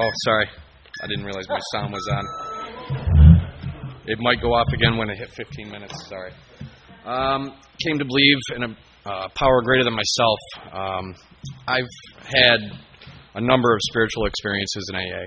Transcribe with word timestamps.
Oh, 0.00 0.10
sorry. 0.24 0.46
I 1.02 1.06
didn't 1.08 1.24
realize 1.24 1.48
my 1.48 1.58
sound 1.72 1.92
was 1.92 2.08
on. 2.12 2.24
It 4.06 4.20
might 4.20 4.40
go 4.40 4.54
off 4.54 4.72
again 4.72 4.96
when 4.96 5.10
it 5.10 5.18
hit 5.18 5.28
15 5.30 5.68
minutes. 5.68 6.06
Sorry. 6.08 6.32
Um, 7.04 7.52
came 7.84 7.98
to 7.98 8.04
believe 8.04 8.36
in 8.54 8.62
a 8.62 8.76
uh, 9.10 9.28
power 9.34 9.60
greater 9.62 9.82
than 9.82 9.94
myself. 9.94 10.38
Um, 10.72 11.14
I've 11.66 11.82
had 12.22 12.60
a 13.34 13.40
number 13.40 13.74
of 13.74 13.80
spiritual 13.90 14.26
experiences 14.26 14.88
in 14.92 14.96
AA. 14.96 15.26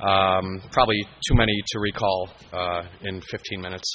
Um, 0.00 0.62
probably 0.72 1.02
too 1.28 1.34
many 1.34 1.60
to 1.72 1.78
recall 1.78 2.30
uh, 2.54 2.84
in 3.02 3.20
15 3.20 3.60
minutes. 3.60 3.92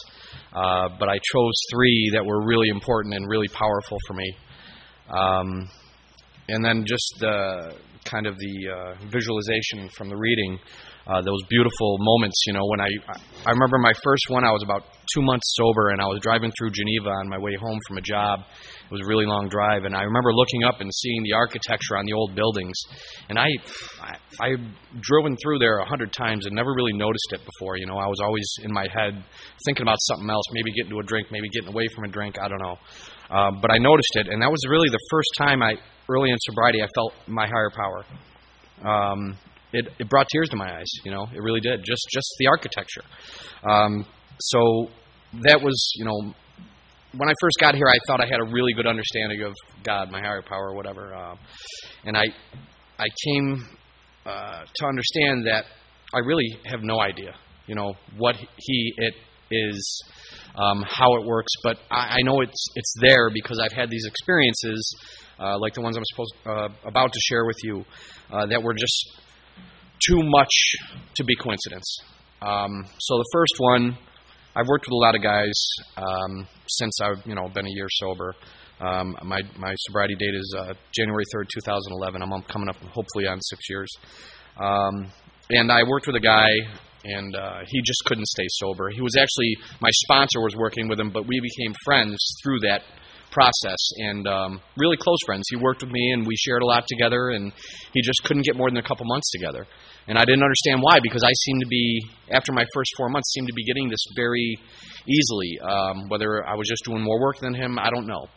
Uh, 0.53 0.89
but 0.99 1.09
I 1.09 1.15
chose 1.15 1.53
three 1.71 2.11
that 2.13 2.23
were 2.23 2.45
really 2.45 2.69
important 2.69 3.15
and 3.15 3.27
really 3.27 3.47
powerful 3.47 3.97
for 4.05 4.13
me. 4.13 4.35
And 6.49 6.63
then 6.63 6.83
just 6.85 7.15
the 7.19 7.75
kind 8.03 8.27
of 8.27 8.35
the 8.37 8.55
uh, 8.67 8.93
visualization 9.09 9.89
from 9.95 10.09
the 10.09 10.17
reading, 10.17 10.59
uh, 11.07 11.21
those 11.21 11.39
beautiful 11.49 11.97
moments. 11.99 12.35
You 12.47 12.53
know, 12.53 12.65
when 12.67 12.81
I 12.81 12.89
I 13.45 13.51
remember 13.51 13.77
my 13.77 13.93
first 14.03 14.25
one, 14.29 14.43
I 14.43 14.51
was 14.51 14.63
about 14.63 14.83
two 15.13 15.21
months 15.21 15.55
sober, 15.55 15.89
and 15.89 16.01
I 16.01 16.05
was 16.05 16.19
driving 16.21 16.51
through 16.57 16.71
Geneva 16.71 17.09
on 17.09 17.29
my 17.29 17.37
way 17.37 17.55
home 17.59 17.79
from 17.87 17.97
a 17.97 18.01
job. 18.01 18.39
It 18.85 18.91
was 18.91 19.01
a 19.01 19.07
really 19.07 19.25
long 19.25 19.47
drive, 19.49 19.85
and 19.85 19.95
I 19.95 20.03
remember 20.03 20.33
looking 20.33 20.63
up 20.63 20.81
and 20.81 20.91
seeing 20.93 21.23
the 21.23 21.33
architecture 21.33 21.97
on 21.97 22.05
the 22.05 22.13
old 22.13 22.35
buildings. 22.35 22.75
And 23.29 23.39
I 23.39 23.47
I, 24.01 24.15
I 24.39 24.49
driven 24.99 25.35
through 25.43 25.59
there 25.59 25.79
a 25.79 25.85
hundred 25.85 26.13
times 26.13 26.45
and 26.45 26.55
never 26.55 26.73
really 26.75 26.93
noticed 26.93 27.31
it 27.31 27.41
before. 27.43 27.77
You 27.77 27.87
know, 27.87 27.97
I 27.97 28.07
was 28.07 28.19
always 28.21 28.47
in 28.63 28.71
my 28.71 28.87
head 28.93 29.23
thinking 29.65 29.83
about 29.83 29.97
something 30.01 30.29
else, 30.29 30.45
maybe 30.51 30.71
getting 30.71 30.91
to 30.91 30.99
a 30.99 31.03
drink, 31.03 31.27
maybe 31.31 31.49
getting 31.49 31.69
away 31.69 31.87
from 31.95 32.03
a 32.05 32.11
drink. 32.11 32.35
I 32.39 32.47
don't 32.47 32.61
know. 32.61 32.77
Uh, 33.31 33.51
but 33.61 33.71
I 33.71 33.77
noticed 33.77 34.15
it, 34.15 34.27
and 34.27 34.41
that 34.41 34.51
was 34.51 34.59
really 34.69 34.89
the 34.89 35.01
first 35.09 35.29
time 35.37 35.63
I 35.63 35.75
early 36.09 36.29
in 36.29 36.37
sobriety, 36.39 36.81
I 36.81 36.87
felt 36.95 37.13
my 37.27 37.47
higher 37.47 37.71
power. 37.75 38.05
Um, 38.83 39.37
it, 39.71 39.87
it 39.99 40.09
brought 40.09 40.27
tears 40.31 40.49
to 40.49 40.55
my 40.55 40.77
eyes. 40.77 40.91
You 41.03 41.11
know, 41.11 41.27
it 41.33 41.41
really 41.41 41.59
did. 41.59 41.83
Just 41.83 42.05
just 42.11 42.27
the 42.39 42.47
architecture. 42.47 43.01
Um, 43.63 44.05
so 44.39 44.87
that 45.43 45.61
was, 45.61 45.91
you 45.95 46.05
know, 46.05 46.33
when 47.15 47.29
I 47.29 47.33
first 47.41 47.57
got 47.59 47.75
here, 47.75 47.87
I 47.87 47.97
thought 48.07 48.21
I 48.21 48.25
had 48.25 48.39
a 48.39 48.51
really 48.51 48.73
good 48.73 48.87
understanding 48.87 49.41
of 49.43 49.53
God, 49.83 50.11
my 50.11 50.19
higher 50.19 50.41
power, 50.41 50.73
whatever. 50.73 51.13
Uh, 51.13 51.35
and 52.05 52.17
I 52.17 52.25
I 52.99 53.07
came 53.25 53.67
uh, 54.25 54.63
to 54.75 54.85
understand 54.85 55.47
that 55.47 55.65
I 56.13 56.19
really 56.19 56.57
have 56.65 56.81
no 56.83 56.99
idea. 57.01 57.33
You 57.67 57.75
know 57.75 57.93
what 58.17 58.35
He 58.57 58.93
it 58.97 59.13
is. 59.51 60.03
Um, 60.55 60.85
how 60.87 61.15
it 61.15 61.25
works, 61.25 61.51
but 61.63 61.79
I, 61.89 62.17
I 62.17 62.21
know 62.21 62.41
it's 62.41 62.67
it's 62.75 62.93
there 63.01 63.31
because 63.33 63.59
I've 63.59 63.71
had 63.71 63.89
these 63.89 64.05
experiences 64.05 64.95
uh, 65.39 65.57
like 65.59 65.73
the 65.73 65.81
ones 65.81 65.97
I'm 65.97 66.03
supposed 66.05 66.33
uh, 66.45 66.69
about 66.87 67.11
to 67.11 67.19
share 67.19 67.45
with 67.45 67.57
you, 67.63 67.85
uh, 68.31 68.45
that 68.47 68.61
were 68.61 68.73
just 68.73 69.21
too 70.07 70.19
much 70.21 70.51
to 71.15 71.23
be 71.23 71.35
coincidence. 71.35 71.97
Um, 72.41 72.85
so 72.99 73.17
the 73.17 73.29
first 73.31 73.53
one, 73.57 73.97
I've 74.55 74.67
worked 74.67 74.85
with 74.85 74.93
a 74.93 75.03
lot 75.03 75.15
of 75.15 75.23
guys 75.23 75.53
um, 75.97 76.47
since 76.67 76.99
I've 77.01 77.25
you 77.25 77.35
know 77.35 77.47
been 77.53 77.65
a 77.65 77.71
year 77.71 77.87
sober. 77.89 78.35
Um, 78.79 79.15
my 79.23 79.41
my 79.57 79.73
sobriety 79.87 80.15
date 80.15 80.35
is 80.35 80.55
uh, 80.57 80.73
January 80.93 81.23
third, 81.33 81.47
2011. 81.53 82.21
I'm 82.21 82.41
coming 82.43 82.69
up 82.69 82.75
hopefully 82.75 83.27
on 83.27 83.39
six 83.41 83.69
years. 83.69 83.89
Um, 84.59 85.11
and 85.49 85.71
I 85.71 85.83
worked 85.87 86.07
with 86.07 86.15
a 86.15 86.21
guy, 86.21 86.51
and 87.03 87.35
uh, 87.35 87.59
he 87.65 87.81
just 87.81 88.03
couldn't 88.05 88.27
stay 88.27 88.45
sober. 88.49 88.89
He 88.89 89.01
was 89.01 89.15
actually 89.17 89.55
my 89.81 89.89
sponsor 89.91 90.41
was 90.41 90.55
working 90.55 90.87
with 90.87 90.99
him, 90.99 91.11
but 91.11 91.27
we 91.27 91.39
became 91.39 91.73
friends 91.85 92.17
through 92.43 92.59
that 92.61 92.81
process 93.33 93.81
and 93.97 94.27
um, 94.27 94.61
really 94.77 94.95
close 94.95 95.17
friends. 95.25 95.43
He 95.49 95.57
worked 95.57 95.83
with 95.83 95.91
me 95.91 96.11
and 96.11 96.25
we 96.25 96.35
shared 96.37 96.61
a 96.61 96.65
lot 96.65 96.85
together, 96.87 97.31
and 97.31 97.51
he 97.93 98.01
just 98.01 98.23
couldn't 98.23 98.45
get 98.45 98.55
more 98.55 98.69
than 98.69 98.77
a 98.77 98.83
couple 98.87 99.05
months 99.05 99.29
together. 99.31 99.65
And 100.07 100.17
I 100.17 100.23
didn't 100.25 100.43
understand 100.43 100.81
why 100.81 100.99
because 101.01 101.23
I 101.23 101.31
seemed 101.33 101.61
to 101.61 101.67
be, 101.67 102.01
after 102.31 102.51
my 102.51 102.65
first 102.73 102.91
four 102.95 103.09
months, 103.09 103.33
seemed 103.33 103.47
to 103.47 103.53
be 103.53 103.65
getting 103.65 103.89
this 103.89 104.03
very 104.15 104.57
easily. 105.07 105.59
Um, 105.59 106.09
whether 106.09 106.45
I 106.45 106.55
was 106.55 106.67
just 106.67 106.83
doing 106.85 107.01
more 107.01 107.19
work 107.19 107.37
than 107.41 107.53
him, 107.53 107.79
I 107.79 107.89
don't 107.89 108.07
know. 108.07 108.27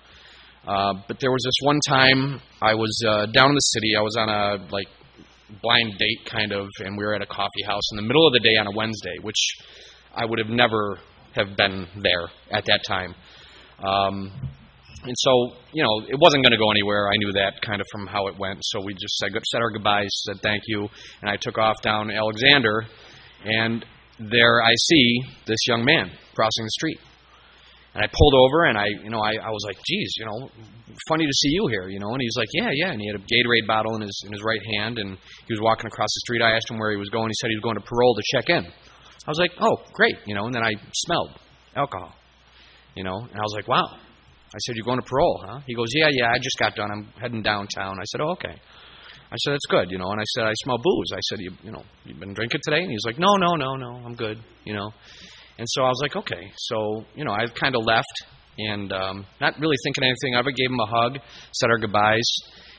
Uh, 0.66 0.94
but 1.06 1.20
there 1.20 1.30
was 1.30 1.42
this 1.44 1.58
one 1.62 1.78
time 1.86 2.40
I 2.60 2.74
was 2.74 3.00
uh, 3.06 3.26
down 3.26 3.50
in 3.50 3.54
the 3.54 3.60
city. 3.60 3.94
I 3.96 4.00
was 4.00 4.16
on 4.18 4.28
a 4.28 4.66
like 4.72 4.88
blind 5.62 5.92
date 5.98 6.26
kind 6.26 6.52
of, 6.52 6.66
and 6.80 6.96
we 6.96 7.04
were 7.04 7.14
at 7.14 7.22
a 7.22 7.26
coffee 7.26 7.62
house 7.66 7.92
in 7.92 7.96
the 7.96 8.02
middle 8.02 8.26
of 8.26 8.32
the 8.32 8.40
day 8.40 8.56
on 8.58 8.66
a 8.66 8.72
Wednesday, 8.74 9.14
which 9.22 9.56
I 10.14 10.24
would 10.24 10.38
have 10.38 10.48
never 10.48 10.98
have 11.34 11.56
been 11.56 11.86
there 12.02 12.28
at 12.50 12.64
that 12.64 12.80
time. 12.86 13.14
Um, 13.78 14.32
and 15.04 15.14
so, 15.18 15.30
you 15.72 15.82
know, 15.82 16.06
it 16.08 16.18
wasn't 16.18 16.42
going 16.42 16.52
to 16.52 16.58
go 16.58 16.70
anywhere. 16.70 17.08
I 17.08 17.16
knew 17.18 17.32
that 17.32 17.60
kind 17.60 17.80
of 17.80 17.86
from 17.92 18.06
how 18.06 18.28
it 18.28 18.38
went. 18.38 18.58
So 18.62 18.80
we 18.80 18.94
just 18.94 19.16
said, 19.18 19.30
said 19.32 19.60
our 19.60 19.70
goodbyes, 19.70 20.08
said 20.24 20.36
thank 20.42 20.62
you, 20.66 20.88
and 21.22 21.30
I 21.30 21.36
took 21.36 21.58
off 21.58 21.82
down 21.82 22.10
Alexander, 22.10 22.84
and 23.44 23.84
there 24.18 24.62
I 24.62 24.72
see 24.74 25.20
this 25.46 25.58
young 25.68 25.84
man 25.84 26.10
crossing 26.34 26.64
the 26.64 26.70
street. 26.70 26.98
And 27.94 28.04
I 28.04 28.08
pulled 28.12 28.34
over, 28.34 28.64
and 28.66 28.76
I, 28.76 28.88
you 29.04 29.08
know, 29.08 29.20
I, 29.20 29.40
I 29.40 29.48
was 29.48 29.64
like, 29.66 29.78
geez, 29.86 30.16
you 30.18 30.26
know, 30.26 30.50
funny 31.08 31.24
to 31.24 31.32
see 31.32 31.48
you 31.48 31.66
here, 31.68 31.88
you 31.88 31.98
know. 31.98 32.12
And 32.12 32.20
he's 32.20 32.36
like, 32.36 32.48
yeah, 32.52 32.68
yeah. 32.74 32.92
And 32.92 33.00
he 33.00 33.06
had 33.06 33.16
a 33.16 33.24
Gatorade 33.24 33.66
bottle 33.66 33.96
in 33.96 34.02
his 34.02 34.22
in 34.26 34.32
his 34.32 34.42
right 34.44 34.60
hand, 34.76 34.98
and 34.98 35.16
he 35.46 35.52
was 35.52 35.60
walking 35.62 35.86
across 35.86 36.08
the 36.08 36.20
street. 36.26 36.42
I 36.42 36.56
asked 36.56 36.70
him 36.70 36.78
where 36.78 36.90
he 36.90 36.98
was 36.98 37.08
going. 37.08 37.28
He 37.28 37.34
said 37.40 37.48
he 37.48 37.56
was 37.56 37.64
going 37.64 37.76
to 37.76 37.84
parole 37.88 38.14
to 38.14 38.22
check 38.36 38.50
in. 38.50 38.66
I 38.66 39.30
was 39.30 39.38
like, 39.38 39.52
oh, 39.60 39.78
great, 39.94 40.16
you 40.26 40.34
know. 40.34 40.44
And 40.44 40.54
then 40.54 40.62
I 40.62 40.74
smelled 40.92 41.40
alcohol, 41.74 42.12
you 42.94 43.04
know, 43.04 43.16
and 43.16 43.34
I 43.34 43.42
was 43.42 43.54
like, 43.54 43.66
wow, 43.66 43.96
I 44.56 44.58
said, 44.60 44.74
You're 44.74 44.86
going 44.86 45.00
to 45.00 45.04
parole, 45.04 45.44
huh? 45.46 45.60
He 45.66 45.74
goes, 45.74 45.88
Yeah, 45.92 46.08
yeah, 46.10 46.32
I 46.32 46.38
just 46.38 46.56
got 46.58 46.74
done. 46.74 46.90
I'm 46.90 47.12
heading 47.20 47.42
downtown. 47.42 48.00
I 48.00 48.04
said, 48.04 48.22
Oh, 48.22 48.30
okay. 48.30 48.56
I 49.30 49.36
said, 49.36 49.52
That's 49.52 49.66
good, 49.68 49.90
you 49.90 49.98
know. 49.98 50.10
And 50.10 50.20
I 50.20 50.24
said, 50.34 50.44
I 50.44 50.52
smell 50.64 50.78
booze. 50.82 51.10
I 51.12 51.20
said, 51.28 51.40
You, 51.40 51.52
you 51.62 51.72
know, 51.72 51.82
you've 52.06 52.18
been 52.18 52.32
drinking 52.32 52.60
today? 52.64 52.80
And 52.80 52.90
he's 52.90 53.04
like, 53.04 53.18
No, 53.18 53.36
no, 53.36 53.56
no, 53.56 53.76
no, 53.76 54.00
I'm 54.04 54.14
good, 54.14 54.38
you 54.64 54.72
know. 54.72 54.90
And 55.58 55.66
so 55.68 55.82
I 55.82 55.88
was 55.88 55.98
like, 56.00 56.16
Okay. 56.16 56.50
So, 56.56 57.04
you 57.14 57.24
know, 57.26 57.32
I've 57.32 57.54
kind 57.54 57.76
of 57.76 57.84
left 57.84 58.24
and 58.56 58.90
um, 58.92 59.26
not 59.42 59.58
really 59.60 59.76
thinking 59.84 60.04
anything 60.04 60.34
of 60.36 60.46
it. 60.46 60.56
Gave 60.56 60.70
him 60.70 60.80
a 60.80 60.86
hug, 60.86 61.18
said 61.52 61.68
our 61.68 61.78
goodbyes. 61.78 62.30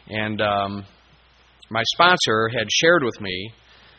And 0.08 0.42
um, 0.42 0.84
my 1.70 1.84
sponsor 1.94 2.50
had 2.58 2.66
shared 2.72 3.04
with 3.04 3.22
me 3.22 3.52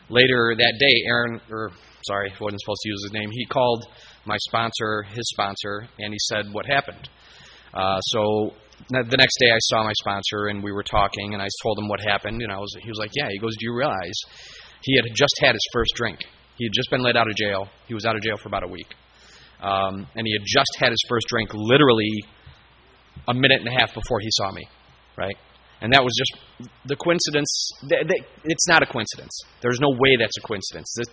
later 0.09 0.53
that 0.57 0.73
day, 0.79 1.03
Aaron, 1.07 1.39
or 1.49 1.71
sorry, 2.05 2.29
I 2.31 2.43
wasn't 2.43 2.59
supposed 2.59 2.81
to 2.83 2.89
use 2.89 3.03
his 3.05 3.13
name. 3.13 3.29
He 3.31 3.45
called 3.45 3.85
my 4.25 4.35
sponsor, 4.49 5.03
his 5.03 5.29
sponsor, 5.29 5.87
and 5.97 6.13
he 6.13 6.19
said 6.19 6.45
what 6.51 6.65
happened. 6.65 7.07
Uh, 7.73 7.99
so 8.01 8.53
the 8.89 9.17
next 9.17 9.37
day 9.39 9.51
I 9.51 9.59
saw 9.59 9.83
my 9.83 9.93
sponsor 10.01 10.47
and 10.47 10.63
we 10.63 10.71
were 10.71 10.83
talking 10.83 11.33
and 11.33 11.41
I 11.41 11.47
told 11.63 11.77
him 11.79 11.87
what 11.87 11.99
happened 11.99 12.41
and 12.41 12.51
I 12.51 12.57
was 12.57 12.75
he 12.81 12.89
was 12.89 12.97
like, 12.99 13.11
"Yeah." 13.13 13.27
He 13.29 13.37
goes, 13.39 13.55
"Do 13.59 13.65
you 13.65 13.75
realize 13.75 14.17
he 14.83 14.95
had 14.95 15.05
just 15.13 15.33
had 15.41 15.53
his 15.53 15.67
first 15.73 15.91
drink? 15.95 16.19
He 16.57 16.65
had 16.65 16.73
just 16.73 16.89
been 16.89 17.01
let 17.01 17.15
out 17.15 17.27
of 17.27 17.35
jail. 17.35 17.67
He 17.87 17.93
was 17.93 18.05
out 18.05 18.15
of 18.15 18.21
jail 18.21 18.37
for 18.37 18.47
about 18.49 18.63
a 18.63 18.67
week, 18.67 18.87
um, 19.61 20.07
and 20.15 20.25
he 20.25 20.33
had 20.33 20.45
just 20.45 20.71
had 20.79 20.89
his 20.89 21.03
first 21.07 21.27
drink, 21.27 21.51
literally 21.53 22.23
a 23.27 23.33
minute 23.33 23.59
and 23.59 23.67
a 23.67 23.79
half 23.79 23.93
before 23.93 24.19
he 24.19 24.27
saw 24.31 24.51
me, 24.51 24.67
right? 25.17 25.37
And 25.81 25.93
that 25.93 26.03
was 26.03 26.11
just 26.11 26.67
the 26.85 26.95
coincidence. 26.95 27.71
It's 28.43 28.67
not 28.67 28.83
a 28.83 28.85
coincidence. 28.85 29.31
There's 29.61 29.79
no 29.79 29.95
way 29.95 30.17
that's 30.19 30.35
a 30.37 30.45
coincidence. 30.45 30.91
The 30.95 31.05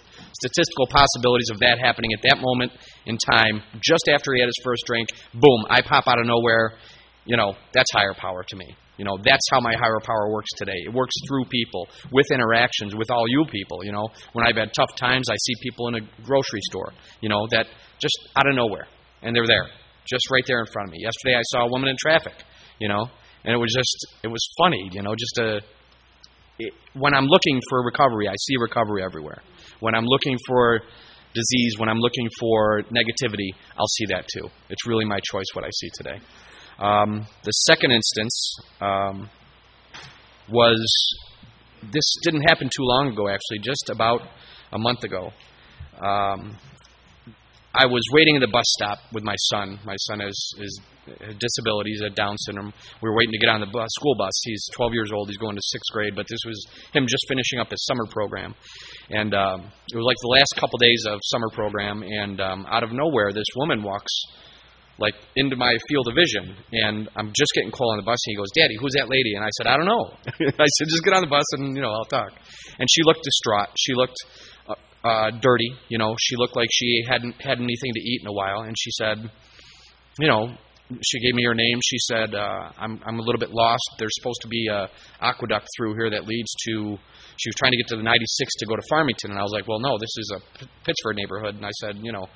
statistical 0.42 0.86
possibilities 0.90 1.50
of 1.54 1.60
that 1.60 1.78
happening 1.78 2.10
at 2.12 2.22
that 2.28 2.42
moment 2.42 2.72
in 3.06 3.16
time, 3.16 3.62
just 3.78 4.10
after 4.10 4.34
he 4.34 4.40
had 4.40 4.50
his 4.50 4.58
first 4.64 4.82
drink, 4.86 5.08
boom, 5.32 5.66
I 5.70 5.82
pop 5.82 6.08
out 6.08 6.18
of 6.18 6.26
nowhere. 6.26 6.78
You 7.26 7.36
know, 7.36 7.54
that's 7.72 7.90
higher 7.92 8.14
power 8.14 8.42
to 8.42 8.56
me. 8.56 8.74
You 8.98 9.04
know, 9.04 9.18
that's 9.22 9.46
how 9.52 9.60
my 9.60 9.74
higher 9.76 10.00
power 10.02 10.32
works 10.32 10.48
today. 10.56 10.78
It 10.86 10.92
works 10.92 11.14
through 11.28 11.44
people, 11.44 11.86
with 12.10 12.26
interactions, 12.32 12.94
with 12.94 13.10
all 13.10 13.28
you 13.28 13.44
people. 13.50 13.84
You 13.84 13.92
know, 13.92 14.08
when 14.32 14.46
I've 14.46 14.56
had 14.56 14.72
tough 14.74 14.96
times, 14.96 15.28
I 15.30 15.36
see 15.36 15.54
people 15.62 15.88
in 15.88 15.96
a 15.96 16.00
grocery 16.24 16.62
store, 16.70 16.92
you 17.20 17.28
know, 17.28 17.46
that 17.50 17.66
just 18.00 18.16
out 18.34 18.48
of 18.48 18.56
nowhere, 18.56 18.88
and 19.22 19.36
they're 19.36 19.46
there, 19.46 19.66
just 20.08 20.30
right 20.30 20.44
there 20.46 20.60
in 20.60 20.66
front 20.72 20.88
of 20.88 20.92
me. 20.92 20.98
Yesterday, 21.02 21.36
I 21.36 21.42
saw 21.52 21.66
a 21.66 21.70
woman 21.70 21.90
in 21.90 21.96
traffic, 22.00 22.34
you 22.80 22.88
know, 22.88 23.06
and 23.46 23.54
it 23.54 23.58
was 23.58 23.72
just 23.74 24.06
it 24.24 24.28
was 24.28 24.46
funny, 24.58 24.90
you 24.92 25.02
know, 25.02 25.14
just 25.16 25.38
a. 25.38 25.60
It, 26.58 26.72
when 26.94 27.14
I'm 27.14 27.26
looking 27.26 27.60
for 27.68 27.84
recovery, 27.84 28.28
I 28.28 28.34
see 28.38 28.56
recovery 28.58 29.04
everywhere. 29.04 29.42
When 29.80 29.94
I'm 29.94 30.04
looking 30.04 30.36
for 30.46 30.80
disease, 31.32 31.74
when 31.78 31.88
I'm 31.88 31.98
looking 31.98 32.28
for 32.40 32.82
negativity, 32.84 33.50
I'll 33.78 33.86
see 33.86 34.06
that 34.08 34.26
too. 34.34 34.48
It's 34.68 34.86
really 34.86 35.04
my 35.04 35.20
choice 35.20 35.46
what 35.52 35.64
I 35.64 35.70
see 35.70 35.88
today. 35.94 36.20
Um, 36.78 37.26
the 37.44 37.52
second 37.52 37.92
instance 37.92 38.56
um, 38.80 39.30
was 40.50 40.80
this 41.92 42.04
didn't 42.24 42.42
happen 42.42 42.68
too 42.68 42.82
long 42.82 43.12
ago, 43.12 43.28
actually, 43.28 43.60
just 43.62 43.90
about 43.90 44.22
a 44.72 44.78
month 44.78 45.04
ago. 45.04 45.30
Um, 46.00 46.56
I 47.76 47.86
was 47.86 48.02
waiting 48.12 48.36
at 48.36 48.40
the 48.40 48.48
bus 48.48 48.64
stop 48.78 48.98
with 49.12 49.22
my 49.22 49.36
son. 49.52 49.78
My 49.84 49.96
son 50.08 50.20
has, 50.20 50.36
is 50.58 50.80
disabilities, 51.38 52.02
at 52.04 52.14
Down 52.14 52.36
syndrome. 52.38 52.72
We 53.02 53.08
were 53.08 53.16
waiting 53.16 53.32
to 53.32 53.38
get 53.38 53.50
on 53.50 53.60
the 53.60 53.66
bus, 53.66 53.88
school 54.00 54.14
bus. 54.16 54.32
He's 54.44 54.64
12 54.74 54.94
years 54.94 55.10
old. 55.12 55.28
He's 55.28 55.36
going 55.36 55.56
to 55.56 55.62
sixth 55.62 55.92
grade, 55.92 56.16
but 56.16 56.26
this 56.28 56.40
was 56.46 56.58
him 56.92 57.06
just 57.06 57.24
finishing 57.28 57.60
up 57.60 57.70
his 57.70 57.84
summer 57.84 58.06
program. 58.10 58.54
And 59.10 59.34
um, 59.34 59.68
it 59.92 59.96
was 59.96 60.06
like 60.06 60.16
the 60.22 60.32
last 60.32 60.56
couple 60.58 60.78
days 60.78 61.04
of 61.06 61.20
summer 61.24 61.48
program, 61.52 62.02
and 62.02 62.40
um, 62.40 62.66
out 62.68 62.82
of 62.82 62.92
nowhere, 62.92 63.32
this 63.32 63.46
woman 63.56 63.82
walks 63.82 64.12
like 64.98 65.14
into 65.36 65.56
my 65.56 65.76
field 65.88 66.08
of 66.08 66.14
vision, 66.16 66.56
and 66.72 67.08
I'm 67.16 67.28
just 67.36 67.52
getting 67.54 67.70
called 67.70 67.92
on 67.92 67.98
the 67.98 68.08
bus, 68.08 68.16
and 68.26 68.32
he 68.32 68.36
goes, 68.36 68.48
"Daddy, 68.56 68.76
who's 68.80 68.96
that 68.96 69.08
lady?" 69.10 69.36
And 69.36 69.44
I 69.44 69.50
said, 69.60 69.66
"I 69.68 69.76
don't 69.76 69.84
know." 69.84 70.08
I 70.26 70.68
said, 70.80 70.88
"Just 70.88 71.04
get 71.04 71.12
on 71.12 71.20
the 71.20 71.28
bus, 71.28 71.44
and 71.52 71.76
you 71.76 71.82
know, 71.82 71.92
I'll 71.92 72.08
talk." 72.08 72.32
And 72.78 72.88
she 72.90 73.02
looked 73.04 73.22
distraught. 73.22 73.68
She 73.76 73.92
looked 73.92 74.16
uh, 75.06 75.30
dirty. 75.40 75.70
You 75.88 75.98
know, 75.98 76.16
she 76.18 76.36
looked 76.36 76.56
like 76.56 76.68
she 76.72 77.04
hadn't 77.08 77.34
had 77.40 77.58
anything 77.58 77.92
to 77.94 78.00
eat 78.00 78.20
in 78.22 78.26
a 78.26 78.32
while, 78.32 78.62
and 78.62 78.74
she 78.78 78.90
said, 78.92 79.30
"You 80.18 80.28
know." 80.28 80.56
She 81.02 81.18
gave 81.18 81.34
me 81.34 81.42
her 81.42 81.54
name. 81.54 81.80
She 81.82 81.98
said, 81.98 82.32
uh, 82.32 82.70
"I'm 82.78 83.00
I'm 83.04 83.18
a 83.18 83.22
little 83.22 83.40
bit 83.40 83.50
lost. 83.50 83.82
There's 83.98 84.14
supposed 84.20 84.40
to 84.42 84.48
be 84.48 84.68
a 84.70 84.88
aqueduct 85.20 85.66
through 85.76 85.94
here 85.94 86.10
that 86.10 86.28
leads 86.28 86.54
to." 86.68 86.96
She 87.38 87.48
was 87.50 87.56
trying 87.56 87.72
to 87.72 87.76
get 87.76 87.88
to 87.88 87.96
the 87.96 88.04
96 88.04 88.54
to 88.60 88.66
go 88.66 88.76
to 88.76 88.82
Farmington, 88.88 89.32
and 89.32 89.38
I 89.40 89.42
was 89.42 89.50
like, 89.50 89.66
"Well, 89.66 89.80
no, 89.80 89.98
this 89.98 90.14
is 90.16 90.32
a 90.36 90.40
Pittsford 90.86 91.16
neighborhood." 91.16 91.56
And 91.56 91.66
I 91.66 91.74
said, 91.80 91.98
"You 92.00 92.12
know, 92.12 92.28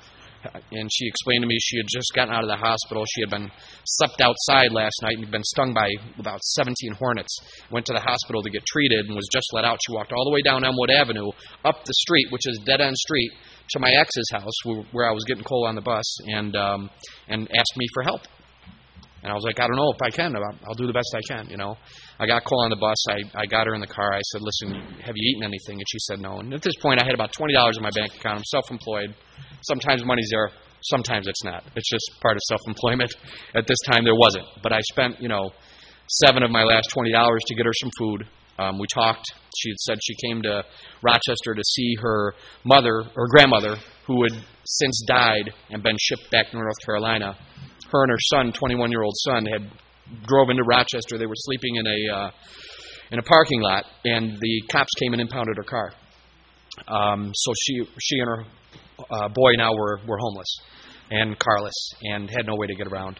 and 0.71 0.89
she 0.91 1.07
explained 1.07 1.43
to 1.43 1.47
me 1.47 1.57
she 1.59 1.77
had 1.77 1.87
just 1.87 2.11
gotten 2.15 2.33
out 2.33 2.43
of 2.43 2.49
the 2.49 2.55
hospital. 2.55 3.05
She 3.05 3.21
had 3.21 3.29
been 3.29 3.51
slept 3.85 4.21
outside 4.21 4.71
last 4.71 4.95
night 5.01 5.17
and 5.17 5.29
been 5.29 5.43
stung 5.43 5.73
by 5.73 5.89
about 6.17 6.41
17 6.43 6.93
hornets. 6.93 7.35
Went 7.71 7.85
to 7.87 7.93
the 7.93 7.99
hospital 7.99 8.41
to 8.43 8.49
get 8.49 8.65
treated 8.65 9.05
and 9.05 9.15
was 9.15 9.27
just 9.31 9.47
let 9.53 9.65
out. 9.65 9.79
She 9.85 9.93
walked 9.93 10.11
all 10.11 10.25
the 10.25 10.31
way 10.31 10.41
down 10.41 10.63
Elmwood 10.63 10.91
Avenue, 10.91 11.29
up 11.65 11.83
the 11.85 11.93
street, 11.93 12.27
which 12.31 12.47
is 12.47 12.59
dead 12.65 12.81
end 12.81 12.97
street, 12.97 13.31
to 13.71 13.79
my 13.79 13.91
ex's 13.91 14.29
house 14.31 14.53
where 14.91 15.09
I 15.09 15.13
was 15.13 15.23
getting 15.25 15.43
coal 15.43 15.65
on 15.65 15.75
the 15.75 15.81
bus, 15.81 16.17
and 16.27 16.55
um, 16.55 16.89
and 17.27 17.47
asked 17.55 17.77
me 17.77 17.87
for 17.93 18.03
help. 18.03 18.21
And 19.23 19.31
I 19.31 19.35
was 19.35 19.43
like, 19.43 19.59
I 19.59 19.67
don't 19.67 19.75
know 19.75 19.91
if 19.93 20.01
I 20.01 20.09
can. 20.09 20.35
I'll 20.35 20.73
do 20.73 20.87
the 20.87 20.93
best 20.93 21.13
I 21.13 21.21
can, 21.29 21.49
you 21.49 21.57
know. 21.57 21.77
I 22.19 22.25
got 22.25 22.43
call 22.43 22.63
on 22.63 22.71
the 22.71 22.75
bus. 22.75 22.97
I, 23.07 23.41
I 23.41 23.45
got 23.45 23.67
her 23.67 23.75
in 23.75 23.81
the 23.81 23.87
car. 23.87 24.13
I 24.13 24.21
said, 24.31 24.41
listen, 24.41 24.73
have 25.05 25.13
you 25.15 25.29
eaten 25.29 25.43
anything? 25.43 25.77
And 25.77 25.85
she 25.87 25.99
said 25.99 26.19
no. 26.19 26.39
And 26.39 26.53
at 26.53 26.61
this 26.61 26.75
point, 26.81 26.99
I 26.99 27.05
had 27.05 27.13
about 27.13 27.31
$20 27.33 27.53
in 27.77 27.83
my 27.83 27.91
bank 27.93 28.15
account. 28.15 28.39
I'm 28.39 28.43
self-employed. 28.45 29.13
Sometimes 29.61 30.03
money's 30.05 30.29
there. 30.31 30.49
Sometimes 30.89 31.27
it's 31.27 31.43
not. 31.43 31.63
It's 31.75 31.89
just 31.89 32.19
part 32.21 32.35
of 32.35 32.41
self-employment. 32.49 33.13
At 33.55 33.67
this 33.67 33.77
time, 33.85 34.03
there 34.03 34.15
wasn't. 34.15 34.45
But 34.63 34.73
I 34.73 34.79
spent, 34.91 35.21
you 35.21 35.29
know, 35.29 35.51
seven 36.25 36.41
of 36.41 36.49
my 36.49 36.63
last 36.63 36.89
$20 36.89 37.05
to 37.45 37.55
get 37.55 37.65
her 37.65 37.73
some 37.79 37.91
food. 37.99 38.27
Um, 38.57 38.79
we 38.79 38.87
talked. 38.91 39.25
She 39.55 39.69
had 39.69 39.77
said 39.77 39.97
she 40.01 40.15
came 40.27 40.41
to 40.41 40.63
Rochester 41.03 41.53
to 41.53 41.63
see 41.63 41.93
her 42.01 42.33
mother 42.65 43.03
or 43.15 43.27
grandmother, 43.29 43.77
who 44.07 44.23
had 44.23 44.33
since 44.65 45.03
died 45.07 45.51
and 45.69 45.83
been 45.83 45.97
shipped 45.99 46.31
back 46.31 46.49
to 46.51 46.57
North 46.57 46.79
Carolina 46.83 47.37
her 47.91 48.03
and 48.03 48.11
her 48.11 48.17
son, 48.19 48.51
21 48.53 48.91
year 48.91 49.03
old 49.03 49.15
son, 49.17 49.45
had 49.45 49.69
drove 50.25 50.49
into 50.49 50.63
Rochester. 50.63 51.17
They 51.17 51.25
were 51.25 51.35
sleeping 51.35 51.75
in 51.75 51.87
a 51.87 52.15
uh, 52.15 52.31
in 53.11 53.19
a 53.19 53.23
parking 53.23 53.61
lot, 53.61 53.85
and 54.05 54.37
the 54.39 54.63
cops 54.71 54.91
came 54.99 55.13
and 55.13 55.21
impounded 55.21 55.57
her 55.57 55.63
car. 55.63 55.93
Um, 56.87 57.31
so 57.35 57.53
she 57.59 57.83
she 57.99 58.19
and 58.19 58.27
her 58.27 58.43
uh, 59.09 59.29
boy 59.29 59.53
now 59.57 59.73
were 59.73 59.99
were 60.07 60.17
homeless 60.17 60.55
and 61.11 61.37
carless 61.37 61.93
and 62.03 62.29
had 62.29 62.47
no 62.47 62.55
way 62.55 62.67
to 62.67 62.75
get 62.75 62.87
around. 62.87 63.19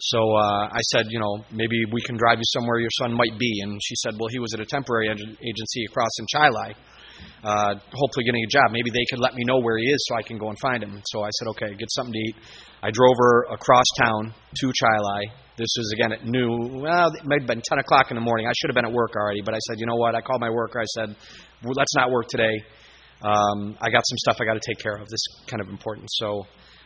So 0.00 0.18
uh, 0.18 0.68
I 0.70 0.80
said, 0.92 1.06
you 1.08 1.18
know, 1.18 1.44
maybe 1.50 1.84
we 1.92 2.00
can 2.02 2.16
drive 2.16 2.38
you 2.38 2.44
somewhere 2.46 2.78
your 2.78 2.90
son 3.00 3.12
might 3.12 3.36
be. 3.38 3.60
And 3.62 3.80
she 3.82 3.94
said, 3.96 4.14
well, 4.18 4.28
he 4.30 4.38
was 4.38 4.54
at 4.54 4.60
a 4.60 4.66
temporary 4.66 5.08
agency 5.08 5.84
across 5.88 6.10
in 6.20 6.26
Chili, 6.28 6.74
uh, 7.42 7.74
hopefully 7.92 8.24
getting 8.24 8.42
a 8.42 8.50
job. 8.50 8.70
Maybe 8.72 8.90
they 8.90 9.04
could 9.10 9.20
let 9.20 9.34
me 9.34 9.44
know 9.44 9.60
where 9.60 9.78
he 9.78 9.84
is 9.84 9.98
so 10.08 10.16
I 10.16 10.22
can 10.22 10.38
go 10.38 10.48
and 10.48 10.58
find 10.58 10.82
him. 10.82 11.00
So 11.06 11.22
I 11.22 11.30
said, 11.30 11.48
okay, 11.48 11.74
get 11.74 11.88
something 11.90 12.12
to 12.12 12.18
eat. 12.18 12.36
I 12.82 12.90
drove 12.90 13.16
her 13.18 13.44
across 13.54 13.84
town 13.98 14.34
to 14.56 14.72
Chili. 14.72 15.32
This 15.56 15.74
was 15.76 15.92
again 15.94 16.12
at 16.12 16.24
noon. 16.24 16.80
Well, 16.80 17.10
it 17.14 17.24
might 17.24 17.40
have 17.42 17.48
been 17.48 17.62
10 17.62 17.78
o'clock 17.78 18.10
in 18.10 18.14
the 18.14 18.20
morning. 18.20 18.46
I 18.46 18.52
should 18.56 18.70
have 18.70 18.76
been 18.76 18.86
at 18.86 18.92
work 18.92 19.16
already, 19.16 19.42
but 19.42 19.54
I 19.54 19.58
said, 19.66 19.76
you 19.78 19.86
know 19.86 19.96
what? 19.96 20.14
I 20.14 20.20
called 20.20 20.40
my 20.40 20.50
worker. 20.50 20.80
I 20.80 20.86
said, 20.86 21.16
well, 21.64 21.74
let's 21.76 21.94
not 21.96 22.10
work 22.10 22.26
today. 22.28 22.62
Um, 23.22 23.76
I 23.80 23.90
got 23.90 24.02
some 24.06 24.18
stuff 24.18 24.36
I 24.40 24.44
got 24.44 24.54
to 24.54 24.62
take 24.64 24.78
care 24.78 24.94
of. 24.94 25.00
This 25.00 25.14
is 25.14 25.44
kind 25.48 25.60
of 25.60 25.68
important. 25.68 26.06
So 26.12 26.44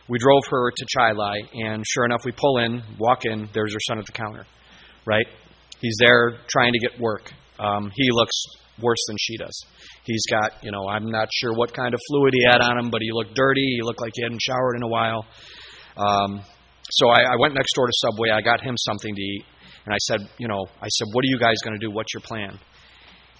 we 0.09 0.17
drove 0.17 0.41
her 0.49 0.71
to 0.71 0.85
Chili, 0.87 1.49
and 1.53 1.83
sure 1.87 2.05
enough, 2.05 2.21
we 2.25 2.31
pull 2.31 2.57
in, 2.57 2.81
walk 2.99 3.25
in. 3.25 3.47
There's 3.53 3.73
her 3.73 3.79
son 3.87 3.99
at 3.99 4.05
the 4.05 4.11
counter, 4.11 4.45
right? 5.05 5.27
He's 5.79 5.95
there 5.99 6.39
trying 6.47 6.73
to 6.73 6.79
get 6.79 6.99
work. 6.99 7.31
Um, 7.59 7.91
he 7.93 8.09
looks 8.11 8.35
worse 8.81 9.03
than 9.07 9.17
she 9.19 9.37
does. 9.37 9.65
He's 10.03 10.23
got, 10.29 10.63
you 10.63 10.71
know, 10.71 10.87
I'm 10.87 11.09
not 11.11 11.29
sure 11.31 11.53
what 11.53 11.73
kind 11.73 11.93
of 11.93 11.99
fluid 12.09 12.33
he 12.33 12.43
had 12.43 12.61
on 12.61 12.77
him, 12.77 12.89
but 12.89 13.01
he 13.01 13.11
looked 13.11 13.35
dirty. 13.35 13.75
He 13.77 13.81
looked 13.81 14.01
like 14.01 14.11
he 14.15 14.23
hadn't 14.23 14.41
showered 14.41 14.75
in 14.75 14.83
a 14.83 14.87
while. 14.87 15.25
Um, 15.97 16.41
so 16.91 17.09
I, 17.09 17.21
I 17.21 17.35
went 17.39 17.53
next 17.53 17.73
door 17.75 17.87
to 17.87 17.93
Subway. 17.95 18.29
I 18.29 18.41
got 18.41 18.61
him 18.61 18.75
something 18.77 19.13
to 19.15 19.21
eat, 19.21 19.45
and 19.85 19.93
I 19.93 19.97
said, 19.99 20.19
you 20.37 20.47
know, 20.47 20.65
I 20.81 20.87
said, 20.87 21.07
what 21.13 21.23
are 21.23 21.29
you 21.29 21.39
guys 21.39 21.55
going 21.63 21.79
to 21.79 21.85
do? 21.85 21.91
What's 21.91 22.13
your 22.13 22.21
plan? 22.21 22.59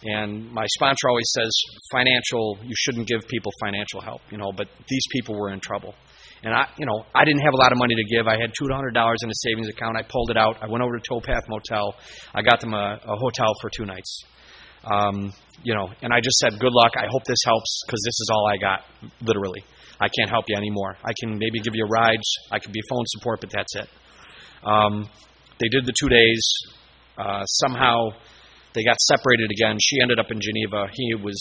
And 0.06 0.52
my 0.52 0.66
sponsor 0.76 1.08
always 1.08 1.32
says, 1.34 1.50
financial, 1.92 2.58
you 2.64 2.76
shouldn't 2.76 3.08
give 3.08 3.26
people 3.28 3.52
financial 3.64 4.02
help, 4.02 4.22
you 4.30 4.38
know, 4.38 4.52
but 4.56 4.68
these 4.90 5.04
people 5.12 5.40
were 5.40 5.52
in 5.52 5.62
trouble. 5.62 5.96
And 6.44 6.54
I, 6.54 6.68
you 6.78 6.86
know, 6.86 7.06
I 7.16 7.24
didn't 7.24 7.42
have 7.42 7.54
a 7.54 7.58
lot 7.58 7.72
of 7.72 7.78
money 7.78 7.96
to 7.96 8.04
give. 8.04 8.28
I 8.28 8.38
had 8.38 8.52
$200 8.52 9.16
in 9.24 9.30
a 9.30 9.34
savings 9.34 9.70
account. 9.70 9.96
I 9.96 10.04
pulled 10.04 10.30
it 10.30 10.36
out. 10.36 10.58
I 10.62 10.68
went 10.68 10.84
over 10.84 11.00
to 11.00 11.10
Towpath 11.10 11.48
Motel. 11.48 11.96
I 12.36 12.42
got 12.42 12.60
them 12.60 12.74
a, 12.74 13.00
a 13.02 13.16
hotel 13.16 13.54
for 13.62 13.70
two 13.70 13.86
nights. 13.86 14.26
Um, 14.84 15.34
you 15.64 15.74
know, 15.74 15.90
and 16.02 16.14
I 16.14 16.20
just 16.20 16.38
said, 16.40 16.60
good 16.60 16.74
luck. 16.74 16.92
I 16.98 17.08
hope 17.10 17.24
this 17.26 17.40
helps 17.46 17.84
because 17.86 18.02
this 18.04 18.20
is 18.20 18.30
all 18.32 18.48
I 18.48 18.58
got, 18.58 18.82
literally. 19.22 19.64
I 20.00 20.08
can't 20.10 20.30
help 20.30 20.46
you 20.48 20.58
anymore. 20.58 20.98
I 21.04 21.14
can 21.20 21.38
maybe 21.38 21.60
give 21.62 21.76
you 21.76 21.86
rides. 21.86 22.28
I 22.52 22.60
could 22.60 22.74
be 22.74 22.82
phone 22.90 23.06
support, 23.08 23.40
but 23.42 23.52
that's 23.52 23.76
it. 23.76 23.88
Um, 24.64 25.10
they 25.60 25.70
did 25.70 25.86
the 25.86 25.94
two 25.98 26.10
days. 26.10 26.44
Uh, 27.18 27.46
somehow 27.46 28.10
they 28.74 28.84
got 28.84 29.00
separated 29.00 29.52
again. 29.52 29.78
She 29.80 30.02
ended 30.02 30.20
up 30.20 30.32
in 30.32 30.42
Geneva. 30.42 30.88
He 30.92 31.16
was 31.16 31.38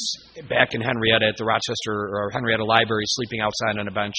back 0.49 0.75
in 0.75 0.81
Henrietta 0.81 1.27
at 1.27 1.37
the 1.37 1.45
Rochester 1.45 1.93
or 1.93 2.31
Henrietta 2.33 2.65
Library, 2.65 3.05
sleeping 3.07 3.41
outside 3.41 3.79
on 3.79 3.89
a 3.89 3.91
bench. 3.91 4.15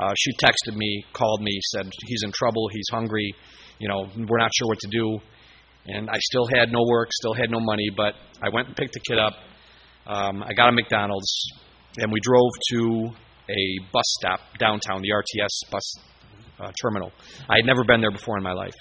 Uh, 0.00 0.14
she 0.16 0.30
texted 0.40 0.76
me, 0.76 1.04
called 1.12 1.42
me, 1.42 1.58
said 1.72 1.90
he's 2.06 2.22
in 2.24 2.32
trouble. 2.32 2.68
He's 2.72 2.86
hungry. 2.90 3.34
You 3.80 3.88
know, 3.88 4.08
we're 4.16 4.38
not 4.38 4.50
sure 4.54 4.68
what 4.68 4.78
to 4.80 4.88
do. 4.88 5.18
And 5.88 6.10
I 6.10 6.18
still 6.18 6.46
had 6.46 6.70
no 6.70 6.84
work, 6.88 7.08
still 7.12 7.34
had 7.34 7.50
no 7.50 7.60
money, 7.60 7.88
but 7.96 8.14
I 8.42 8.50
went 8.52 8.68
and 8.68 8.76
picked 8.76 8.92
the 8.92 9.00
kid 9.00 9.18
up. 9.18 9.34
Um, 10.06 10.42
I 10.42 10.52
got 10.54 10.68
a 10.68 10.72
McDonald's, 10.72 11.30
and 11.96 12.12
we 12.12 12.20
drove 12.20 12.50
to 12.72 13.10
a 13.48 13.62
bus 13.92 14.04
stop 14.20 14.40
downtown, 14.58 15.02
the 15.02 15.10
RTS 15.10 15.70
bus 15.70 15.94
uh, 16.60 16.72
terminal. 16.82 17.12
I 17.48 17.56
had 17.56 17.64
never 17.64 17.84
been 17.84 18.00
there 18.00 18.10
before 18.10 18.36
in 18.36 18.44
my 18.44 18.52
life. 18.52 18.74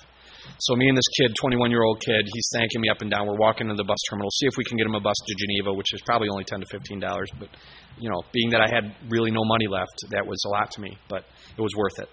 So 0.60 0.76
me 0.76 0.88
and 0.88 0.98
this 0.98 1.08
kid, 1.20 1.36
21 1.40 1.72
year 1.72 1.84
old 1.84 2.00
kid, 2.00 2.24
he's 2.26 2.50
thanking 2.54 2.82
me 2.82 2.90
up 2.90 3.02
and 3.02 3.12
down. 3.12 3.28
We're 3.28 3.38
walking 3.38 3.68
to 3.68 3.76
the 3.76 3.84
bus 3.84 3.98
terminal, 4.10 4.30
see 4.32 4.48
if 4.48 4.58
we 4.58 4.64
can 4.64 4.78
get 4.78 4.88
him 4.88 4.96
a 4.96 5.02
bus 5.02 5.16
to 5.16 5.36
Geneva, 5.38 5.74
which 5.74 5.94
is 5.94 6.02
probably 6.06 6.30
only 6.30 6.44
10 6.44 6.60
to 6.62 6.66
15 6.72 7.00
dollars. 7.00 7.30
But 7.40 7.50
you 8.00 8.10
know, 8.10 8.22
being 8.32 8.50
that 8.52 8.62
I 8.62 8.70
had 8.70 8.96
really 9.10 9.32
no 9.32 9.44
money 9.44 9.68
left, 9.68 9.96
that 10.12 10.26
was 10.26 10.42
a 10.46 10.50
lot 10.50 10.72
to 10.72 10.82
me, 10.82 10.98
but 11.10 11.24
it 11.58 11.62
was 11.62 11.76
worth 11.76 12.00
it. 12.00 12.10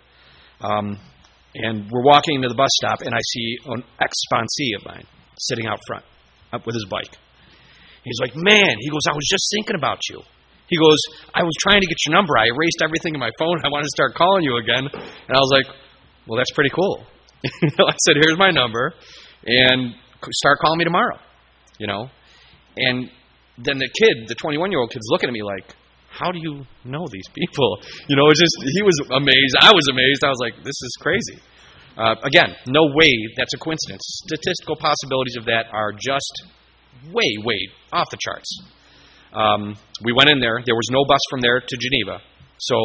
Um, 0.60 0.98
and 1.54 1.90
we're 1.90 2.04
walking 2.04 2.42
to 2.42 2.48
the 2.48 2.54
bus 2.54 2.70
stop, 2.82 3.00
and 3.00 3.14
I 3.14 3.20
see 3.32 3.58
an 3.66 3.84
ex 4.00 4.12
sponsee 4.30 4.74
of 4.76 4.84
mine 4.84 5.06
sitting 5.38 5.66
out 5.66 5.78
front 5.86 6.04
up 6.52 6.66
with 6.66 6.74
his 6.74 6.86
bike. 6.90 7.16
He's 8.02 8.18
like, 8.20 8.34
Man, 8.34 8.76
he 8.78 8.90
goes, 8.90 9.06
I 9.08 9.14
was 9.14 9.26
just 9.30 9.48
thinking 9.54 9.76
about 9.76 10.00
you. 10.10 10.20
He 10.68 10.76
goes, 10.78 10.98
I 11.34 11.42
was 11.42 11.52
trying 11.60 11.80
to 11.80 11.86
get 11.86 11.96
your 12.06 12.14
number. 12.14 12.36
I 12.38 12.46
erased 12.46 12.80
everything 12.82 13.14
in 13.14 13.20
my 13.20 13.30
phone. 13.38 13.60
I 13.64 13.68
wanted 13.68 13.84
to 13.84 13.94
start 13.94 14.14
calling 14.14 14.44
you 14.44 14.56
again. 14.56 14.88
And 14.92 15.32
I 15.32 15.40
was 15.40 15.50
like, 15.52 15.66
Well, 16.26 16.38
that's 16.38 16.52
pretty 16.52 16.70
cool. 16.70 17.04
I 17.44 17.96
said, 18.06 18.16
Here's 18.20 18.38
my 18.38 18.50
number, 18.50 18.92
and 19.46 19.94
start 20.32 20.58
calling 20.60 20.78
me 20.78 20.84
tomorrow. 20.84 21.18
You 21.78 21.86
know? 21.86 22.08
And 22.76 23.10
then 23.58 23.78
the 23.78 23.88
kid, 23.88 24.28
the 24.28 24.34
21 24.34 24.70
year 24.70 24.80
old 24.80 24.90
kid's 24.90 25.06
looking 25.08 25.28
at 25.28 25.32
me 25.32 25.42
like, 25.42 25.74
how 26.14 26.30
do 26.30 26.38
you 26.38 26.62
know 26.84 27.04
these 27.10 27.28
people? 27.34 27.78
You 28.08 28.16
know, 28.16 28.28
it's 28.30 28.38
just, 28.38 28.56
he 28.62 28.82
was 28.82 28.98
amazed. 29.10 29.54
I 29.60 29.72
was 29.72 29.86
amazed. 29.90 30.22
I 30.22 30.28
was 30.28 30.38
like, 30.38 30.56
this 30.62 30.76
is 30.76 30.92
crazy. 31.00 31.40
Uh, 31.96 32.14
again, 32.22 32.54
no 32.66 32.86
way 32.94 33.10
that's 33.36 33.54
a 33.54 33.58
coincidence. 33.58 34.02
Statistical 34.26 34.76
possibilities 34.76 35.36
of 35.38 35.46
that 35.46 35.66
are 35.72 35.92
just 35.92 36.44
way, 37.10 37.30
way 37.42 37.58
off 37.92 38.10
the 38.10 38.18
charts. 38.20 38.50
Um, 39.32 39.74
we 40.04 40.12
went 40.12 40.30
in 40.30 40.38
there. 40.38 40.62
There 40.64 40.74
was 40.74 40.88
no 40.92 41.04
bus 41.08 41.20
from 41.30 41.40
there 41.40 41.60
to 41.60 41.76
Geneva. 41.80 42.20
So 42.58 42.76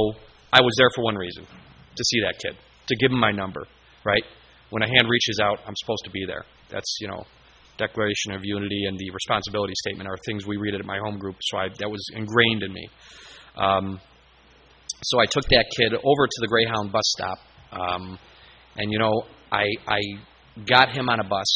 I 0.53 0.62
was 0.62 0.74
there 0.77 0.89
for 0.95 1.03
one 1.03 1.15
reason 1.15 1.43
to 1.43 2.03
see 2.05 2.21
that 2.21 2.39
kid, 2.39 2.55
to 2.88 2.95
give 2.95 3.12
him 3.12 3.19
my 3.19 3.31
number, 3.31 3.67
right? 4.05 4.24
When 4.69 4.83
a 4.83 4.88
hand 4.88 5.09
reaches 5.09 5.39
out, 5.43 5.59
I'm 5.67 5.75
supposed 5.77 6.05
to 6.05 6.12
be 6.12 6.25
there. 6.25 6.45
That's, 6.71 6.98
you 7.01 7.07
know, 7.07 7.25
Declaration 7.79 8.33
of 8.33 8.41
Unity 8.43 8.86
and 8.88 9.00
the 9.00 9.09
responsibility 9.09 9.74
statement 9.88 10.07
are 10.07 10.17
things 10.25 10.45
we 10.45 10.57
read 10.57 10.75
at 10.75 10.86
my 10.86 11.00
home 11.00 11.17
group, 11.17 11.38
so 11.41 11.57
I, 11.57 11.69
that 11.79 11.89
was 11.89 12.03
ingrained 12.13 12.62
in 12.63 12.74
me. 12.74 12.88
Um, 13.57 14.00
so 15.01 15.19
I 15.19 15.25
took 15.25 15.45
that 15.50 15.65
kid 15.79 15.93
over 15.93 16.27
to 16.27 16.39
the 16.41 16.48
Greyhound 16.48 16.91
bus 16.91 17.07
stop, 17.17 17.39
um, 17.71 18.19
and 18.75 18.91
you 18.91 19.00
know, 19.00 19.24
I, 19.51 19.65
I 19.88 20.00
got 20.67 20.91
him 20.91 21.09
on 21.09 21.19
a 21.19 21.24
bus, 21.24 21.48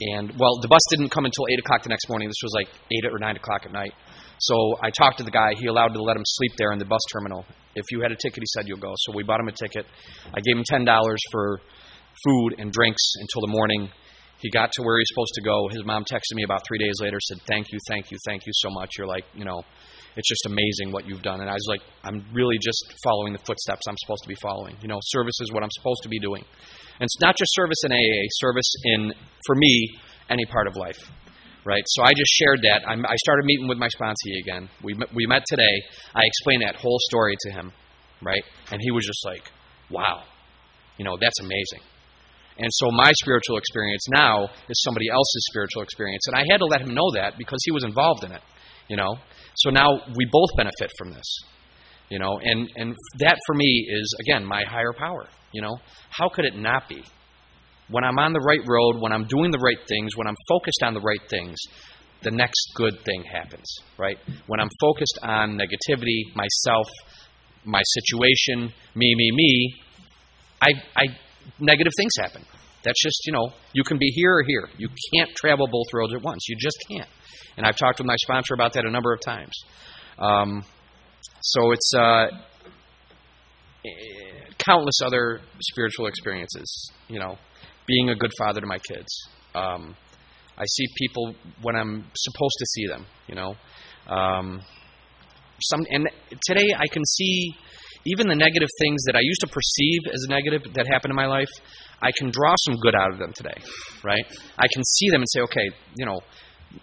and 0.00 0.32
well, 0.38 0.58
the 0.60 0.68
bus 0.68 0.80
didn't 0.90 1.10
come 1.10 1.26
until 1.26 1.44
eight 1.52 1.60
o'clock 1.60 1.82
the 1.82 1.90
next 1.90 2.08
morning. 2.08 2.28
This 2.28 2.42
was 2.42 2.52
like 2.54 2.68
eight 2.90 3.04
or 3.12 3.18
nine 3.18 3.36
o'clock 3.36 3.62
at 3.64 3.72
night. 3.72 3.92
So 4.38 4.76
I 4.82 4.90
talked 4.90 5.18
to 5.18 5.24
the 5.24 5.30
guy. 5.30 5.52
He 5.58 5.66
allowed 5.66 5.94
to 5.94 6.02
let 6.02 6.16
him 6.16 6.24
sleep 6.24 6.52
there 6.58 6.72
in 6.72 6.78
the 6.78 6.84
bus 6.84 7.00
terminal. 7.12 7.44
If 7.74 7.84
you 7.90 8.00
had 8.00 8.12
a 8.12 8.16
ticket, 8.16 8.38
he 8.40 8.46
said 8.54 8.68
you'll 8.68 8.78
go. 8.78 8.92
So 9.04 9.12
we 9.14 9.22
bought 9.22 9.40
him 9.40 9.48
a 9.48 9.52
ticket. 9.52 9.86
I 10.34 10.40
gave 10.40 10.56
him 10.56 10.64
ten 10.64 10.84
dollars 10.84 11.20
for 11.30 11.60
food 12.24 12.56
and 12.58 12.72
drinks 12.72 13.02
until 13.20 13.42
the 13.42 13.52
morning 13.52 13.90
He 14.38 14.50
got 14.50 14.70
to 14.72 14.82
where 14.82 14.98
he's 14.98 15.08
supposed 15.08 15.32
to 15.34 15.42
go. 15.42 15.68
His 15.68 15.84
mom 15.84 16.04
texted 16.04 16.34
me 16.34 16.42
about 16.42 16.62
three 16.66 16.78
days 16.78 16.94
later, 17.00 17.18
said, 17.20 17.38
Thank 17.46 17.66
you, 17.72 17.78
thank 17.88 18.10
you, 18.10 18.18
thank 18.26 18.42
you 18.46 18.52
so 18.54 18.70
much. 18.70 18.92
You're 18.98 19.06
like, 19.06 19.24
you 19.34 19.44
know, 19.44 19.62
it's 20.16 20.28
just 20.28 20.46
amazing 20.46 20.92
what 20.92 21.06
you've 21.06 21.22
done. 21.22 21.40
And 21.40 21.50
I 21.50 21.54
was 21.54 21.66
like, 21.68 21.80
I'm 22.02 22.24
really 22.32 22.56
just 22.60 22.94
following 23.04 23.32
the 23.32 23.38
footsteps 23.38 23.82
I'm 23.88 23.96
supposed 23.98 24.22
to 24.24 24.28
be 24.28 24.36
following. 24.40 24.76
You 24.80 24.88
know, 24.88 24.98
service 25.02 25.38
is 25.40 25.52
what 25.52 25.62
I'm 25.62 25.70
supposed 25.72 26.02
to 26.04 26.08
be 26.08 26.18
doing. 26.18 26.42
And 26.42 27.04
it's 27.04 27.20
not 27.20 27.36
just 27.36 27.54
service 27.54 27.78
in 27.84 27.92
AA, 27.92 28.24
service 28.30 28.72
in, 28.84 29.12
for 29.46 29.54
me, 29.54 29.98
any 30.30 30.46
part 30.46 30.66
of 30.66 30.76
life. 30.76 30.98
Right? 31.64 31.82
So 31.86 32.02
I 32.04 32.12
just 32.16 32.32
shared 32.32 32.62
that. 32.62 32.88
I'm, 32.88 33.04
I 33.04 33.16
started 33.16 33.44
meeting 33.44 33.68
with 33.68 33.76
my 33.76 33.88
sponsee 33.88 34.38
again. 34.40 34.68
We 34.84 34.94
we 35.12 35.26
met 35.26 35.42
today. 35.48 35.82
I 36.14 36.22
explained 36.24 36.62
that 36.62 36.76
whole 36.76 36.98
story 37.10 37.36
to 37.40 37.50
him. 37.50 37.72
Right? 38.22 38.42
And 38.70 38.80
he 38.80 38.92
was 38.92 39.04
just 39.04 39.26
like, 39.26 39.50
wow. 39.90 40.22
You 40.96 41.04
know, 41.04 41.16
that's 41.20 41.40
amazing. 41.40 41.80
And 42.58 42.68
so 42.70 42.90
my 42.90 43.12
spiritual 43.20 43.58
experience 43.58 44.06
now 44.08 44.44
is 44.68 44.82
somebody 44.82 45.08
else's 45.10 45.46
spiritual 45.50 45.82
experience. 45.82 46.26
And 46.26 46.36
I 46.36 46.44
had 46.50 46.58
to 46.58 46.64
let 46.64 46.80
him 46.80 46.94
know 46.94 47.10
that 47.14 47.36
because 47.36 47.58
he 47.64 47.70
was 47.70 47.84
involved 47.84 48.24
in 48.24 48.32
it. 48.32 48.40
You 48.88 48.96
know? 48.96 49.16
So 49.56 49.70
now 49.70 50.00
we 50.16 50.26
both 50.30 50.50
benefit 50.56 50.90
from 50.98 51.12
this. 51.12 51.38
You 52.08 52.20
know, 52.20 52.38
and, 52.40 52.70
and 52.76 52.94
that 53.18 53.36
for 53.46 53.54
me 53.54 53.88
is, 53.90 54.14
again, 54.20 54.44
my 54.44 54.62
higher 54.64 54.92
power. 54.96 55.26
You 55.52 55.60
know, 55.62 55.78
how 56.08 56.28
could 56.28 56.44
it 56.44 56.54
not 56.54 56.88
be? 56.88 57.02
When 57.88 58.04
I'm 58.04 58.18
on 58.18 58.32
the 58.32 58.40
right 58.40 58.60
road, 58.66 59.00
when 59.00 59.12
I'm 59.12 59.26
doing 59.26 59.50
the 59.50 59.58
right 59.58 59.78
things, 59.88 60.16
when 60.16 60.26
I'm 60.26 60.36
focused 60.48 60.82
on 60.84 60.94
the 60.94 61.00
right 61.00 61.20
things, 61.28 61.56
the 62.22 62.30
next 62.30 62.72
good 62.74 62.94
thing 63.04 63.24
happens, 63.24 63.66
right? 63.98 64.18
When 64.46 64.60
I'm 64.60 64.70
focused 64.80 65.18
on 65.22 65.58
negativity, 65.58 66.34
myself, 66.34 66.86
my 67.64 67.82
situation, 68.02 68.72
me, 68.94 69.14
me, 69.16 69.30
me, 69.32 69.74
I, 70.60 70.70
I 70.96 71.06
negative 71.58 71.92
things 71.96 72.12
happen. 72.18 72.44
That's 72.82 73.02
just, 73.02 73.20
you 73.26 73.32
know, 73.32 73.50
you 73.72 73.82
can 73.82 73.98
be 73.98 74.10
here 74.14 74.32
or 74.32 74.44
here. 74.46 74.68
You 74.78 74.88
can't 75.12 75.34
travel 75.34 75.66
both 75.66 75.86
roads 75.92 76.14
at 76.14 76.22
once. 76.22 76.46
You 76.48 76.56
just 76.56 76.76
can't. 76.90 77.08
And 77.56 77.66
I've 77.66 77.76
talked 77.76 77.98
with 77.98 78.06
my 78.06 78.16
sponsor 78.16 78.54
about 78.54 78.74
that 78.74 78.84
a 78.84 78.90
number 78.90 79.12
of 79.12 79.20
times. 79.20 79.52
Um, 80.18 80.62
so 81.40 81.72
it's 81.72 81.92
uh, 81.96 82.26
countless 84.58 85.00
other 85.04 85.40
spiritual 85.60 86.06
experiences. 86.06 86.92
You 87.08 87.18
know, 87.18 87.38
being 87.86 88.10
a 88.10 88.14
good 88.14 88.32
father 88.38 88.60
to 88.60 88.66
my 88.66 88.78
kids. 88.78 89.08
Um, 89.54 89.96
I 90.58 90.64
see 90.64 90.86
people 90.96 91.34
when 91.62 91.76
I'm 91.76 92.04
supposed 92.14 92.56
to 92.58 92.66
see 92.66 92.86
them. 92.86 93.06
You 93.26 93.34
know, 93.34 93.54
um, 94.06 94.62
some 95.60 95.80
and 95.90 96.08
today 96.46 96.74
I 96.76 96.86
can 96.92 97.04
see 97.04 97.54
even 98.06 98.28
the 98.28 98.34
negative 98.34 98.68
things 98.78 99.02
that 99.06 99.16
I 99.16 99.20
used 99.22 99.40
to 99.40 99.48
perceive 99.48 100.00
as 100.12 100.26
negative 100.28 100.62
that 100.74 100.86
happened 100.86 101.10
in 101.10 101.16
my 101.16 101.26
life. 101.26 101.50
I 102.00 102.12
can 102.12 102.30
draw 102.30 102.54
some 102.64 102.76
good 102.76 102.94
out 102.94 103.12
of 103.12 103.18
them 103.18 103.32
today, 103.32 103.56
right? 104.04 104.24
I 104.58 104.66
can 104.72 104.84
see 104.84 105.10
them 105.10 105.20
and 105.20 105.28
say, 105.28 105.40
okay, 105.42 105.68
you 105.96 106.06
know, 106.06 106.20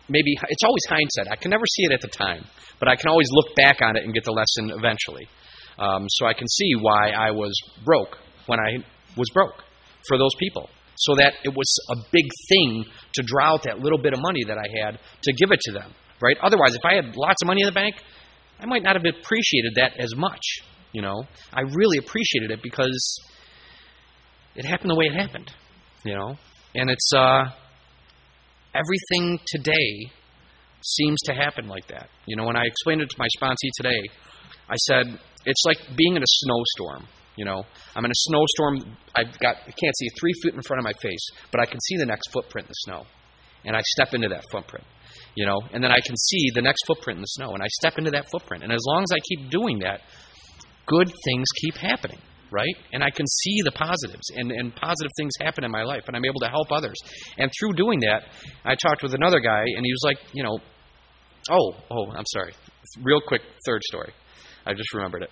maybe 0.09 0.35
it's 0.49 0.63
always 0.63 0.83
hindsight. 0.89 1.31
I 1.31 1.35
can 1.35 1.51
never 1.51 1.65
see 1.65 1.83
it 1.85 1.91
at 1.91 2.01
the 2.01 2.07
time, 2.07 2.45
but 2.79 2.89
I 2.89 2.95
can 2.95 3.09
always 3.09 3.29
look 3.31 3.55
back 3.55 3.81
on 3.81 3.95
it 3.95 4.03
and 4.03 4.13
get 4.13 4.23
the 4.25 4.31
lesson 4.31 4.71
eventually. 4.77 5.27
Um, 5.77 6.05
so 6.09 6.25
I 6.25 6.33
can 6.33 6.47
see 6.47 6.73
why 6.79 7.11
I 7.11 7.31
was 7.31 7.53
broke 7.83 8.17
when 8.45 8.59
I 8.59 8.83
was 9.17 9.29
broke 9.33 9.63
for 10.07 10.17
those 10.17 10.33
people. 10.39 10.69
So 10.95 11.15
that 11.15 11.33
it 11.43 11.49
was 11.49 11.67
a 11.89 11.95
big 12.11 12.25
thing 12.49 12.85
to 13.15 13.23
draw 13.23 13.53
out 13.53 13.63
that 13.63 13.79
little 13.79 13.97
bit 13.97 14.13
of 14.13 14.19
money 14.21 14.43
that 14.45 14.57
I 14.57 14.85
had 14.85 14.99
to 15.23 15.33
give 15.33 15.51
it 15.51 15.59
to 15.61 15.71
them, 15.71 15.91
right? 16.21 16.37
Otherwise, 16.41 16.75
if 16.75 16.85
I 16.85 16.93
had 16.93 17.15
lots 17.15 17.41
of 17.41 17.47
money 17.47 17.61
in 17.61 17.65
the 17.65 17.73
bank, 17.73 17.95
I 18.59 18.67
might 18.67 18.83
not 18.83 18.95
have 18.95 19.03
appreciated 19.03 19.73
that 19.77 19.99
as 19.99 20.15
much. 20.15 20.41
You 20.93 21.01
know, 21.01 21.23
I 21.51 21.61
really 21.61 21.97
appreciated 21.97 22.51
it 22.51 22.61
because 22.61 23.19
it 24.55 24.65
happened 24.65 24.91
the 24.91 24.95
way 24.95 25.05
it 25.05 25.15
happened. 25.15 25.51
You 26.05 26.15
know, 26.15 26.35
and 26.75 26.89
it's 26.89 27.11
uh, 27.15 27.45
everything 28.75 29.39
today 29.47 30.11
seems 30.83 31.19
to 31.25 31.33
happen 31.33 31.67
like 31.67 31.87
that. 31.87 32.09
You 32.25 32.35
know, 32.35 32.45
when 32.45 32.55
I 32.55 32.65
explained 32.65 33.01
it 33.01 33.09
to 33.09 33.15
my 33.17 33.27
sponsee 33.39 33.71
today, 33.77 34.01
I 34.69 34.75
said 34.75 35.19
it's 35.45 35.63
like 35.65 35.77
being 35.97 36.15
in 36.15 36.21
a 36.21 36.27
snowstorm. 36.27 37.07
You 37.35 37.45
know, 37.45 37.63
I'm 37.95 38.05
in 38.05 38.11
a 38.11 38.21
snowstorm. 38.29 38.97
I've 39.15 39.37
got 39.39 39.55
I 39.57 39.71
can't 39.71 39.97
see 39.97 40.07
three 40.19 40.33
feet 40.43 40.53
in 40.53 40.61
front 40.61 40.79
of 40.79 40.83
my 40.83 40.93
face, 41.01 41.25
but 41.51 41.61
I 41.61 41.65
can 41.65 41.79
see 41.81 41.97
the 41.97 42.05
next 42.05 42.31
footprint 42.31 42.67
in 42.67 42.69
the 42.69 42.91
snow, 42.91 43.05
and 43.65 43.75
I 43.75 43.81
step 43.81 44.13
into 44.13 44.29
that 44.29 44.43
footprint. 44.51 44.85
You 45.35 45.47
know, 45.47 45.59
and 45.71 45.83
then 45.83 45.91
I 45.91 45.99
can 46.05 46.15
see 46.15 46.51
the 46.53 46.61
next 46.61 46.85
footprint 46.85 47.17
in 47.17 47.21
the 47.21 47.27
snow, 47.27 47.53
and 47.53 47.63
I 47.63 47.67
step 47.67 47.97
into 47.97 48.11
that 48.11 48.29
footprint. 48.29 48.63
And 48.63 48.71
as 48.71 48.83
long 48.85 49.01
as 49.01 49.09
I 49.11 49.19
keep 49.27 49.49
doing 49.49 49.79
that, 49.79 50.01
good 50.85 51.11
things 51.25 51.47
keep 51.61 51.75
happening 51.75 52.19
right? 52.53 52.75
And 52.93 53.03
I 53.03 53.09
can 53.09 53.25
see 53.25 53.57
the 53.65 53.71
positives, 53.71 54.29
and, 54.35 54.51
and 54.51 54.75
positive 54.75 55.11
things 55.17 55.33
happen 55.41 55.63
in 55.63 55.71
my 55.71 55.81
life, 55.81 56.03
and 56.07 56.15
I'm 56.15 56.23
able 56.23 56.39
to 56.41 56.49
help 56.49 56.71
others. 56.71 56.95
And 57.39 57.51
through 57.59 57.73
doing 57.73 57.99
that, 58.01 58.25
I 58.63 58.75
talked 58.75 59.01
with 59.01 59.15
another 59.15 59.39
guy, 59.39 59.63
and 59.75 59.83
he 59.83 59.91
was 59.91 60.01
like, 60.05 60.17
you 60.33 60.43
know, 60.43 60.59
oh, 61.49 61.73
oh, 61.89 62.11
I'm 62.11 62.25
sorry. 62.27 62.53
Real 63.01 63.21
quick, 63.25 63.41
third 63.65 63.81
story. 63.83 64.13
I 64.67 64.73
just 64.75 64.93
remembered 64.93 65.23
it. 65.23 65.31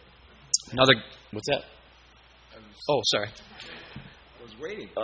Another, 0.72 0.96
what's 1.31 1.48
that? 1.48 1.62
Oh, 2.89 3.01
sorry. 3.05 3.29
I 3.29 4.43
was 4.43 4.53
waiting. 4.60 4.89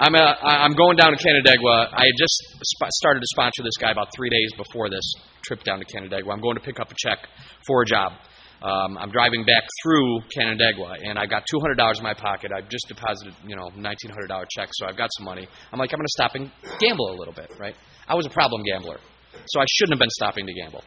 I'm 0.00 0.14
uh, 0.14 0.18
a, 0.20 0.46
I'm 0.46 0.74
going 0.74 0.96
down 0.96 1.10
to 1.10 1.18
Canandaigua. 1.18 1.88
I 1.90 2.04
had 2.06 2.14
just 2.16 2.38
sp- 2.62 2.92
started 3.02 3.20
to 3.20 3.26
sponsor 3.32 3.62
this 3.64 3.76
guy 3.80 3.90
about 3.90 4.08
three 4.14 4.30
days 4.30 4.52
before 4.56 4.88
this 4.90 5.02
trip 5.42 5.64
down 5.64 5.80
to 5.80 5.84
Canandaigua. 5.86 6.32
I'm 6.32 6.40
going 6.40 6.54
to 6.54 6.62
pick 6.62 6.78
up 6.78 6.92
a 6.92 6.94
check 6.96 7.18
for 7.66 7.82
a 7.82 7.86
job. 7.86 8.12
Um, 8.60 8.98
I'm 8.98 9.10
driving 9.10 9.44
back 9.44 9.62
through 9.82 10.20
Canandaigua, 10.34 10.96
and 11.04 11.16
I 11.16 11.26
got 11.26 11.44
$200 11.46 11.78
in 11.98 12.02
my 12.02 12.14
pocket. 12.14 12.50
I've 12.50 12.68
just 12.68 12.88
deposited, 12.88 13.34
you 13.46 13.54
know, 13.54 13.70
$1,900 13.78 14.46
check, 14.50 14.68
so 14.72 14.86
I've 14.86 14.96
got 14.96 15.10
some 15.16 15.26
money. 15.26 15.46
I'm 15.72 15.78
like, 15.78 15.92
I'm 15.92 15.98
going 15.98 16.06
to 16.06 16.16
stop 16.18 16.34
and 16.34 16.50
gamble 16.80 17.12
a 17.12 17.16
little 17.16 17.34
bit, 17.34 17.52
right? 17.60 17.76
I 18.08 18.16
was 18.16 18.26
a 18.26 18.30
problem 18.30 18.62
gambler, 18.64 18.98
so 19.46 19.60
I 19.60 19.64
shouldn't 19.76 19.94
have 19.94 20.00
been 20.00 20.10
stopping 20.10 20.46
to 20.46 20.52
gamble. 20.52 20.82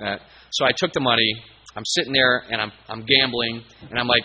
Uh, 0.00 0.18
so 0.50 0.64
I 0.64 0.70
took 0.76 0.92
the 0.92 1.00
money. 1.00 1.26
I'm 1.74 1.84
sitting 1.84 2.12
there, 2.12 2.44
and 2.50 2.62
I'm 2.62 2.72
I'm 2.88 3.04
gambling, 3.04 3.62
and 3.90 3.98
I'm 3.98 4.06
like, 4.06 4.22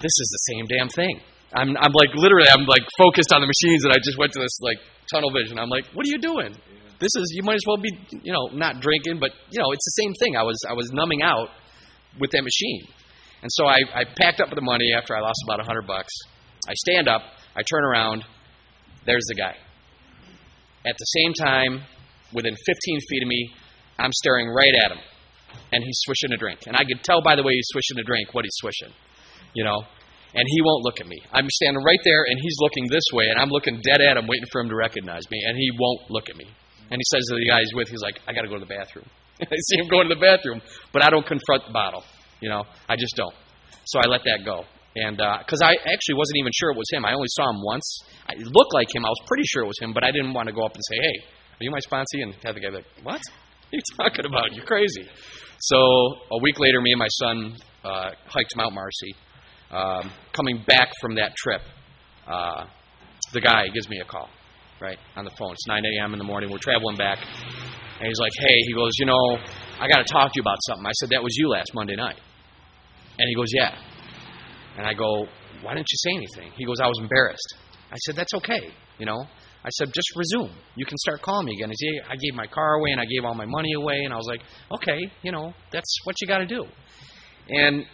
this 0.00 0.14
is 0.18 0.28
the 0.34 0.54
same 0.54 0.66
damn 0.66 0.88
thing. 0.88 1.20
I'm 1.54 1.76
I'm 1.78 1.92
like 1.94 2.10
literally, 2.14 2.48
I'm 2.50 2.66
like 2.66 2.82
focused 2.98 3.32
on 3.32 3.40
the 3.40 3.46
machines, 3.46 3.84
and 3.84 3.92
I 3.92 3.98
just 4.02 4.18
went 4.18 4.32
to 4.32 4.40
this 4.40 4.58
like 4.60 4.78
tunnel 5.12 5.30
vision. 5.30 5.58
I'm 5.58 5.70
like, 5.70 5.86
what 5.94 6.04
are 6.06 6.10
you 6.10 6.18
doing? 6.18 6.54
This 7.00 7.14
is 7.14 7.30
you 7.30 7.42
might 7.44 7.54
as 7.54 7.64
well 7.66 7.76
be, 7.78 7.90
you 8.22 8.32
know, 8.32 8.50
not 8.52 8.80
drinking, 8.80 9.20
but 9.20 9.30
you 9.50 9.62
know, 9.62 9.70
it's 9.70 9.86
the 9.86 10.02
same 10.02 10.12
thing. 10.18 10.36
I 10.36 10.42
was 10.42 10.58
I 10.68 10.74
was 10.74 10.90
numbing 10.92 11.22
out 11.22 11.48
with 12.20 12.30
that 12.32 12.42
machine. 12.42 12.86
And 13.42 13.50
so 13.52 13.66
I, 13.66 13.78
I 13.94 14.04
packed 14.04 14.40
up 14.40 14.50
the 14.50 14.60
money 14.60 14.92
after 14.96 15.16
I 15.16 15.20
lost 15.20 15.38
about 15.44 15.60
a 15.60 15.64
hundred 15.64 15.86
bucks. 15.86 16.12
I 16.68 16.74
stand 16.74 17.08
up, 17.08 17.22
I 17.56 17.62
turn 17.62 17.84
around, 17.84 18.24
there's 19.06 19.24
the 19.28 19.34
guy. 19.34 19.54
At 20.86 20.96
the 20.98 21.04
same 21.04 21.32
time, 21.34 21.82
within 22.32 22.54
15 22.54 23.00
feet 23.08 23.22
of 23.22 23.28
me, 23.28 23.50
I'm 23.98 24.12
staring 24.12 24.48
right 24.48 24.74
at 24.84 24.92
him. 24.92 24.98
And 25.72 25.82
he's 25.82 25.98
swishing 26.04 26.32
a 26.32 26.36
drink. 26.36 26.60
And 26.66 26.76
I 26.76 26.84
could 26.84 27.02
tell 27.02 27.22
by 27.22 27.36
the 27.36 27.42
way 27.42 27.52
he's 27.52 27.68
swishing 27.72 27.98
a 27.98 28.04
drink 28.04 28.34
what 28.34 28.44
he's 28.44 28.56
swishing. 28.60 28.92
You 29.54 29.64
know? 29.64 29.82
And 30.34 30.44
he 30.46 30.60
won't 30.60 30.84
look 30.84 31.00
at 31.00 31.06
me. 31.06 31.16
I'm 31.32 31.48
standing 31.48 31.82
right 31.82 31.98
there 32.04 32.24
and 32.28 32.38
he's 32.40 32.56
looking 32.60 32.86
this 32.88 33.04
way 33.12 33.28
and 33.28 33.40
I'm 33.40 33.48
looking 33.48 33.80
dead 33.80 34.00
at 34.00 34.16
him 34.16 34.26
waiting 34.26 34.46
for 34.52 34.60
him 34.60 34.68
to 34.68 34.76
recognize 34.76 35.24
me. 35.30 35.40
And 35.46 35.56
he 35.56 35.70
won't 35.78 36.10
look 36.10 36.28
at 36.28 36.36
me. 36.36 36.44
And 36.90 37.00
he 37.00 37.04
says 37.08 37.24
to 37.28 37.34
the 37.36 37.48
guy 37.48 37.60
he's 37.60 37.74
with, 37.74 37.88
he's 37.88 38.02
like, 38.02 38.20
I 38.26 38.32
got 38.32 38.42
to 38.42 38.48
go 38.48 38.54
to 38.54 38.64
the 38.64 38.66
bathroom. 38.66 39.06
I 39.42 39.56
see 39.70 39.78
him 39.78 39.88
going 39.88 40.08
to 40.08 40.14
the 40.14 40.20
bathroom, 40.20 40.60
but 40.92 41.02
I 41.02 41.10
don't 41.10 41.26
confront 41.26 41.66
the 41.66 41.72
bottle. 41.72 42.02
You 42.40 42.48
know, 42.48 42.64
I 42.88 42.96
just 42.96 43.14
don't. 43.16 43.34
So 43.86 44.00
I 44.00 44.06
let 44.06 44.22
that 44.24 44.44
go. 44.44 44.64
And 44.96 45.16
because 45.16 45.62
uh, 45.62 45.66
I 45.70 45.74
actually 45.86 46.16
wasn't 46.16 46.38
even 46.38 46.52
sure 46.54 46.70
it 46.70 46.76
was 46.76 46.88
him, 46.90 47.04
I 47.04 47.12
only 47.12 47.28
saw 47.28 47.50
him 47.50 47.62
once. 47.62 47.86
I, 48.26 48.32
it 48.34 48.46
looked 48.46 48.74
like 48.74 48.88
him. 48.94 49.04
I 49.04 49.08
was 49.08 49.20
pretty 49.26 49.44
sure 49.46 49.62
it 49.62 49.66
was 49.66 49.78
him, 49.80 49.92
but 49.92 50.02
I 50.02 50.10
didn't 50.10 50.34
want 50.34 50.48
to 50.48 50.54
go 50.54 50.64
up 50.64 50.74
and 50.74 50.82
say, 50.88 50.96
"Hey, 50.96 51.16
are 51.60 51.64
you 51.64 51.70
my 51.70 51.78
sponsee?" 51.78 52.22
And 52.22 52.34
have 52.42 52.54
the 52.54 52.60
guy 52.60 52.70
be 52.70 52.76
like, 52.76 52.86
"What? 53.02 53.20
What 53.20 53.22
are 53.72 53.76
you 53.76 53.82
talking 53.96 54.26
about? 54.26 54.52
You're 54.54 54.66
crazy." 54.66 55.06
So 55.60 55.76
a 55.76 56.38
week 56.42 56.58
later, 56.58 56.80
me 56.80 56.92
and 56.92 56.98
my 56.98 57.08
son 57.08 57.56
uh, 57.84 58.10
hiked 58.26 58.56
Mount 58.56 58.74
Marcy. 58.74 59.14
Um, 59.70 60.10
coming 60.32 60.64
back 60.66 60.88
from 61.00 61.16
that 61.16 61.36
trip, 61.36 61.60
uh, 62.26 62.64
the 63.32 63.40
guy 63.40 63.68
gives 63.74 63.88
me 63.88 64.00
a 64.00 64.04
call, 64.04 64.28
right 64.80 64.98
on 65.16 65.24
the 65.24 65.30
phone. 65.38 65.52
It's 65.52 65.66
9 65.66 65.82
a.m. 65.84 66.12
in 66.14 66.18
the 66.18 66.24
morning. 66.24 66.50
We're 66.50 66.58
traveling 66.58 66.96
back, 66.96 67.18
and 67.98 68.06
he's 68.06 68.18
like, 68.18 68.32
hey, 68.38 68.56
he 68.66 68.74
goes, 68.74 68.92
you 68.98 69.06
know, 69.06 69.38
I 69.80 69.88
got 69.88 69.98
to 69.98 70.12
talk 70.12 70.32
to 70.32 70.36
you 70.36 70.42
about 70.42 70.58
something. 70.68 70.86
I 70.86 70.92
said, 70.92 71.10
that 71.10 71.22
was 71.22 71.34
you 71.36 71.48
last 71.48 71.72
Monday 71.74 71.96
night. 71.96 72.18
And 73.18 73.28
he 73.28 73.34
goes, 73.34 73.48
yeah. 73.52 73.74
And 74.76 74.86
I 74.86 74.94
go, 74.94 75.26
why 75.62 75.74
didn't 75.74 75.88
you 75.90 75.98
say 75.98 76.10
anything? 76.14 76.52
He 76.56 76.64
goes, 76.64 76.80
I 76.80 76.86
was 76.86 76.98
embarrassed. 77.00 77.54
I 77.90 77.96
said, 78.06 78.14
that's 78.14 78.34
okay, 78.34 78.70
you 78.98 79.06
know. 79.06 79.24
I 79.64 79.70
said, 79.70 79.92
just 79.92 80.14
resume. 80.14 80.54
You 80.76 80.86
can 80.86 80.96
start 80.98 81.20
calling 81.20 81.46
me 81.46 81.52
again. 81.58 81.72
Said, 81.74 82.08
I 82.08 82.14
gave 82.14 82.34
my 82.34 82.46
car 82.46 82.74
away 82.74 82.92
and 82.92 83.00
I 83.00 83.04
gave 83.04 83.24
all 83.24 83.34
my 83.34 83.44
money 83.44 83.72
away. 83.72 84.02
And 84.04 84.14
I 84.14 84.16
was 84.16 84.26
like, 84.28 84.40
okay, 84.80 84.98
you 85.22 85.32
know, 85.32 85.52
that's 85.72 85.98
what 86.04 86.14
you 86.20 86.28
got 86.28 86.38
to 86.38 86.46
do. 86.46 86.64
And 87.48 87.84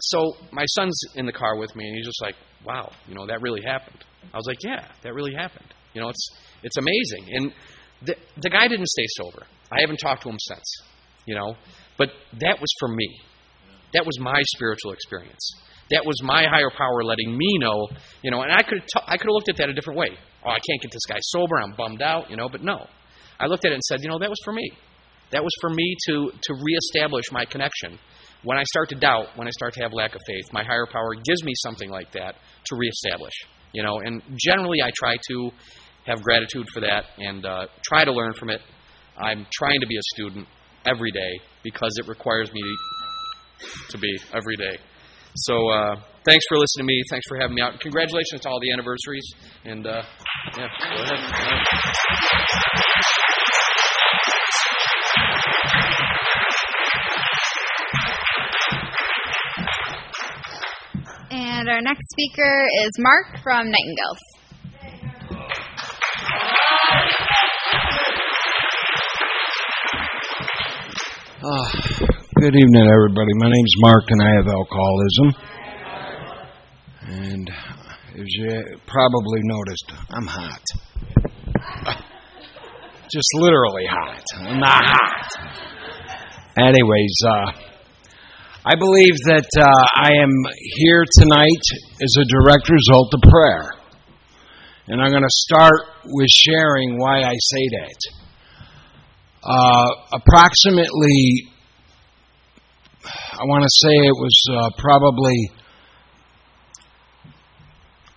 so 0.00 0.34
my 0.50 0.64
son's 0.66 1.00
in 1.14 1.26
the 1.26 1.32
car 1.32 1.56
with 1.56 1.74
me 1.76 1.86
and 1.86 1.96
he's 1.96 2.06
just 2.06 2.20
like, 2.22 2.34
wow, 2.66 2.90
you 3.06 3.14
know, 3.14 3.26
that 3.26 3.40
really 3.40 3.62
happened. 3.64 4.04
I 4.32 4.36
was 4.36 4.46
like, 4.46 4.58
yeah, 4.64 4.88
that 5.02 5.14
really 5.14 5.34
happened. 5.34 5.72
You 5.94 6.00
know, 6.00 6.08
it's 6.08 6.28
it's 6.62 6.76
amazing. 6.76 7.34
And 7.34 7.52
the, 8.04 8.16
the 8.40 8.50
guy 8.50 8.68
didn't 8.68 8.88
stay 8.88 9.06
sober. 9.16 9.46
I 9.70 9.80
haven't 9.80 9.98
talked 9.98 10.22
to 10.22 10.28
him 10.28 10.38
since, 10.38 10.82
you 11.26 11.34
know. 11.34 11.54
But 11.98 12.08
that 12.40 12.60
was 12.60 12.68
for 12.78 12.88
me. 12.88 13.20
That 13.94 14.06
was 14.06 14.18
my 14.18 14.40
spiritual 14.54 14.92
experience. 14.92 15.52
That 15.90 16.06
was 16.06 16.22
my 16.22 16.44
higher 16.48 16.70
power 16.70 17.04
letting 17.04 17.36
me 17.36 17.58
know, 17.58 17.88
you 18.22 18.30
know, 18.30 18.42
and 18.42 18.50
I 18.50 18.62
could 18.62 18.80
t- 18.80 19.04
I 19.06 19.16
could 19.18 19.26
have 19.26 19.34
looked 19.34 19.50
at 19.50 19.56
that 19.58 19.68
a 19.68 19.74
different 19.74 19.98
way. 19.98 20.08
Oh, 20.44 20.50
I 20.50 20.58
can't 20.58 20.80
get 20.80 20.90
this 20.90 21.04
guy 21.06 21.18
sober. 21.20 21.56
I'm 21.60 21.74
bummed 21.76 22.00
out, 22.00 22.30
you 22.30 22.36
know, 22.36 22.48
but 22.48 22.62
no. 22.62 22.86
I 23.38 23.46
looked 23.46 23.64
at 23.64 23.72
it 23.72 23.74
and 23.74 23.82
said, 23.84 24.00
you 24.02 24.08
know, 24.08 24.18
that 24.18 24.30
was 24.30 24.38
for 24.44 24.52
me. 24.52 24.72
That 25.32 25.42
was 25.42 25.52
for 25.60 25.70
me 25.70 25.96
to 26.06 26.30
to 26.30 26.54
reestablish 26.54 27.24
my 27.30 27.44
connection. 27.44 27.98
When 28.44 28.58
I 28.58 28.64
start 28.64 28.88
to 28.90 28.94
doubt, 28.94 29.28
when 29.36 29.46
I 29.46 29.50
start 29.50 29.74
to 29.74 29.82
have 29.82 29.92
lack 29.92 30.14
of 30.14 30.20
faith, 30.26 30.52
my 30.52 30.64
higher 30.64 30.86
power 30.86 31.14
gives 31.14 31.44
me 31.44 31.52
something 31.56 31.90
like 31.90 32.10
that 32.12 32.36
to 32.66 32.76
reestablish. 32.76 33.34
You 33.72 33.82
know, 33.82 34.00
and 34.00 34.22
generally 34.36 34.78
I 34.82 34.90
try 34.96 35.16
to 35.28 35.50
have 36.06 36.22
gratitude 36.22 36.66
for 36.72 36.80
that 36.80 37.04
and 37.18 37.44
uh, 37.46 37.66
try 37.84 38.04
to 38.04 38.12
learn 38.12 38.32
from 38.34 38.50
it. 38.50 38.60
I'm 39.16 39.46
trying 39.52 39.80
to 39.80 39.86
be 39.86 39.96
a 39.96 40.02
student 40.14 40.46
every 40.84 41.10
day 41.10 41.40
because 41.62 41.90
it 41.98 42.08
requires 42.08 42.52
me 42.52 42.62
to 43.90 43.98
be 43.98 44.18
every 44.34 44.56
day. 44.56 44.78
So 45.34 45.54
uh, 45.70 45.96
thanks 46.26 46.44
for 46.48 46.58
listening 46.58 46.86
to 46.86 46.92
me. 46.92 47.02
Thanks 47.10 47.26
for 47.28 47.38
having 47.38 47.54
me 47.54 47.62
out. 47.62 47.80
Congratulations 47.80 48.40
to 48.42 48.48
all 48.48 48.60
the 48.60 48.72
anniversaries. 48.72 49.24
And 49.64 49.86
uh, 49.86 50.02
yeah, 50.58 50.68
go 50.94 51.02
ahead. 51.02 51.18
And 61.30 61.68
our 61.70 61.80
next 61.80 62.10
speaker 62.10 62.66
is 62.84 62.90
Mark 62.98 63.42
from 63.42 63.70
Nightingales. 63.70 64.41
Oh, 71.44 71.66
good 72.38 72.54
evening, 72.54 72.86
everybody. 72.86 73.32
My 73.34 73.48
name's 73.48 73.74
Mark, 73.78 74.04
and 74.10 74.22
I 74.22 74.30
have 74.36 74.46
alcoholism. 74.46 75.34
And 77.02 77.50
as 78.14 78.26
you 78.28 78.78
probably 78.86 79.40
noticed, 79.42 79.92
I'm 80.10 80.26
hot. 80.28 80.62
Just 83.10 83.28
literally 83.34 83.86
hot. 83.90 84.22
I'm 84.38 84.60
not 84.60 84.84
hot. 84.84 85.26
Anyways, 86.58 87.16
uh, 87.26 87.50
I 88.64 88.76
believe 88.76 89.16
that 89.26 89.48
uh, 89.58 90.00
I 90.00 90.12
am 90.22 90.30
here 90.76 91.04
tonight 91.18 91.64
as 92.00 92.14
a 92.20 92.24
direct 92.38 92.70
result 92.70 93.12
of 93.14 93.20
prayer. 93.28 93.68
And 94.86 95.02
I'm 95.02 95.10
going 95.10 95.24
to 95.24 95.28
start 95.48 95.88
with 96.04 96.30
sharing 96.30 97.00
why 97.00 97.24
I 97.24 97.32
say 97.34 97.68
that. 97.80 98.21
Uh, 99.44 99.88
approximately, 100.12 101.50
I 103.04 103.42
want 103.42 103.64
to 103.64 103.70
say 103.82 103.90
it 103.90 104.14
was 104.14 104.44
uh, 104.52 104.70
probably, 104.78 105.50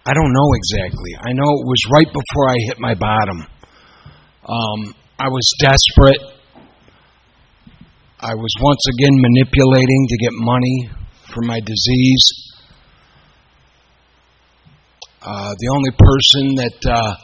I 0.05 0.13
don't 0.13 0.31
know 0.31 0.49
exactly. 0.53 1.11
I 1.17 1.33
know 1.33 1.49
it 1.49 1.65
was 1.65 1.81
right 1.91 2.05
before 2.05 2.49
I 2.49 2.55
hit 2.67 2.79
my 2.79 2.93
bottom. 2.93 3.47
Um, 4.45 4.93
I 5.17 5.27
was 5.29 5.49
desperate. 5.59 6.21
I 8.19 8.35
was 8.35 8.53
once 8.61 8.85
again 8.93 9.17
manipulating 9.17 10.07
to 10.09 10.17
get 10.17 10.31
money 10.33 10.89
for 11.33 11.41
my 11.41 11.59
disease. 11.59 12.53
Uh, 15.23 15.55
the 15.57 15.69
only 15.73 15.91
person 15.97 16.55
that 16.55 16.85
uh, 16.85 17.15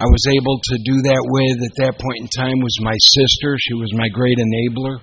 I 0.00 0.08
was 0.08 0.24
able 0.32 0.56
to 0.56 0.76
do 0.80 0.96
that 1.12 1.22
with 1.28 1.60
at 1.60 1.76
that 1.84 2.00
point 2.00 2.24
in 2.24 2.28
time 2.32 2.56
was 2.56 2.72
my 2.80 2.96
sister. 2.96 3.52
She 3.60 3.74
was 3.76 3.92
my 3.92 4.08
great 4.08 4.40
enabler. 4.40 4.96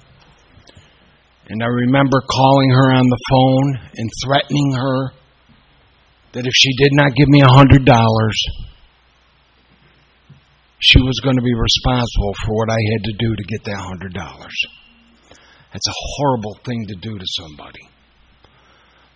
And 1.54 1.62
I 1.62 1.68
remember 1.70 2.18
calling 2.26 2.72
her 2.72 2.92
on 2.98 3.06
the 3.06 3.22
phone 3.30 3.94
and 3.94 4.10
threatening 4.26 4.74
her 4.74 5.14
that 6.34 6.48
if 6.48 6.54
she 6.58 6.74
did 6.82 6.98
not 6.98 7.14
give 7.14 7.30
me 7.30 7.42
a 7.42 7.46
$100, 7.46 7.70
she 10.80 11.00
was 11.00 11.22
going 11.24 11.36
to 11.38 11.46
be 11.46 11.54
responsible 11.54 12.34
for 12.42 12.58
what 12.58 12.74
I 12.74 12.82
had 12.94 13.04
to 13.06 13.14
do 13.20 13.36
to 13.36 13.44
get 13.44 13.64
that 13.66 13.78
$100. 13.78 14.18
That's 15.74 15.88
a 15.88 16.00
horrible 16.18 16.58
thing 16.66 16.86
to 16.88 16.96
do 16.96 17.18
to 17.18 17.26
somebody. 17.38 17.86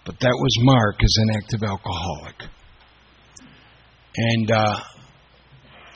But 0.05 0.19
that 0.19 0.37
was 0.37 0.57
Mark 0.61 1.01
as 1.03 1.15
an 1.17 1.29
active 1.41 1.63
alcoholic. 1.63 2.37
And 4.15 4.51
uh, 4.51 4.79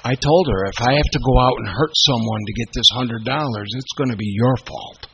I 0.06 0.14
told 0.14 0.48
her 0.52 0.66
if 0.66 0.80
I 0.82 0.94
have 0.94 1.12
to 1.14 1.20
go 1.26 1.40
out 1.40 1.58
and 1.58 1.68
hurt 1.68 1.90
someone 1.96 2.42
to 2.46 2.54
get 2.54 2.70
this 2.76 2.86
$100, 2.94 3.66
it's 3.74 3.98
going 3.98 4.12
to 4.12 4.16
be 4.16 4.30
your 4.30 4.56
fault. 4.58 5.08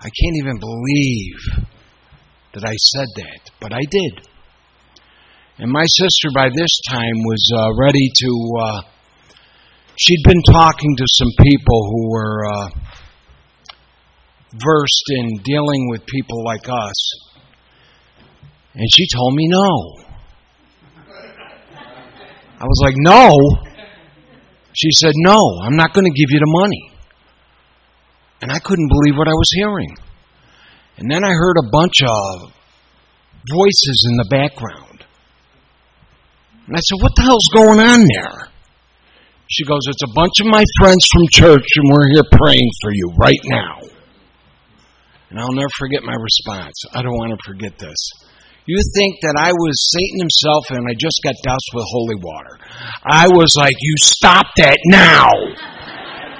I 0.00 0.10
can't 0.10 0.36
even 0.42 0.58
believe 0.58 1.68
that 2.54 2.64
I 2.64 2.74
said 2.74 3.06
that, 3.22 3.50
but 3.60 3.72
I 3.72 3.82
did. 3.88 4.26
And 5.58 5.70
my 5.70 5.84
sister 5.84 6.30
by 6.34 6.48
this 6.48 6.80
time 6.90 7.22
was 7.22 7.52
uh, 7.56 7.70
ready 7.78 8.10
to. 8.12 8.30
Uh, 8.60 8.82
she'd 9.94 10.24
been 10.24 10.42
talking 10.50 10.96
to 10.96 11.04
some 11.06 11.30
people 11.38 11.86
who 11.88 12.10
were 12.10 12.44
uh, 12.44 12.68
versed 14.54 15.04
in 15.10 15.38
dealing 15.44 15.88
with 15.88 16.04
people 16.06 16.44
like 16.44 16.68
us. 16.68 17.12
And 18.74 18.88
she 18.90 19.06
told 19.14 19.36
me 19.36 19.46
no. 19.46 20.11
I 22.62 22.64
was 22.64 22.80
like, 22.84 22.94
no. 22.96 23.36
She 24.72 24.88
said, 24.92 25.12
no, 25.16 25.36
I'm 25.62 25.76
not 25.76 25.92
going 25.92 26.06
to 26.06 26.14
give 26.14 26.30
you 26.30 26.38
the 26.38 26.46
money. 26.46 26.92
And 28.40 28.52
I 28.52 28.58
couldn't 28.60 28.88
believe 28.88 29.18
what 29.18 29.26
I 29.26 29.34
was 29.34 29.50
hearing. 29.56 29.96
And 30.96 31.10
then 31.10 31.24
I 31.24 31.30
heard 31.30 31.56
a 31.58 31.70
bunch 31.70 32.02
of 32.02 32.52
voices 33.50 34.06
in 34.08 34.16
the 34.16 34.26
background. 34.30 35.04
And 36.66 36.76
I 36.76 36.80
said, 36.80 37.02
What 37.02 37.12
the 37.16 37.22
hell's 37.22 37.48
going 37.54 37.80
on 37.80 38.06
there? 38.06 38.48
She 39.50 39.64
goes, 39.64 39.82
It's 39.88 40.02
a 40.02 40.14
bunch 40.14 40.40
of 40.40 40.46
my 40.46 40.64
friends 40.80 41.06
from 41.12 41.22
church, 41.32 41.66
and 41.76 41.90
we're 41.90 42.08
here 42.14 42.24
praying 42.30 42.70
for 42.82 42.92
you 42.92 43.10
right 43.18 43.42
now. 43.44 43.80
And 45.30 45.40
I'll 45.40 45.52
never 45.52 45.68
forget 45.78 46.02
my 46.02 46.14
response. 46.14 46.74
I 46.92 47.02
don't 47.02 47.16
want 47.16 47.32
to 47.32 47.38
forget 47.44 47.78
this. 47.78 47.98
You 48.64 48.78
think 48.94 49.18
that 49.22 49.34
I 49.34 49.50
was 49.50 49.74
Satan 49.90 50.22
himself 50.22 50.70
and 50.70 50.86
I 50.86 50.94
just 50.94 51.18
got 51.24 51.34
doused 51.42 51.70
with 51.74 51.84
holy 51.90 52.14
water. 52.22 52.58
I 53.02 53.26
was 53.26 53.54
like, 53.58 53.74
You 53.80 53.94
stop 53.98 54.46
that 54.58 54.78
now. 54.86 55.30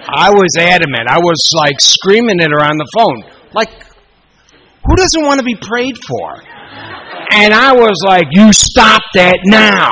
I 0.07 0.31
was 0.31 0.55
adamant. 0.59 1.09
I 1.09 1.19
was 1.19 1.53
like 1.55 1.81
screaming 1.81 2.41
at 2.41 2.51
her 2.51 2.63
on 2.63 2.79
the 2.79 2.87
phone. 2.95 3.25
Like, 3.53 3.71
who 4.87 4.95
doesn't 4.95 5.25
want 5.25 5.41
to 5.41 5.45
be 5.45 5.57
prayed 5.57 5.99
for? 5.99 6.43
And 7.35 7.53
I 7.55 7.73
was 7.73 7.99
like, 8.07 8.29
You 8.31 8.53
stop 8.53 9.03
that 9.15 9.39
now. 9.45 9.91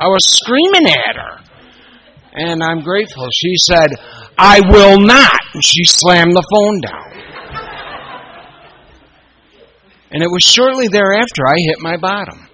I 0.00 0.06
was 0.08 0.26
screaming 0.26 0.90
at 0.90 1.16
her. 1.16 1.38
And 2.34 2.62
I'm 2.62 2.80
grateful. 2.82 3.28
She 3.32 3.54
said, 3.58 3.90
I 4.36 4.60
will 4.70 4.98
not. 5.00 5.40
And 5.54 5.64
she 5.64 5.84
slammed 5.84 6.32
the 6.32 6.46
phone 6.50 6.80
down. 6.80 7.07
And 10.10 10.22
it 10.22 10.28
was 10.30 10.42
shortly 10.42 10.88
thereafter 10.88 11.46
I 11.46 11.56
hit 11.68 11.80
my 11.80 11.96
bottom. 11.96 12.48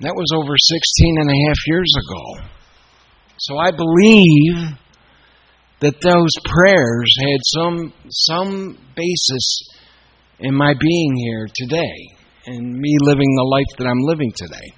That 0.00 0.14
was 0.14 0.30
over 0.34 0.54
16 0.56 1.16
and 1.18 1.30
a 1.30 1.48
half 1.48 1.56
years 1.66 1.92
ago. 1.96 2.46
So 3.38 3.58
I 3.58 3.70
believe 3.70 4.76
that 5.80 6.00
those 6.00 6.30
prayers 6.44 7.10
had 7.20 7.38
some 7.44 7.92
some 8.08 8.78
basis 8.94 9.68
in 10.38 10.54
my 10.54 10.74
being 10.78 11.16
here 11.16 11.46
today 11.54 12.16
and 12.46 12.72
me 12.72 12.96
living 13.02 13.34
the 13.36 13.48
life 13.50 13.76
that 13.78 13.86
I'm 13.86 14.00
living 14.00 14.32
today. 14.36 14.72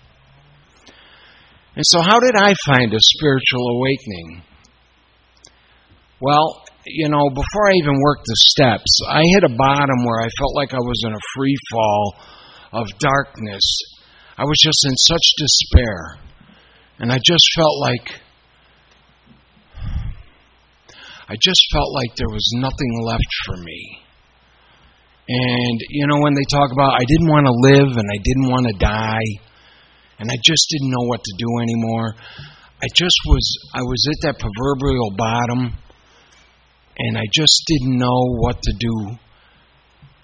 And 1.77 1.85
so 1.87 2.01
how 2.01 2.19
did 2.19 2.35
I 2.37 2.55
find 2.67 2.93
a 2.93 2.99
spiritual 3.01 3.69
awakening? 3.77 4.43
Well, 6.21 6.65
you 6.91 7.09
know, 7.09 7.29
before 7.31 7.69
I 7.69 7.75
even 7.77 8.01
worked 8.01 8.25
the 8.25 8.37
steps, 8.49 9.01
I 9.09 9.23
hit 9.35 9.45
a 9.45 9.57
bottom 9.57 10.05
where 10.05 10.21
I 10.21 10.29
felt 10.39 10.55
like 10.55 10.75
I 10.75 10.83
was 10.83 11.03
in 11.07 11.13
a 11.13 11.29
free 11.35 11.57
fall 11.71 12.15
of 12.73 12.87
darkness. 12.99 13.65
I 14.37 14.45
was 14.45 14.59
just 14.63 14.85
in 14.87 14.97
such 14.97 15.27
despair. 15.39 16.19
And 16.99 17.13
I 17.13 17.19
just 17.25 17.47
felt 17.55 17.79
like 17.81 18.21
I 21.31 21.37
just 21.37 21.61
felt 21.73 21.93
like 21.93 22.17
there 22.17 22.33
was 22.33 22.49
nothing 22.57 23.05
left 23.05 23.33
for 23.45 23.57
me. 23.59 24.01
And, 25.29 25.81
you 25.91 26.07
know, 26.07 26.21
when 26.21 26.33
they 26.33 26.45
talk 26.51 26.73
about 26.73 26.95
I 26.95 27.05
didn't 27.07 27.29
want 27.29 27.47
to 27.47 27.53
live 27.53 27.97
and 27.99 28.09
I 28.09 28.19
didn't 28.25 28.49
want 28.49 28.67
to 28.67 28.79
die, 28.79 29.29
and 30.19 30.31
I 30.31 30.37
just 30.43 30.67
didn't 30.71 30.91
know 30.91 31.05
what 31.05 31.23
to 31.23 31.35
do 31.37 31.49
anymore, 31.61 32.15
I 32.81 32.87
just 32.95 33.19
was, 33.27 33.45
I 33.75 33.83
was 33.83 34.07
at 34.09 34.21
that 34.23 34.41
proverbial 34.41 35.11
bottom, 35.19 35.77
and 36.99 37.17
I 37.17 37.23
just 37.33 37.63
didn't 37.67 37.99
know 37.99 38.37
what 38.39 38.61
to 38.61 38.73
do. 38.79 39.19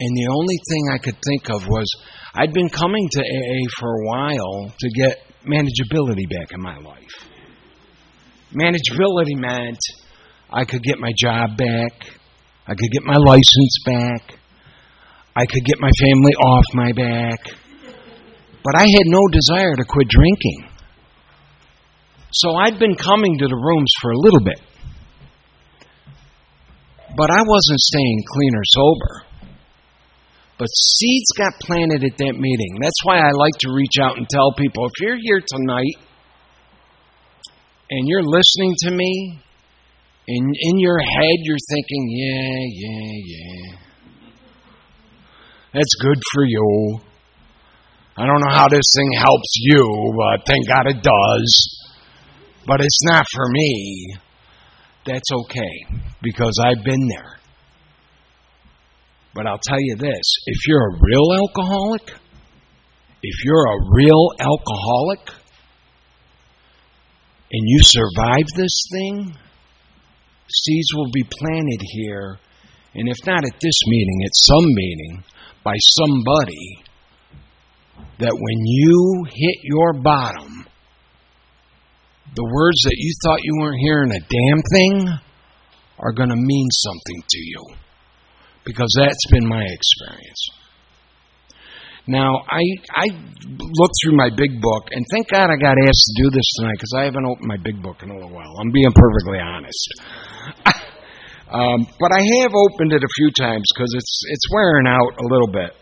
And 0.00 0.16
the 0.16 0.28
only 0.28 0.58
thing 0.68 0.82
I 0.92 0.98
could 0.98 1.16
think 1.22 1.50
of 1.50 1.68
was 1.68 1.86
I'd 2.34 2.52
been 2.52 2.68
coming 2.68 3.08
to 3.12 3.20
AA 3.20 3.60
for 3.78 3.88
a 3.88 4.06
while 4.06 4.72
to 4.78 4.88
get 4.96 5.18
manageability 5.46 6.28
back 6.28 6.52
in 6.52 6.60
my 6.60 6.76
life. 6.78 7.28
Manageability 8.52 9.36
meant 9.36 9.78
I 10.50 10.64
could 10.64 10.82
get 10.82 10.98
my 10.98 11.12
job 11.16 11.56
back. 11.56 11.92
I 12.66 12.74
could 12.74 12.90
get 12.90 13.02
my 13.04 13.16
license 13.16 13.78
back. 13.86 14.38
I 15.36 15.46
could 15.46 15.64
get 15.64 15.80
my 15.80 15.90
family 16.00 16.34
off 16.34 16.64
my 16.74 16.92
back. 16.92 17.40
But 18.64 18.76
I 18.76 18.82
had 18.82 19.06
no 19.06 19.20
desire 19.30 19.76
to 19.76 19.84
quit 19.84 20.08
drinking. 20.08 20.70
So 22.32 22.56
I'd 22.56 22.78
been 22.78 22.96
coming 22.96 23.38
to 23.38 23.46
the 23.46 23.54
rooms 23.54 23.92
for 24.00 24.10
a 24.10 24.18
little 24.18 24.40
bit. 24.42 24.60
But 27.16 27.30
I 27.30 27.42
wasn't 27.46 27.80
staying 27.80 28.24
clean 28.32 28.54
or 28.54 28.64
sober. 28.64 29.22
But 30.58 30.66
seeds 30.66 31.30
got 31.36 31.52
planted 31.60 32.04
at 32.04 32.16
that 32.18 32.34
meeting. 32.38 32.78
That's 32.80 33.02
why 33.04 33.18
I 33.18 33.30
like 33.30 33.54
to 33.60 33.72
reach 33.72 33.98
out 34.00 34.16
and 34.16 34.28
tell 34.28 34.52
people 34.56 34.86
if 34.86 34.92
you're 35.00 35.18
here 35.18 35.40
tonight 35.46 35.96
and 37.90 38.08
you're 38.08 38.22
listening 38.22 38.74
to 38.80 38.90
me, 38.90 39.40
and 40.26 40.54
in 40.58 40.78
your 40.78 40.98
head 40.98 41.38
you're 41.42 41.58
thinking, 41.70 42.08
yeah, 42.10 42.58
yeah, 42.72 43.12
yeah. 43.26 43.76
That's 45.74 45.94
good 46.00 46.18
for 46.32 46.44
you. 46.44 47.00
I 48.16 48.26
don't 48.26 48.40
know 48.40 48.54
how 48.54 48.68
this 48.68 48.86
thing 48.96 49.12
helps 49.18 49.52
you, 49.56 50.14
but 50.16 50.46
thank 50.46 50.68
God 50.68 50.86
it 50.86 51.02
does. 51.02 51.78
But 52.66 52.80
it's 52.80 53.02
not 53.02 53.26
for 53.34 53.48
me. 53.50 54.16
That's 55.06 55.30
okay 55.32 55.98
because 56.22 56.58
I've 56.64 56.82
been 56.82 57.08
there. 57.08 57.36
But 59.34 59.46
I'll 59.46 59.60
tell 59.62 59.80
you 59.80 59.96
this 59.96 60.22
if 60.46 60.66
you're 60.66 60.80
a 60.80 60.98
real 61.00 61.32
alcoholic, 61.34 62.14
if 63.22 63.44
you're 63.44 63.66
a 63.66 63.78
real 63.92 64.28
alcoholic, 64.38 65.44
and 67.50 67.62
you 67.66 67.78
survive 67.82 68.46
this 68.56 68.84
thing, 68.92 69.36
seeds 70.48 70.88
will 70.94 71.10
be 71.12 71.24
planted 71.24 71.80
here, 71.92 72.38
and 72.94 73.08
if 73.08 73.18
not 73.26 73.44
at 73.44 73.60
this 73.60 73.80
meeting, 73.86 74.22
at 74.24 74.32
some 74.34 74.66
meeting, 74.66 75.24
by 75.62 75.74
somebody, 75.78 76.84
that 78.18 78.32
when 78.32 78.66
you 78.66 79.24
hit 79.28 79.56
your 79.62 79.92
bottom, 79.94 80.66
the 82.34 82.44
words 82.44 82.80
that 82.84 82.98
you 82.98 83.10
thought 83.22 83.38
you 83.42 83.54
weren't 83.60 83.80
hearing 83.80 84.10
a 84.10 84.20
damn 84.20 84.60
thing 84.74 85.18
are 85.98 86.12
going 86.12 86.30
to 86.30 86.36
mean 86.36 86.68
something 86.70 87.20
to 87.28 87.38
you. 87.38 87.62
Because 88.64 88.90
that's 88.98 89.26
been 89.30 89.46
my 89.46 89.62
experience. 89.62 90.42
Now, 92.06 92.44
I 92.48 92.60
I 92.92 93.06
looked 93.08 93.96
through 94.02 94.16
my 94.16 94.28
big 94.28 94.60
book, 94.60 94.92
and 94.92 95.04
thank 95.12 95.28
God 95.32 95.48
I 95.48 95.56
got 95.56 95.76
asked 95.80 96.04
to 96.04 96.22
do 96.22 96.28
this 96.28 96.44
tonight 96.60 96.76
because 96.76 96.92
I 97.00 97.04
haven't 97.04 97.24
opened 97.24 97.48
my 97.48 97.56
big 97.56 97.80
book 97.80 98.02
in 98.02 98.10
a 98.10 98.14
little 98.14 98.32
while. 98.32 98.52
I'm 98.60 98.72
being 98.72 98.92
perfectly 98.92 99.40
honest. 99.40 99.88
um, 101.48 101.88
but 101.96 102.12
I 102.12 102.20
have 102.44 102.52
opened 102.52 102.92
it 102.92 103.00
a 103.00 103.12
few 103.16 103.30
times 103.32 103.64
because 103.72 103.88
it's 103.96 104.20
it's 104.28 104.46
wearing 104.52 104.86
out 104.86 105.12
a 105.16 105.26
little 105.32 105.48
bit. 105.48 105.72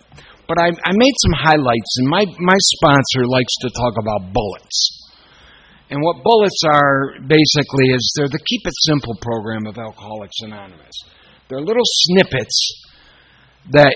But 0.47 0.63
I, 0.63 0.71
I 0.71 0.93
made 0.95 1.17
some 1.27 1.35
highlights, 1.43 1.91
and 1.99 2.07
my 2.07 2.23
my 2.39 2.59
sponsor 2.79 3.27
likes 3.27 3.55
to 3.63 3.71
talk 3.75 3.95
about 3.99 4.33
bullets. 4.33 5.02
And 5.93 6.01
what 6.01 6.25
bullets 6.25 6.63
are 6.65 7.13
basically 7.21 7.93
is 7.93 8.15
they're 8.17 8.27
the 8.27 8.41
Keep 8.47 8.63
It 8.65 8.73
Simple 8.89 9.15
program 9.21 9.67
of 9.67 9.77
Alcoholics 9.77 10.37
Anonymous. 10.41 10.97
They're 11.51 11.61
little 11.61 11.85
snippets 11.85 12.87
that 13.73 13.95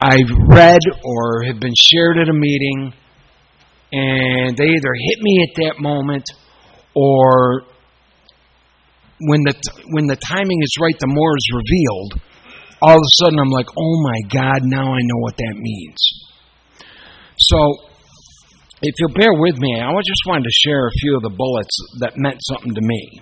I've 0.00 0.32
read 0.48 0.80
or 1.04 1.42
have 1.42 1.60
been 1.60 1.74
shared 1.76 2.16
at 2.16 2.30
a 2.30 2.32
meeting, 2.32 2.94
and 3.92 4.56
they 4.56 4.64
either 4.64 4.94
hit 4.96 5.18
me 5.20 5.46
at 5.50 5.62
that 5.64 5.82
moment 5.82 6.24
or 6.94 7.64
when 9.20 9.42
the 9.44 9.54
when 9.92 10.06
the 10.06 10.16
timing 10.16 10.62
is 10.62 10.76
right, 10.80 10.96
the 10.98 11.12
more 11.12 11.36
is 11.36 11.48
revealed. 11.52 12.22
All 12.80 12.96
of 12.96 13.02
a 13.04 13.12
sudden, 13.22 13.38
I'm 13.38 13.50
like, 13.50 13.68
"Oh 13.68 14.02
my 14.02 14.20
God! 14.32 14.60
Now 14.64 14.94
I 14.94 15.00
know 15.02 15.20
what 15.20 15.36
that 15.36 15.54
means." 15.56 15.98
So, 17.36 17.95
if 18.82 18.94
you'll 18.98 19.16
bear 19.16 19.32
with 19.32 19.56
me, 19.58 19.80
I 19.80 19.88
just 20.04 20.24
wanted 20.26 20.44
to 20.44 20.60
share 20.64 20.86
a 20.86 20.98
few 21.00 21.16
of 21.16 21.22
the 21.22 21.30
bullets 21.30 21.76
that 22.00 22.16
meant 22.16 22.40
something 22.44 22.74
to 22.74 22.82
me. 22.82 23.20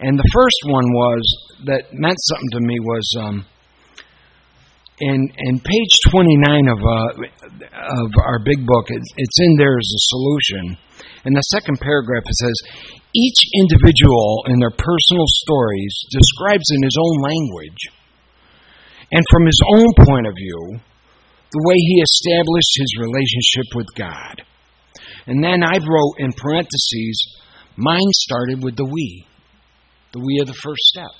And 0.00 0.18
the 0.18 0.30
first 0.32 0.60
one 0.66 0.88
was 0.90 1.22
that 1.66 1.92
meant 1.92 2.18
something 2.18 2.50
to 2.52 2.60
me 2.60 2.80
was. 2.80 3.06
Um, 3.20 3.46
and 5.00 5.32
and 5.38 5.64
page 5.64 5.94
29 6.10 6.68
of 6.68 6.80
uh, 6.84 7.08
of 8.04 8.08
our 8.20 8.38
big 8.44 8.66
book 8.66 8.84
it's 8.88 9.38
in 9.40 9.56
there 9.56 9.72
as 9.72 9.90
a 9.96 10.06
solution 10.12 10.76
in 11.24 11.32
the 11.32 11.40
second 11.56 11.80
paragraph 11.80 12.20
it 12.20 12.36
says 12.36 12.58
each 13.16 13.40
individual 13.64 14.44
in 14.52 14.60
their 14.60 14.76
personal 14.76 15.24
stories 15.40 15.94
describes 16.12 16.68
in 16.76 16.82
his 16.82 16.96
own 17.00 17.16
language 17.24 17.82
and 19.10 19.24
from 19.30 19.46
his 19.46 19.60
own 19.72 19.88
point 20.04 20.26
of 20.26 20.34
view 20.36 20.80
the 21.52 21.64
way 21.66 21.76
he 21.76 22.02
established 22.02 22.74
his 22.78 22.92
relationship 23.00 23.68
with 23.74 23.88
God 23.96 24.42
and 25.26 25.42
then 25.42 25.62
I 25.62 25.78
wrote 25.78 26.16
in 26.18 26.32
parentheses 26.32 27.38
mine 27.76 28.10
started 28.12 28.62
with 28.62 28.76
the 28.76 28.84
we 28.84 29.26
the 30.12 30.20
we 30.20 30.38
of 30.40 30.46
the 30.46 30.54
first 30.54 30.82
step 30.94 31.12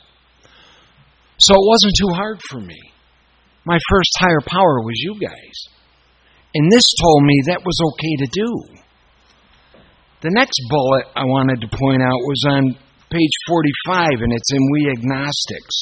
so 1.38 1.55
it 1.55 1.69
wasn't 1.69 1.95
too 1.99 2.12
hard 2.14 2.40
for 2.51 2.61
me 2.61 2.90
my 3.64 3.79
first 3.90 4.11
higher 4.19 4.40
power 4.47 4.81
was 4.81 4.97
you 4.97 5.21
guys. 5.21 5.57
And 6.55 6.73
this 6.73 6.85
told 7.01 7.23
me 7.25 7.43
that 7.47 7.62
was 7.64 7.79
okay 7.93 8.14
to 8.25 8.29
do. 8.33 8.51
The 10.23 10.35
next 10.35 10.61
bullet 10.69 11.07
I 11.14 11.25
wanted 11.25 11.61
to 11.61 11.77
point 11.77 12.03
out 12.03 12.19
was 12.25 12.43
on 12.49 12.75
page 13.11 13.37
45, 13.47 14.09
and 14.21 14.33
it's 14.33 14.53
in 14.53 14.64
We 14.73 14.90
Agnostics. 14.90 15.77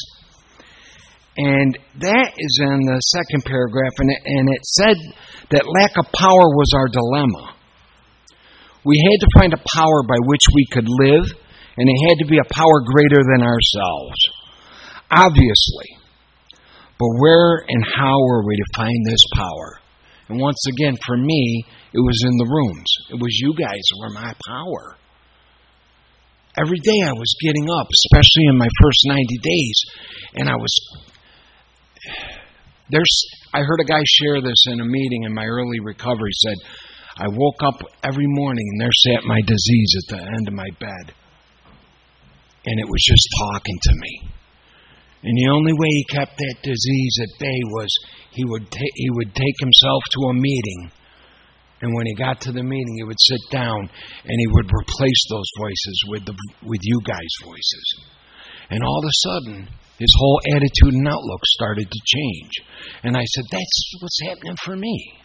And 1.39 1.79
that 2.03 2.35
is 2.35 2.59
in 2.67 2.83
the 2.83 2.99
second 3.15 3.47
paragraph, 3.47 3.95
and 3.99 4.11
it, 4.11 4.21
and 4.27 4.49
it 4.51 4.63
said 4.67 4.99
that 5.55 5.71
lack 5.71 5.95
of 5.95 6.11
power 6.11 6.47
was 6.51 6.75
our 6.75 6.91
dilemma. 6.91 7.55
We 8.83 8.99
had 8.99 9.23
to 9.23 9.39
find 9.39 9.53
a 9.55 9.63
power 9.79 10.03
by 10.03 10.19
which 10.27 10.43
we 10.51 10.67
could 10.75 10.91
live, 10.91 11.31
and 11.79 11.87
it 11.87 12.09
had 12.11 12.19
to 12.19 12.27
be 12.27 12.43
a 12.43 12.55
power 12.55 12.83
greater 12.83 13.23
than 13.23 13.47
ourselves. 13.47 14.19
Obviously, 15.15 15.95
but 16.99 17.15
where 17.23 17.63
and 17.69 17.87
how 17.87 18.19
were 18.19 18.43
we 18.43 18.57
to 18.57 18.75
find 18.75 18.99
this 19.07 19.23
power? 19.39 19.79
And 20.29 20.41
once 20.41 20.59
again, 20.75 20.99
for 21.07 21.17
me, 21.17 21.65
it 21.95 22.03
was 22.03 22.19
in 22.27 22.37
the 22.37 22.51
rooms. 22.51 22.91
It 23.11 23.23
was 23.23 23.39
you 23.39 23.55
guys 23.55 23.81
who 23.95 24.01
were 24.03 24.11
my 24.11 24.35
power. 24.43 24.99
Every 26.59 26.83
day 26.83 26.99
I 27.07 27.15
was 27.15 27.39
getting 27.41 27.71
up, 27.71 27.87
especially 27.87 28.51
in 28.51 28.59
my 28.59 28.69
first 28.83 29.01
90 29.07 29.23
days, 29.39 29.79
and 30.35 30.49
I 30.49 30.57
was. 30.57 30.75
There's, 32.91 33.21
I 33.53 33.61
heard 33.61 33.81
a 33.81 33.85
guy 33.85 34.01
share 34.05 34.41
this 34.41 34.65
in 34.69 34.81
a 34.81 34.85
meeting 34.85 35.25
in 35.25 35.35
my 35.35 35.45
early 35.45 35.81
recovery. 35.81 36.31
Said, 36.33 36.57
I 37.19 37.29
woke 37.29 37.63
up 37.63 37.75
every 38.03 38.27
morning 38.27 38.65
and 38.73 38.81
there 38.81 38.93
sat 38.93 39.25
my 39.25 39.41
disease 39.47 39.93
at 39.99 40.17
the 40.17 40.23
end 40.23 40.49
of 40.49 40.55
my 40.55 40.69
bed, 40.79 41.15
and 42.65 42.81
it 42.81 42.89
was 42.89 43.03
just 43.05 43.29
talking 43.41 43.79
to 43.83 43.93
me. 43.97 44.31
And 45.23 45.37
the 45.37 45.51
only 45.51 45.73
way 45.73 45.89
he 45.91 46.05
kept 46.15 46.39
that 46.39 46.63
disease 46.63 47.19
at 47.23 47.41
bay 47.41 47.61
was 47.75 47.89
he 48.31 48.45
would, 48.45 48.71
ta- 48.71 48.95
he 48.95 49.11
would 49.11 49.35
take 49.35 49.59
himself 49.59 50.03
to 50.13 50.21
a 50.31 50.35
meeting. 50.35 50.93
And 51.81 51.95
when 51.95 52.07
he 52.07 52.15
got 52.15 52.41
to 52.43 52.53
the 52.53 52.63
meeting, 52.63 52.95
he 52.97 53.05
would 53.05 53.21
sit 53.21 53.41
down 53.51 53.91
and 54.25 54.37
he 54.39 54.47
would 54.47 54.71
replace 54.73 55.23
those 55.31 55.51
voices 55.59 56.05
with, 56.09 56.25
the, 56.27 56.35
with 56.63 56.81
you 56.83 57.01
guys' 57.05 57.45
voices. 57.45 58.05
And 58.71 58.83
all 58.83 58.99
of 58.99 59.05
a 59.05 59.19
sudden, 59.27 59.69
his 59.99 60.15
whole 60.17 60.41
attitude 60.55 60.95
and 60.95 61.09
outlook 61.09 61.41
started 61.45 61.91
to 61.91 62.01
change. 62.07 62.53
And 63.03 63.17
I 63.17 63.25
said, 63.25 63.45
That's 63.51 63.95
what's 64.01 64.21
happening 64.29 64.57
for 64.65 64.77
me. 64.77 65.19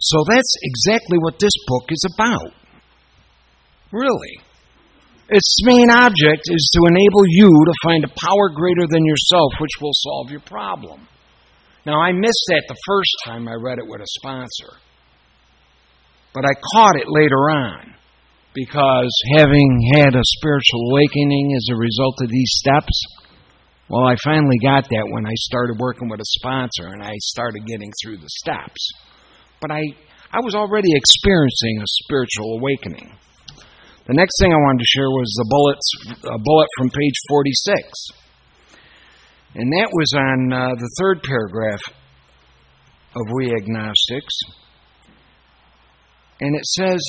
So 0.00 0.24
that's 0.28 0.54
exactly 0.62 1.18
what 1.18 1.38
this 1.38 1.52
book 1.66 1.84
is 1.88 2.04
about. 2.14 2.52
Really. 3.92 4.40
Its 5.30 5.60
main 5.64 5.88
object 5.88 6.42
is 6.44 6.70
to 6.74 6.80
enable 6.90 7.24
you 7.26 7.48
to 7.48 7.72
find 7.82 8.04
a 8.04 8.08
power 8.08 8.50
greater 8.52 8.86
than 8.86 9.06
yourself 9.06 9.52
which 9.58 9.70
will 9.80 9.94
solve 9.94 10.30
your 10.30 10.40
problem. 10.40 11.08
Now, 11.86 12.00
I 12.00 12.12
missed 12.12 12.44
that 12.48 12.64
the 12.68 12.76
first 12.86 13.10
time 13.24 13.48
I 13.48 13.54
read 13.54 13.78
it 13.78 13.86
with 13.86 14.00
a 14.00 14.06
sponsor, 14.06 14.72
but 16.34 16.44
I 16.44 16.52
caught 16.74 16.96
it 16.96 17.06
later 17.08 17.50
on 17.50 17.94
because 18.54 19.10
having 19.36 19.90
had 19.96 20.14
a 20.14 20.30
spiritual 20.38 20.80
awakening 20.92 21.54
as 21.56 21.66
a 21.70 21.76
result 21.76 22.14
of 22.22 22.30
these 22.30 22.50
steps, 22.54 23.04
well, 23.90 24.06
I 24.06 24.16
finally 24.24 24.56
got 24.62 24.88
that 24.88 25.08
when 25.10 25.26
I 25.26 25.34
started 25.34 25.76
working 25.78 26.08
with 26.08 26.20
a 26.20 26.30
sponsor 26.40 26.86
and 26.86 27.02
I 27.02 27.12
started 27.18 27.66
getting 27.66 27.90
through 28.02 28.18
the 28.18 28.30
steps. 28.30 28.88
But 29.60 29.72
I, 29.72 29.82
I 30.32 30.40
was 30.40 30.54
already 30.54 30.94
experiencing 30.94 31.80
a 31.82 31.86
spiritual 32.04 32.58
awakening. 32.58 33.18
The 34.06 34.14
next 34.14 34.40
thing 34.40 34.52
I 34.52 34.56
wanted 34.56 34.80
to 34.80 34.92
share 34.94 35.10
was 35.10 35.32
the 35.36 35.48
bullets, 35.50 35.88
a 36.24 36.38
bullet 36.38 36.68
from 36.78 36.90
page 36.90 37.14
46. 37.28 37.82
And 39.56 39.72
that 39.72 39.88
was 39.92 40.12
on 40.16 40.52
uh, 40.52 40.74
the 40.74 40.90
third 40.98 41.22
paragraph 41.22 41.80
of 43.16 43.22
We 43.34 43.54
Agnostics. 43.54 44.34
And 46.40 46.56
it 46.56 46.66
says, 46.66 47.00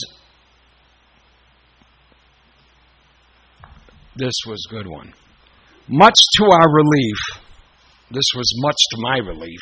this 4.16 4.34
was 4.48 4.66
a 4.70 4.74
good 4.74 4.88
one. 4.88 5.14
Much 5.88 6.20
to 6.38 6.46
our 6.46 6.70
relief, 6.74 7.18
this 8.12 8.26
was 8.36 8.52
much 8.58 8.78
to 8.92 8.98
my 9.02 9.18
relief. 9.18 9.60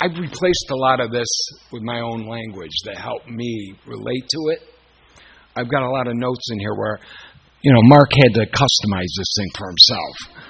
I've 0.00 0.18
replaced 0.18 0.70
a 0.70 0.76
lot 0.76 1.00
of 1.00 1.10
this 1.10 1.28
with 1.72 1.82
my 1.82 2.00
own 2.00 2.26
language 2.26 2.74
that 2.84 2.96
helped 2.96 3.28
me 3.28 3.74
relate 3.86 4.28
to 4.28 4.40
it. 4.52 4.60
I've 5.56 5.70
got 5.70 5.82
a 5.82 5.90
lot 5.90 6.06
of 6.06 6.14
notes 6.16 6.50
in 6.50 6.58
here 6.58 6.74
where, 6.74 6.98
you 7.62 7.72
know, 7.72 7.80
Mark 7.84 8.10
had 8.12 8.34
to 8.34 8.46
customize 8.46 9.12
this 9.16 9.32
thing 9.38 9.50
for 9.56 9.68
himself. 9.68 10.44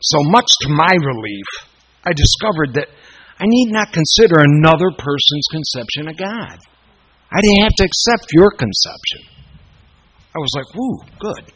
So 0.00 0.18
much 0.30 0.50
to 0.62 0.68
my 0.70 0.92
relief, 0.92 1.46
I 2.04 2.12
discovered 2.12 2.74
that 2.74 2.88
I 3.38 3.44
need 3.46 3.70
not 3.70 3.92
consider 3.92 4.40
another 4.40 4.90
person's 4.96 5.46
conception 5.50 6.08
of 6.08 6.16
God. 6.16 6.58
I 7.32 7.40
didn't 7.40 7.62
have 7.62 7.74
to 7.76 7.84
accept 7.84 8.32
your 8.32 8.50
conception. 8.50 9.22
I 10.34 10.38
was 10.38 10.50
like, 10.56 10.74
woo, 10.74 10.98
good. 11.18 11.52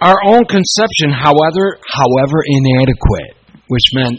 Our 0.00 0.18
own 0.26 0.44
conception, 0.46 1.10
however, 1.12 1.78
however 1.94 2.42
inadequate, 2.44 3.36
which 3.68 3.84
meant 3.94 4.18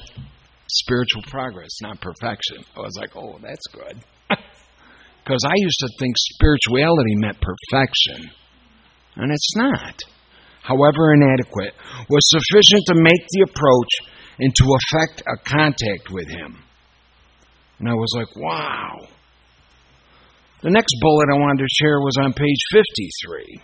spiritual 0.69 1.23
progress, 1.23 1.69
not 1.81 1.99
perfection. 1.99 2.63
I 2.75 2.79
was 2.79 2.95
like, 2.97 3.15
oh, 3.15 3.37
that's 3.41 3.67
good. 3.71 4.03
Because 5.23 5.39
I 5.47 5.53
used 5.55 5.79
to 5.79 5.89
think 5.99 6.15
spirituality 6.35 7.15
meant 7.15 7.37
perfection, 7.39 8.29
and 9.15 9.31
it's 9.31 9.55
not. 9.55 9.95
However 10.61 11.13
inadequate, 11.13 11.73
was 12.09 12.21
sufficient 12.27 12.83
to 12.87 12.95
make 12.95 13.23
the 13.31 13.47
approach 13.47 14.11
and 14.39 14.53
to 14.53 14.65
effect 14.75 15.21
a 15.21 15.37
contact 15.37 16.11
with 16.11 16.27
him. 16.27 16.59
And 17.79 17.87
I 17.87 17.93
was 17.93 18.13
like, 18.17 18.35
wow. 18.35 19.07
The 20.61 20.71
next 20.71 20.93
bullet 20.99 21.27
I 21.33 21.39
wanted 21.39 21.63
to 21.63 21.75
share 21.79 21.99
was 21.99 22.17
on 22.21 22.33
page 22.33 22.59
53. 22.73 23.61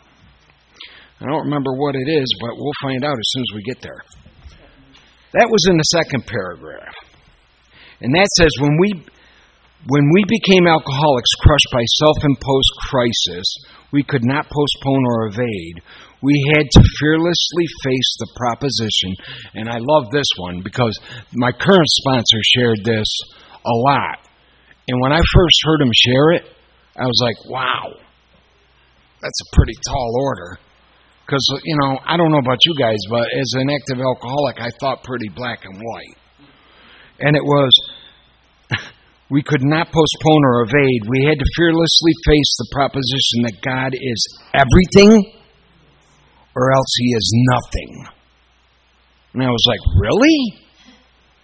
I 1.22 1.26
don't 1.26 1.46
remember 1.46 1.74
what 1.76 1.96
it 1.96 2.08
is, 2.08 2.28
but 2.40 2.56
we'll 2.56 2.82
find 2.82 3.04
out 3.04 3.18
as 3.18 3.30
soon 3.36 3.44
as 3.44 3.56
we 3.56 3.64
get 3.64 3.82
there. 3.82 4.02
That 5.34 5.52
was 5.52 5.68
in 5.70 5.78
the 5.78 5.92
second 5.94 6.26
paragraph. 6.26 6.96
And 8.02 8.16
that 8.16 8.28
says 8.38 8.50
when 8.60 8.78
we 8.80 9.06
when 9.88 10.04
we 10.14 10.24
became 10.28 10.68
alcoholics 10.68 11.32
crushed 11.40 11.72
by 11.72 11.84
self-imposed 12.04 12.74
crisis, 12.92 13.48
we 13.94 14.04
could 14.04 14.26
not 14.26 14.50
postpone 14.52 15.06
or 15.08 15.28
evade. 15.28 15.78
We 16.22 16.36
had 16.56 16.68
to 16.68 16.84
fearlessly 17.00 17.66
face 17.84 18.12
the 18.20 18.28
proposition, 18.36 19.16
and 19.56 19.70
I 19.70 19.80
love 19.80 20.12
this 20.12 20.28
one 20.36 20.62
because 20.64 21.00
my 21.34 21.52
current 21.54 21.88
sponsor 21.88 22.40
shared 22.44 22.84
this 22.84 23.08
a 23.64 23.76
lot. 23.88 24.28
And 24.90 25.00
when 25.02 25.14
I 25.14 25.22
first 25.34 25.58
heard 25.64 25.82
him 25.82 25.92
share 25.94 26.32
it, 26.32 26.44
I 26.98 27.06
was 27.06 27.20
like, 27.24 27.50
wow, 27.50 27.94
that's 29.22 29.42
a 29.42 29.56
pretty 29.56 29.76
tall 29.88 30.12
order. 30.24 30.60
Because, 31.30 31.46
you 31.62 31.78
know, 31.78 32.00
I 32.10 32.18
don't 32.18 32.32
know 32.32 32.42
about 32.42 32.58
you 32.66 32.74
guys, 32.74 32.98
but 33.08 33.22
as 33.38 33.54
an 33.54 33.70
active 33.70 34.02
alcoholic, 34.02 34.58
I 34.58 34.74
thought 34.82 35.04
pretty 35.04 35.30
black 35.30 35.62
and 35.64 35.78
white. 35.78 36.18
And 37.20 37.38
it 37.38 37.46
was, 37.46 37.70
we 39.30 39.44
could 39.44 39.62
not 39.62 39.94
postpone 39.94 40.44
or 40.44 40.64
evade. 40.64 41.06
We 41.06 41.30
had 41.30 41.38
to 41.38 41.46
fearlessly 41.56 42.14
face 42.26 42.52
the 42.58 42.70
proposition 42.74 43.38
that 43.46 43.62
God 43.62 43.94
is 43.94 44.20
everything 44.58 45.22
or 46.56 46.74
else 46.74 46.92
he 46.98 47.14
is 47.14 47.30
nothing. 47.54 48.08
And 49.36 49.44
I 49.44 49.52
was 49.52 49.66
like, 49.68 49.86
really? 50.02 50.66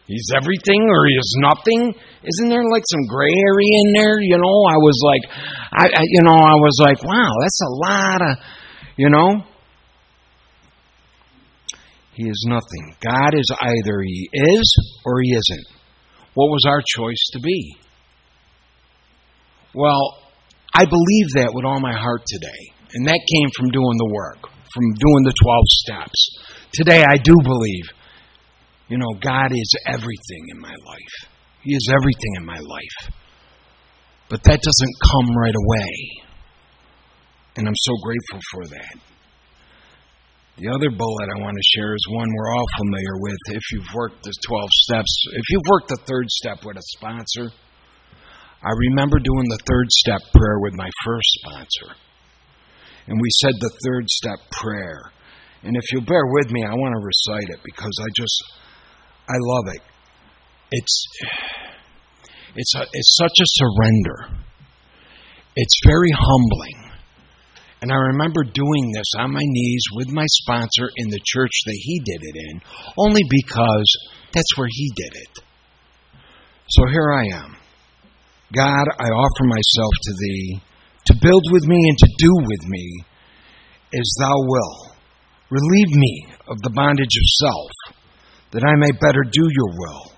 He's 0.07 0.29
everything 0.35 0.81
or 0.81 1.05
he 1.05 1.13
is 1.13 1.37
nothing? 1.45 1.93
Isn't 2.25 2.49
there 2.49 2.65
like 2.73 2.83
some 2.89 3.05
gray 3.05 3.29
area 3.29 3.73
in 3.85 3.93
there? 3.93 4.17
You 4.19 4.37
know, 4.41 4.57
I 4.65 4.81
was 4.81 4.97
like, 5.05 5.29
I, 5.77 5.85
I 5.93 6.03
you 6.09 6.23
know, 6.23 6.33
I 6.33 6.57
was 6.57 6.73
like, 6.81 7.03
wow, 7.03 7.29
that's 7.39 7.61
a 7.61 7.69
lot 7.69 8.21
of, 8.23 8.37
you 8.97 9.09
know. 9.11 9.45
He 12.15 12.23
is 12.27 12.45
nothing. 12.47 12.95
God 13.01 13.33
is 13.33 13.49
either 13.61 14.01
he 14.01 14.29
is 14.31 15.01
or 15.05 15.21
he 15.21 15.31
isn't. 15.31 15.67
What 16.33 16.47
was 16.47 16.63
our 16.67 16.81
choice 16.81 17.23
to 17.33 17.39
be? 17.39 17.77
Well, 19.73 20.17
I 20.73 20.85
believe 20.85 21.29
that 21.35 21.51
with 21.53 21.65
all 21.65 21.79
my 21.79 21.93
heart 21.93 22.23
today. 22.27 22.71
And 22.93 23.07
that 23.07 23.19
came 23.35 23.49
from 23.57 23.69
doing 23.69 23.97
the 23.97 24.11
work, 24.13 24.41
from 24.41 24.93
doing 24.95 25.23
the 25.23 25.33
12 25.43 25.63
steps. 25.67 26.29
Today, 26.71 27.03
I 27.03 27.17
do 27.17 27.35
believe 27.43 27.85
you 28.87 28.97
know, 28.97 29.13
God 29.19 29.51
is 29.51 29.73
everything 29.87 30.45
in 30.51 30.59
my 30.59 30.75
life. 30.85 31.29
He 31.63 31.73
is 31.73 31.89
everything 31.91 32.33
in 32.37 32.45
my 32.45 32.59
life. 32.59 33.13
But 34.29 34.43
that 34.43 34.61
doesn't 34.61 34.95
come 35.11 35.35
right 35.35 35.55
away. 35.55 36.23
And 37.57 37.67
I'm 37.67 37.75
so 37.75 37.93
grateful 38.03 38.39
for 38.51 38.67
that. 38.67 39.14
The 40.55 40.71
other 40.71 40.87
bullet 40.87 41.27
I 41.35 41.43
want 41.43 41.57
to 41.59 41.71
share 41.75 41.91
is 41.91 42.07
one 42.07 42.31
we're 42.31 42.55
all 42.55 42.67
familiar 42.79 43.19
with. 43.19 43.59
If 43.59 43.63
you've 43.73 43.91
worked 43.93 44.23
the 44.23 44.31
12 44.47 44.69
steps, 44.87 45.11
if 45.35 45.43
you've 45.49 45.67
worked 45.69 45.89
the 45.89 45.99
third 46.07 46.31
step 46.31 46.63
with 46.63 46.77
a 46.77 46.85
sponsor, 46.95 47.51
I 48.63 48.71
remember 48.71 49.19
doing 49.19 49.47
the 49.51 49.59
third 49.67 49.91
step 49.91 50.21
prayer 50.31 50.63
with 50.63 50.73
my 50.79 50.89
first 51.03 51.27
sponsor. 51.43 51.99
And 53.07 53.19
we 53.19 53.29
said 53.43 53.51
the 53.59 53.73
third 53.83 54.07
step 54.07 54.39
prayer. 54.51 55.11
And 55.63 55.75
if 55.75 55.83
you'll 55.91 56.07
bear 56.07 56.23
with 56.23 56.49
me, 56.51 56.63
I 56.63 56.73
want 56.73 56.95
to 56.95 57.03
recite 57.03 57.49
it 57.51 57.59
because 57.59 57.95
I 57.99 58.09
just 58.15 58.37
I 59.27 59.35
love 59.35 59.65
it. 59.75 59.81
It's 60.71 61.05
it's 62.55 62.75
a, 62.75 62.83
it's 62.93 63.17
such 63.19 63.35
a 63.43 63.47
surrender. 63.59 64.39
It's 65.57 65.79
very 65.85 66.11
humbling. 66.15 66.84
And 67.85 67.93
I 67.93 68.17
remember 68.17 68.41
doing 68.41 68.85
this 68.97 69.13
on 69.19 69.29
my 69.29 69.45
knees 69.45 69.83
with 69.93 70.09
my 70.09 70.25
sponsor 70.41 70.89
in 70.97 71.07
the 71.13 71.21
church 71.21 71.53
that 71.67 71.79
he 71.85 71.99
did 71.99 72.17
it 72.17 72.35
in, 72.49 72.61
only 72.97 73.21
because 73.29 73.85
that's 74.33 74.57
where 74.57 74.67
he 74.71 74.89
did 74.95 75.13
it. 75.13 75.43
So 76.67 76.89
here 76.89 77.13
I 77.13 77.45
am. 77.45 77.55
God, 78.57 78.85
I 78.89 79.05
offer 79.05 79.45
myself 79.45 79.93
to 80.01 80.13
thee 80.17 80.61
to 81.05 81.19
build 81.21 81.45
with 81.51 81.65
me 81.67 81.77
and 81.77 81.97
to 81.99 82.09
do 82.17 82.33
with 82.33 82.65
me 82.65 83.05
as 83.93 84.15
thou 84.19 84.33
will. 84.33 84.97
Relieve 85.51 85.93
me 85.93 86.25
of 86.49 86.57
the 86.63 86.73
bondage 86.73 87.05
of 87.05 87.37
self 87.37 87.69
that 88.49 88.65
I 88.65 88.73
may 88.81 88.97
better 88.97 89.21
do 89.29 89.45
your 89.45 89.69
will. 89.77 90.11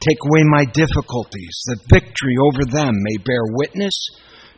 Take 0.00 0.18
away 0.26 0.42
my 0.50 0.64
difficulties, 0.74 1.62
that 1.68 1.94
victory 1.94 2.34
over 2.42 2.66
them 2.66 2.90
may 2.90 3.22
bear 3.22 3.54
witness 3.54 3.94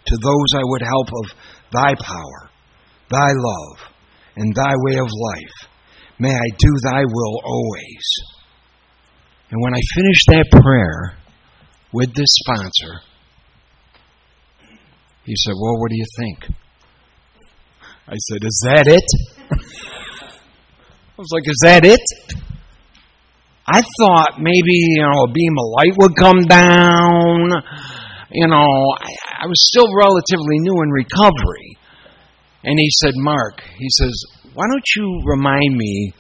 to 0.07 0.17
those 0.17 0.51
I 0.57 0.65
would 0.65 0.81
help 0.81 1.09
of 1.09 1.37
thy 1.73 1.95
power, 1.95 2.51
thy 3.11 3.31
love, 3.33 3.79
and 4.37 4.55
thy 4.55 4.73
way 4.85 4.99
of 4.99 5.09
life. 5.09 5.71
May 6.19 6.31
I 6.31 6.49
do 6.59 6.69
thy 6.85 7.03
will 7.05 7.41
always. 7.45 8.07
And 9.51 9.61
when 9.63 9.75
I 9.75 9.81
finished 9.95 10.27
that 10.29 10.63
prayer 10.63 11.17
with 11.93 12.15
this 12.15 12.29
sponsor, 12.45 13.01
he 15.25 15.35
said, 15.37 15.55
Well, 15.61 15.81
what 15.81 15.91
do 15.91 15.97
you 15.97 16.07
think? 16.19 16.39
I 18.07 18.17
said, 18.17 18.45
Is 18.45 18.63
that 18.67 18.87
it? 18.87 19.05
I 19.51 21.19
was 21.19 21.29
like, 21.33 21.49
Is 21.49 21.61
that 21.65 21.85
it? 21.85 22.01
I 23.73 23.83
thought 24.01 24.41
maybe, 24.41 24.73
you 24.73 25.03
know, 25.03 25.25
a 25.25 25.33
beam 25.33 25.53
of 25.59 25.67
light 25.77 25.95
would 25.99 26.17
come 26.17 26.43
down. 26.43 27.63
You 28.33 28.47
know, 28.47 28.57
I, 28.57 29.45
I 29.45 29.47
was 29.47 29.59
still 29.69 29.89
relatively 29.97 30.59
new 30.61 30.83
in 30.83 30.91
recovery. 30.91 31.77
And 32.65 32.79
he 32.79 32.89
said, 33.03 33.15
Mark, 33.17 33.63
he 33.77 33.89
says, 33.99 34.13
why 34.55 34.67
don't 34.69 34.85
you 34.97 35.23
remind 35.27 35.77
me 35.77 36.13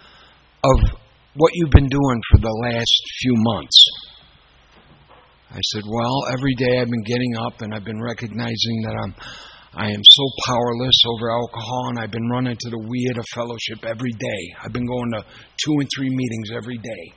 of 0.64 0.99
what 1.35 1.53
you've 1.55 1.70
been 1.70 1.88
doing 1.88 2.20
for 2.31 2.38
the 2.38 2.68
last 2.70 3.03
few 3.20 3.35
months? 3.37 3.85
I 5.51 5.59
said, 5.75 5.83
Well, 5.85 6.27
every 6.33 6.55
day 6.55 6.79
I've 6.79 6.90
been 6.90 7.03
getting 7.03 7.37
up 7.37 7.61
and 7.61 7.75
I've 7.75 7.85
been 7.85 8.01
recognizing 8.01 8.83
that 8.83 8.94
I'm 9.03 9.14
I 9.73 9.90
am 9.90 10.01
so 10.03 10.25
powerless 10.46 10.99
over 11.07 11.31
alcohol 11.31 11.88
and 11.90 11.99
I've 11.99 12.11
been 12.11 12.29
running 12.29 12.57
to 12.59 12.70
the 12.70 12.79
We 12.88 13.12
a 13.16 13.23
Fellowship 13.35 13.85
every 13.85 14.11
day. 14.11 14.42
I've 14.64 14.73
been 14.73 14.87
going 14.87 15.12
to 15.12 15.25
two 15.64 15.75
and 15.79 15.88
three 15.96 16.11
meetings 16.11 16.51
every 16.57 16.79
day. 16.79 17.14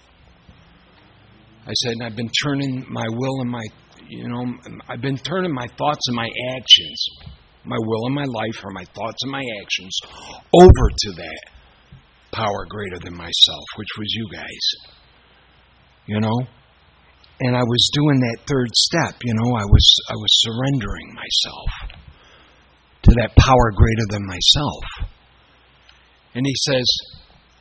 I 1.66 1.74
said, 1.74 1.94
and 1.94 2.04
I've 2.04 2.16
been 2.16 2.30
turning 2.44 2.86
my 2.90 3.08
will 3.10 3.42
and 3.42 3.50
my, 3.50 3.64
you 4.10 4.28
know, 4.28 4.46
I've 4.88 5.02
been 5.02 5.18
turning 5.18 5.54
my 5.54 5.68
thoughts 5.78 6.02
and 6.08 6.16
my 6.16 6.30
actions, 6.56 7.06
my 7.66 7.78
will 7.80 8.06
and 8.08 8.16
my 8.16 8.26
life, 8.26 8.64
or 8.64 8.72
my 8.72 8.86
thoughts 8.86 9.18
and 9.22 9.32
my 9.32 9.44
actions, 9.62 9.98
over 10.54 10.86
to 10.98 11.12
that 11.12 11.42
power 12.32 12.66
greater 12.68 13.00
than 13.00 13.16
myself, 13.16 13.66
which 13.76 13.90
was 13.98 14.08
you 14.10 14.28
guys. 14.32 14.66
You 16.08 16.20
know? 16.20 16.48
And 17.40 17.56
I 17.56 17.64
was 17.64 17.90
doing 17.94 18.20
that 18.20 18.38
third 18.48 18.70
step, 18.76 19.20
you 19.24 19.34
know, 19.34 19.56
I 19.56 19.66
was 19.66 19.94
I 20.10 20.14
was 20.14 20.30
surrendering 20.44 21.14
myself 21.16 22.00
to 23.04 23.12
that 23.16 23.36
power 23.36 23.72
greater 23.76 24.08
than 24.10 24.26
myself. 24.26 24.84
And 26.36 26.46
he 26.46 26.54
says, 26.56 26.86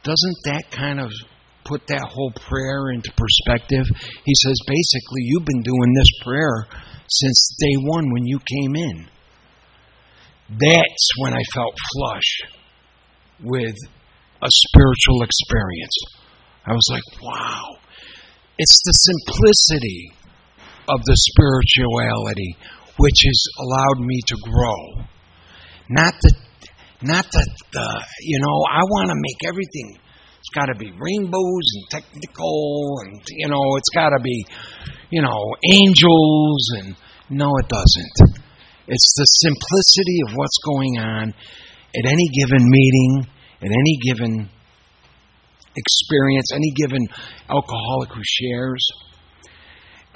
doesn't 0.03 0.37
that 0.45 0.71
kind 0.71 1.01
of 1.01 1.11
put 1.65 1.87
that 1.89 2.09
whole 2.09 2.33
prayer 2.33 2.91
into 2.91 3.13
perspective, 3.13 3.87
he 4.25 4.35
says 4.43 4.57
basically, 4.67 5.23
you've 5.23 5.45
been 5.45 5.63
doing 5.63 5.95
this 5.95 6.11
prayer 6.23 6.67
since 7.09 7.57
day 7.61 7.75
one 7.85 8.11
when 8.11 8.27
you 8.27 8.39
came 8.39 8.77
in. 8.77 9.09
That's 10.51 11.09
when 11.19 11.33
I 11.33 11.43
felt 11.55 11.75
flush 11.95 12.41
with 13.43 13.77
a 14.43 14.49
spiritual 14.51 15.23
experience. 15.23 15.97
I 16.67 16.73
was 16.73 16.89
like, 16.91 17.23
wow. 17.23 17.79
It's 18.59 18.83
the 18.85 18.93
simplicity 18.93 20.13
of 20.89 21.01
the 21.05 21.17
spirituality 21.17 22.57
which 22.99 23.23
has 23.25 23.43
allowed 23.59 24.01
me 24.05 24.21
to 24.27 24.37
grow. 24.45 25.05
Not 25.89 26.15
the, 26.21 26.35
not 27.03 27.25
the, 27.31 27.51
the 27.73 28.05
you 28.21 28.39
know, 28.39 28.65
I 28.71 28.83
want 28.85 29.09
to 29.11 29.17
make 29.17 29.49
everything. 29.49 29.99
It's 30.43 30.51
got 30.59 30.67
to 30.67 30.75
be 30.75 30.91
rainbows 30.91 31.67
and 31.79 32.03
technical, 32.03 32.99
and 33.07 33.23
you 33.31 33.47
know, 33.47 33.77
it's 33.77 33.95
got 33.95 34.11
to 34.11 34.19
be, 34.21 34.45
you 35.11 35.23
know, 35.23 35.39
angels, 35.71 36.67
and 36.83 36.97
no, 37.31 37.47
it 37.63 37.69
doesn't. 37.69 38.43
It's 38.89 39.15
the 39.17 39.25
simplicity 39.47 40.19
of 40.27 40.35
what's 40.35 40.59
going 40.67 40.99
on 40.99 41.29
at 41.95 42.05
any 42.05 42.29
given 42.35 42.69
meeting, 42.69 43.27
at 43.63 43.71
any 43.71 43.99
given 44.03 44.51
experience, 45.77 46.51
any 46.53 46.73
given 46.75 47.07
alcoholic 47.49 48.11
who 48.11 48.23
shares. 48.25 48.85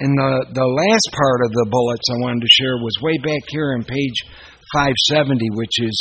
And 0.01 0.11
the, 0.11 0.45
the 0.51 0.67
last 0.67 1.07
part 1.15 1.39
of 1.47 1.51
the 1.55 1.67
bullets 1.71 2.03
I 2.11 2.19
wanted 2.19 2.41
to 2.41 2.51
share 2.51 2.75
was 2.83 2.99
way 3.01 3.15
back 3.23 3.47
here 3.47 3.73
on 3.79 3.85
page 3.85 4.27
570, 4.75 5.55
which 5.55 5.79
is 5.79 5.95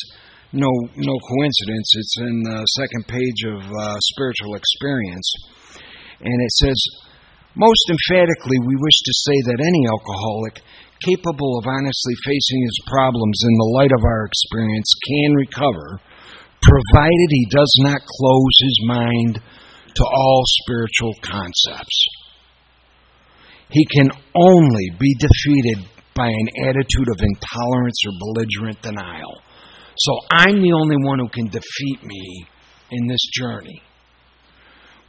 no, 0.52 0.70
no 0.70 1.16
coincidence. 1.18 1.88
It's 1.96 2.16
in 2.20 2.36
the 2.42 2.64
second 2.78 3.06
page 3.08 3.40
of 3.46 3.60
uh, 3.62 3.96
Spiritual 4.14 4.54
Experience. 4.54 5.28
And 6.20 6.38
it 6.42 6.52
says, 6.62 6.78
Most 7.54 7.84
emphatically, 7.90 8.58
we 8.60 8.76
wish 8.76 8.98
to 9.04 9.14
say 9.26 9.36
that 9.50 9.64
any 9.64 9.86
alcoholic 9.86 10.62
capable 11.04 11.58
of 11.58 11.68
honestly 11.68 12.16
facing 12.24 12.60
his 12.62 12.80
problems 12.86 13.38
in 13.44 13.54
the 13.58 13.72
light 13.76 13.92
of 13.92 14.02
our 14.04 14.24
experience 14.24 14.90
can 15.06 15.34
recover, 15.34 16.00
provided 16.62 17.28
he 17.28 17.46
does 17.50 17.74
not 17.84 18.00
close 18.00 18.56
his 18.62 18.80
mind 18.86 19.34
to 19.94 20.04
all 20.04 20.42
spiritual 20.64 21.14
concepts 21.20 22.06
he 23.70 23.84
can 23.86 24.10
only 24.34 24.90
be 24.98 25.14
defeated 25.18 25.84
by 26.14 26.28
an 26.28 26.48
attitude 26.68 27.08
of 27.10 27.20
intolerance 27.20 27.98
or 28.06 28.12
belligerent 28.18 28.80
denial. 28.82 29.42
So 29.98 30.12
I'm 30.30 30.60
the 30.60 30.72
only 30.72 30.96
one 31.00 31.18
who 31.18 31.28
can 31.28 31.46
defeat 31.46 32.04
me 32.04 32.46
in 32.90 33.06
this 33.06 33.24
journey. 33.32 33.82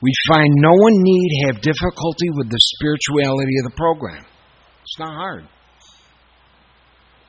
We 0.01 0.13
find 0.29 0.47
no 0.55 0.71
one 0.71 0.93
need 0.93 1.45
have 1.45 1.61
difficulty 1.61 2.29
with 2.35 2.49
the 2.49 2.59
spirituality 2.77 3.57
of 3.59 3.71
the 3.71 3.75
program. 3.75 4.25
It's 4.81 4.99
not 4.99 5.13
hard. 5.13 5.47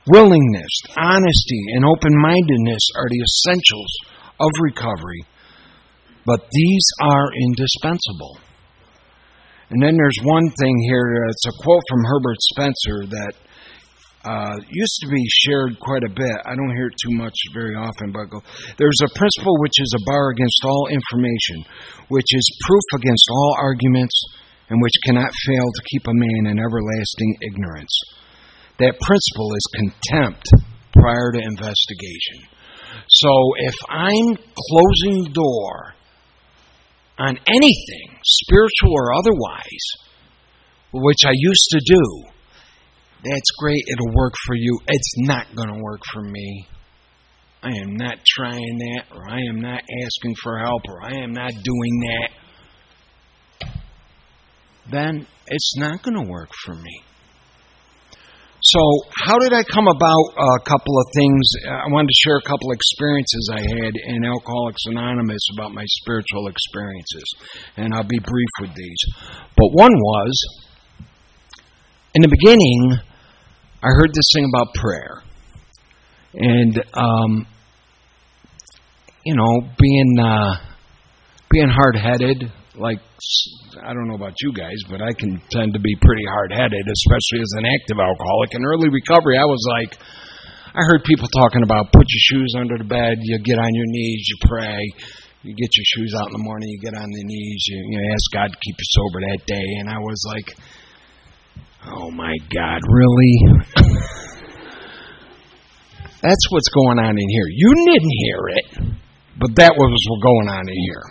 Willingness, 0.07 0.75
honesty, 0.97 1.63
and 1.75 1.85
open 1.85 2.13
mindedness 2.21 2.85
are 2.97 3.09
the 3.11 3.25
essentials 3.25 3.93
of 4.41 4.51
recovery, 4.61 5.25
but 6.25 6.47
these 6.53 6.87
are 7.03 7.31
indispensable. 7.49 8.39
And 9.71 9.83
then 9.83 9.97
there's 9.97 10.19
one 10.23 10.49
thing 10.61 10.77
here. 10.89 11.25
Uh, 11.27 11.31
it's 11.31 11.47
a 11.47 11.63
quote 11.63 11.83
from 11.91 12.05
Herbert 12.05 12.41
Spencer 12.41 13.07
that 13.11 13.33
uh, 14.29 14.57
used 14.69 14.99
to 15.01 15.09
be 15.09 15.25
shared 15.41 15.81
quite 15.81 16.05
a 16.05 16.13
bit. 16.13 16.37
I 16.45 16.53
don't 16.53 16.77
hear 16.77 16.93
it 16.93 17.01
too 17.01 17.17
much 17.17 17.33
very 17.55 17.75
often, 17.75 18.13
but 18.13 18.29
go, 18.29 18.45
there's 18.77 19.01
a 19.01 19.17
principle 19.17 19.57
which 19.65 19.81
is 19.81 19.89
a 19.97 20.05
bar 20.05 20.29
against 20.37 20.61
all 20.65 20.89
information, 20.93 21.65
which 22.09 22.29
is 22.29 22.45
proof 22.69 23.01
against 23.01 23.25
all 23.33 23.57
arguments, 23.59 24.13
and 24.69 24.83
which 24.83 25.01
cannot 25.05 25.33
fail 25.47 25.65
to 25.65 25.83
keep 25.89 26.07
a 26.07 26.13
man 26.13 26.53
in 26.53 26.61
everlasting 26.61 27.33
ignorance. 27.41 27.97
That 28.79 29.01
principle 29.01 29.51
is 29.57 29.81
contempt 29.81 30.45
prior 30.93 31.33
to 31.33 31.41
investigation. 31.41 32.53
So 33.09 33.33
if 33.65 33.77
I'm 33.89 34.37
closing 34.37 35.25
the 35.25 35.33
door 35.33 35.95
on 37.19 37.39
anything, 37.47 38.09
spiritual 38.25 38.93
or 38.93 39.15
otherwise, 39.15 39.87
which 40.93 41.25
I 41.25 41.33
used 41.33 41.69
to 41.71 41.81
do, 41.81 42.38
that's 43.25 43.51
great, 43.59 43.83
it'll 43.91 44.15
work 44.15 44.35
for 44.47 44.55
you. 44.55 44.79
It's 44.87 45.15
not 45.19 45.55
going 45.55 45.69
to 45.69 45.81
work 45.83 46.01
for 46.13 46.23
me. 46.23 46.69
I 47.63 47.71
am 47.71 47.97
not 47.97 48.19
trying 48.25 48.79
that, 48.79 49.05
or 49.15 49.29
I 49.29 49.41
am 49.49 49.61
not 49.61 49.83
asking 50.05 50.35
for 50.43 50.59
help, 50.59 50.83
or 50.89 51.03
I 51.03 51.17
am 51.17 51.33
not 51.33 51.51
doing 51.51 52.01
that. 52.01 52.31
Then 54.91 55.27
it's 55.49 55.77
not 55.77 56.03
going 56.03 56.25
to 56.25 56.31
work 56.31 56.51
for 56.65 56.75
me. 56.75 57.03
So, 58.61 58.81
how 59.15 59.39
did 59.39 59.53
I 59.53 59.63
come 59.63 59.87
about 59.87 60.25
a 60.37 60.61
couple 60.65 60.99
of 60.99 61.07
things? 61.15 61.47
I 61.69 61.87
wanted 61.91 62.09
to 62.09 62.21
share 62.25 62.37
a 62.39 62.43
couple 62.43 62.71
of 62.71 62.75
experiences 62.75 63.51
I 63.55 63.61
had 63.61 63.93
in 63.95 64.25
Alcoholics 64.25 64.83
Anonymous 64.87 65.43
about 65.57 65.73
my 65.73 65.85
spiritual 66.03 66.49
experiences, 66.49 67.25
and 67.77 67.95
I'll 67.95 68.03
be 68.03 68.19
brief 68.19 68.49
with 68.61 68.75
these. 68.75 68.99
But 69.57 69.69
one 69.73 69.93
was, 69.95 70.65
in 72.15 72.23
the 72.23 72.29
beginning, 72.29 72.99
I 73.79 73.95
heard 73.95 74.11
this 74.11 74.31
thing 74.35 74.51
about 74.51 74.75
prayer, 74.75 75.23
and 76.35 76.75
um, 76.95 77.47
you 79.25 79.37
know, 79.37 79.71
being 79.79 80.19
uh, 80.19 80.55
being 81.51 81.71
hard 81.71 81.95
headed, 81.95 82.51
like 82.75 82.99
I 83.79 83.95
don't 83.95 84.09
know 84.09 84.19
about 84.19 84.35
you 84.43 84.53
guys, 84.53 84.83
but 84.91 85.01
I 85.01 85.15
can 85.15 85.41
tend 85.51 85.75
to 85.75 85.81
be 85.81 85.95
pretty 86.03 86.27
hard 86.27 86.51
headed, 86.51 86.83
especially 86.91 87.39
as 87.39 87.55
an 87.59 87.67
active 87.71 88.03
alcoholic. 88.03 88.51
In 88.59 88.67
early 88.67 88.91
recovery, 88.91 89.39
I 89.39 89.47
was 89.47 89.63
like, 89.79 89.95
I 90.75 90.83
heard 90.83 91.05
people 91.07 91.29
talking 91.31 91.63
about 91.63 91.93
put 91.93 92.03
your 92.03 92.25
shoes 92.35 92.55
under 92.59 92.79
the 92.79 92.89
bed, 92.89 93.19
you 93.23 93.39
get 93.47 93.59
on 93.59 93.71
your 93.73 93.87
knees, 93.95 94.27
you 94.27 94.37
pray, 94.49 94.83
you 95.43 95.55
get 95.55 95.71
your 95.71 95.87
shoes 95.95 96.15
out 96.19 96.27
in 96.27 96.35
the 96.35 96.43
morning, 96.43 96.69
you 96.69 96.81
get 96.83 96.99
on 96.99 97.07
the 97.07 97.25
knees, 97.25 97.63
you, 97.69 97.79
you 97.95 97.99
ask 98.11 98.27
God 98.35 98.51
to 98.51 98.59
keep 98.59 98.75
you 98.75 98.89
sober 98.91 99.21
that 99.23 99.47
day. 99.47 99.69
And 99.79 99.89
I 99.89 99.99
was 99.99 100.19
like, 100.27 100.59
oh 101.87 102.11
my 102.11 102.35
God, 102.55 102.81
really? 102.89 103.39
That's 106.21 106.47
what's 106.51 106.69
going 106.69 106.99
on 106.99 107.11
in 107.11 107.29
here. 107.29 107.47
You 107.49 107.75
didn't 107.75 108.11
hear 108.11 108.39
it, 108.49 108.99
but 109.39 109.55
that 109.57 109.73
was 109.77 109.91
what's 109.91 110.23
going 110.23 110.49
on 110.49 110.69
in 110.69 110.75
here. 110.75 111.05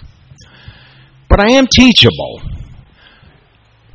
But 1.30 1.40
I 1.40 1.52
am 1.52 1.68
teachable. 1.68 2.42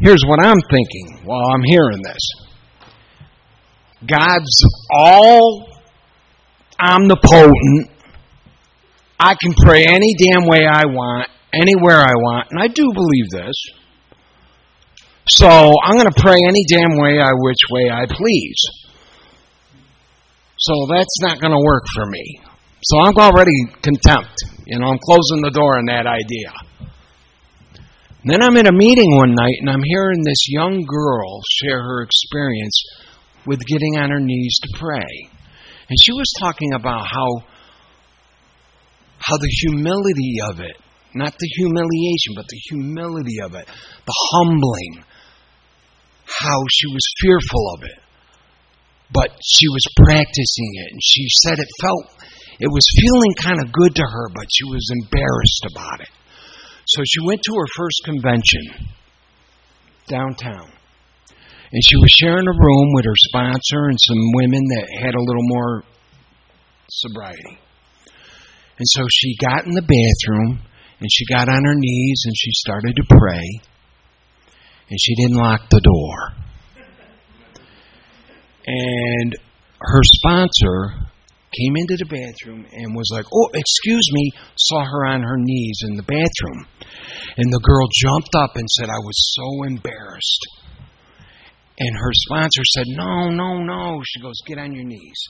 Here's 0.00 0.22
what 0.26 0.40
I'm 0.44 0.60
thinking 0.70 1.20
while 1.24 1.44
I'm 1.54 1.62
hearing 1.64 2.02
this 2.02 2.28
God's 4.06 4.64
all 4.90 5.68
omnipotent. 6.80 7.90
I 9.20 9.34
can 9.40 9.54
pray 9.54 9.84
any 9.86 10.14
damn 10.18 10.48
way 10.48 10.66
I 10.66 10.86
want, 10.86 11.28
anywhere 11.54 11.98
I 12.00 12.12
want, 12.12 12.48
and 12.50 12.60
I 12.60 12.66
do 12.66 12.90
believe 12.92 13.30
this. 13.30 13.54
So 15.26 15.46
I'm 15.48 15.94
going 15.94 16.10
to 16.10 16.20
pray 16.20 16.36
any 16.36 16.64
damn 16.68 16.98
way 16.98 17.20
I 17.20 17.30
which 17.32 17.62
way 17.70 17.90
I 17.90 18.06
please. 18.06 18.58
So 20.58 20.86
that's 20.88 21.20
not 21.20 21.40
going 21.40 21.52
to 21.52 21.62
work 21.64 21.84
for 21.94 22.06
me. 22.06 22.40
So 22.82 22.98
I'm 22.98 23.16
already 23.16 23.54
contempt. 23.82 24.34
You 24.66 24.78
know, 24.78 24.86
I'm 24.86 24.98
closing 24.98 25.42
the 25.42 25.50
door 25.50 25.78
on 25.78 25.86
that 25.86 26.06
idea. 26.06 26.52
Then 28.24 28.42
I'm 28.42 28.56
in 28.56 28.66
a 28.66 28.72
meeting 28.72 29.16
one 29.16 29.34
night 29.34 29.56
and 29.60 29.70
I'm 29.70 29.82
hearing 29.82 30.22
this 30.24 30.46
young 30.48 30.84
girl 30.86 31.40
share 31.62 31.82
her 31.82 32.02
experience 32.02 32.82
with 33.46 33.60
getting 33.66 33.98
on 33.98 34.10
her 34.10 34.20
knees 34.20 34.58
to 34.62 34.78
pray. 34.78 35.30
And 35.88 35.98
she 36.00 36.12
was 36.12 36.32
talking 36.40 36.72
about 36.74 37.06
how 37.06 37.42
how 39.18 39.36
the 39.36 39.50
humility 39.62 40.36
of 40.50 40.60
it, 40.60 40.76
not 41.14 41.32
the 41.38 41.48
humiliation, 41.56 42.34
but 42.34 42.46
the 42.48 42.60
humility 42.68 43.40
of 43.40 43.54
it, 43.54 43.66
the 43.66 44.14
humbling, 44.32 45.04
how 46.42 46.58
she 46.70 46.86
was 46.90 47.06
fearful 47.20 47.64
of 47.74 47.82
it. 47.84 47.98
But 49.12 49.30
she 49.44 49.68
was 49.68 49.84
practicing 49.96 50.70
it 50.82 50.88
and 50.90 51.00
she 51.02 51.26
said 51.44 51.58
it 51.58 51.68
felt 51.80 52.22
it 52.58 52.70
was 52.70 52.84
feeling 52.98 53.34
kind 53.38 53.60
of 53.62 53.72
good 53.72 53.94
to 53.96 54.02
her, 54.02 54.28
but 54.34 54.46
she 54.50 54.64
was 54.64 54.86
embarrassed 55.02 55.66
about 55.70 56.00
it. 56.00 56.12
So 56.86 57.02
she 57.06 57.26
went 57.26 57.42
to 57.42 57.54
her 57.54 57.68
first 57.76 58.00
convention 58.04 58.88
downtown. 60.08 60.70
And 61.72 61.82
she 61.84 61.96
was 61.96 62.10
sharing 62.10 62.46
a 62.46 62.52
room 62.52 62.88
with 62.94 63.04
her 63.06 63.16
sponsor 63.16 63.88
and 63.88 63.98
some 63.98 64.22
women 64.34 64.62
that 64.76 64.86
had 65.00 65.14
a 65.14 65.24
little 65.24 65.48
more 65.48 65.84
sobriety. 66.90 67.58
And 68.78 68.86
so 68.86 69.02
she 69.10 69.36
got 69.40 69.64
in 69.64 69.72
the 69.72 69.82
bathroom 69.82 70.60
and 71.00 71.08
she 71.10 71.24
got 71.26 71.48
on 71.48 71.64
her 71.64 71.74
knees 71.74 72.22
and 72.26 72.34
she 72.36 72.50
started 72.52 72.94
to 72.96 73.04
pray. 73.08 73.71
And 74.88 74.98
she 75.00 75.14
didn't 75.16 75.36
lock 75.36 75.68
the 75.70 75.80
door. 75.80 76.42
And 78.66 79.36
her 79.80 80.00
sponsor 80.02 81.08
came 81.58 81.76
into 81.76 81.96
the 81.98 82.08
bathroom 82.08 82.64
and 82.72 82.96
was 82.96 83.10
like, 83.12 83.26
Oh, 83.32 83.48
excuse 83.54 84.08
me, 84.12 84.32
saw 84.56 84.84
her 84.84 85.06
on 85.06 85.22
her 85.22 85.36
knees 85.38 85.80
in 85.88 85.96
the 85.96 86.02
bathroom. 86.02 86.66
And 87.36 87.52
the 87.52 87.60
girl 87.60 87.88
jumped 88.00 88.34
up 88.34 88.50
and 88.54 88.68
said, 88.70 88.88
I 88.88 89.02
was 89.02 89.34
so 89.34 89.64
embarrassed. 89.66 90.46
And 91.78 91.96
her 91.96 92.12
sponsor 92.12 92.62
said, 92.64 92.84
No, 92.88 93.30
no, 93.30 93.58
no. 93.62 94.02
She 94.04 94.20
goes, 94.20 94.36
Get 94.46 94.58
on 94.58 94.72
your 94.72 94.84
knees. 94.84 95.20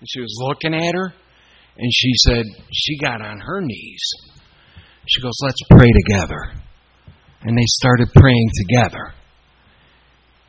And 0.00 0.08
she 0.08 0.20
was 0.20 0.34
looking 0.40 0.74
at 0.74 0.94
her. 0.94 1.14
And 1.76 1.90
she 1.92 2.10
said 2.26 2.44
she 2.72 2.98
got 2.98 3.22
on 3.22 3.38
her 3.40 3.60
knees. 3.60 4.02
She 5.06 5.22
goes, 5.22 5.38
Let's 5.42 5.62
pray 5.70 5.90
together. 6.06 6.62
And 7.44 7.56
they 7.56 7.66
started 7.66 8.08
praying 8.14 8.50
together. 8.66 9.14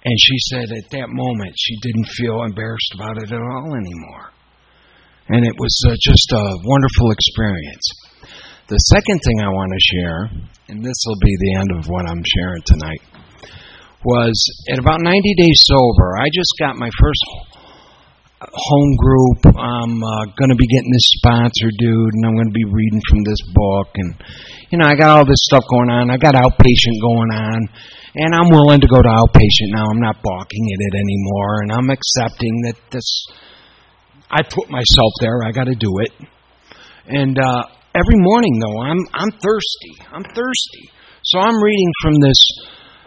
And 0.05 0.15
she 0.19 0.37
said 0.51 0.71
at 0.71 0.91
that 0.91 1.07
moment 1.09 1.53
she 1.57 1.79
didn't 1.81 2.07
feel 2.09 2.43
embarrassed 2.43 2.93
about 2.95 3.17
it 3.17 3.31
at 3.31 3.41
all 3.41 3.75
anymore. 3.75 4.31
And 5.29 5.45
it 5.45 5.55
was 5.57 5.73
uh, 5.87 5.95
just 6.01 6.31
a 6.33 6.45
wonderful 6.65 7.11
experience. 7.11 7.87
The 8.67 8.77
second 8.91 9.19
thing 9.23 9.39
I 9.39 9.47
want 9.47 9.71
to 9.71 9.95
share, 9.95 10.19
and 10.67 10.83
this 10.83 10.99
will 11.07 11.19
be 11.21 11.35
the 11.39 11.55
end 11.55 11.69
of 11.79 11.87
what 11.87 12.05
I'm 12.05 12.23
sharing 12.35 12.63
tonight, 12.65 13.01
was 14.03 14.35
at 14.69 14.79
about 14.79 14.99
90 14.99 15.35
days 15.35 15.63
sober, 15.63 16.17
I 16.19 16.27
just 16.33 16.51
got 16.59 16.75
my 16.75 16.89
first 16.99 17.23
home 18.51 18.95
group. 18.97 19.55
I'm 19.55 20.03
uh, 20.03 20.25
going 20.35 20.51
to 20.51 20.59
be 20.59 20.67
getting 20.67 20.91
this 20.91 21.09
sponsor, 21.15 21.71
dude, 21.79 22.13
and 22.13 22.25
I'm 22.25 22.35
going 22.35 22.51
to 22.51 22.59
be 22.59 22.67
reading 22.67 23.01
from 23.07 23.23
this 23.23 23.41
book. 23.53 23.87
And, 23.95 24.15
you 24.73 24.81
know, 24.81 24.89
I 24.89 24.95
got 24.97 25.13
all 25.13 25.25
this 25.25 25.45
stuff 25.45 25.61
going 25.69 25.93
on. 25.93 26.09
I 26.09 26.17
got 26.17 26.33
outpatient 26.33 26.97
going 26.97 27.29
on. 27.29 27.61
And 28.15 28.33
I'm 28.33 28.49
willing 28.49 28.81
to 28.81 28.87
go 28.87 28.97
to 28.97 29.07
outpatient 29.21 29.69
now. 29.69 29.85
I'm 29.85 30.01
not 30.01 30.17
balking 30.23 30.65
at 30.73 30.81
it 30.81 30.97
anymore. 30.97 31.61
And 31.61 31.71
I'm 31.71 31.89
accepting 31.93 32.53
that 32.65 32.77
this, 32.89 33.05
I 34.31 34.41
put 34.41 34.73
myself 34.73 35.13
there. 35.21 35.45
I 35.45 35.51
got 35.51 35.65
to 35.65 35.75
do 35.75 36.01
it. 36.01 36.11
And 37.05 37.37
uh, 37.37 37.69
every 37.93 38.17
morning, 38.17 38.57
though, 38.57 38.81
I'm, 38.81 38.97
I'm 39.13 39.29
thirsty. 39.29 39.93
I'm 40.11 40.23
thirsty. 40.33 40.89
So 41.21 41.37
I'm 41.37 41.61
reading 41.61 41.91
from 42.01 42.13
this 42.25 42.41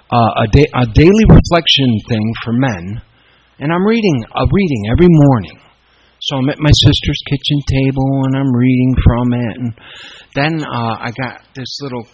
uh, 0.07 0.43
a, 0.43 0.47
da- 0.47 0.71
a 0.71 0.87
daily 0.95 1.27
reflection 1.27 1.91
thing 2.07 2.33
for 2.45 2.53
men 2.53 3.03
and 3.59 3.73
I'm 3.73 3.87
reading 3.87 4.25
a 4.37 4.45
reading 4.53 4.83
every 4.93 5.09
morning. 5.09 5.59
So 6.21 6.37
I'm 6.37 6.49
at 6.49 6.59
my 6.59 6.71
sister's 6.71 7.21
kitchen 7.29 7.61
table 7.69 8.25
and 8.25 8.37
I'm 8.37 8.53
reading 8.55 8.95
from 9.05 9.33
it. 9.33 9.57
And 9.57 9.73
then 10.37 10.63
uh, 10.63 10.97
I 11.01 11.11
got 11.17 11.41
this 11.55 11.81
little 11.81 12.07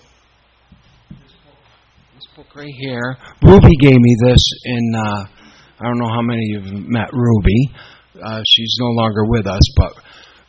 this 2.15 2.27
book 2.37 2.55
right 2.55 2.73
here. 2.79 3.19
Ruby 3.43 3.75
gave 3.81 3.99
me 3.99 4.17
this 4.25 4.43
in 4.65 4.95
uh, 4.95 5.25
I 5.81 5.85
don't 5.85 5.99
know 5.99 6.09
how 6.09 6.23
many 6.23 6.55
of 6.55 6.67
you 6.67 6.73
have 6.79 6.87
met 6.87 7.11
Ruby. 7.13 7.75
Uh, 8.23 8.43
she's 8.47 8.77
no 8.79 8.91
longer 8.95 9.27
with 9.27 9.47
us, 9.47 9.63
but 9.77 9.93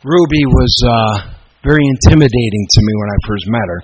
Ruby 0.04 0.46
was 0.46 0.74
uh, 0.86 1.34
very 1.64 1.82
intimidating 1.82 2.64
to 2.70 2.80
me 2.80 2.92
when 2.94 3.10
I 3.10 3.18
first 3.26 3.44
met 3.48 3.66
her. 3.66 3.82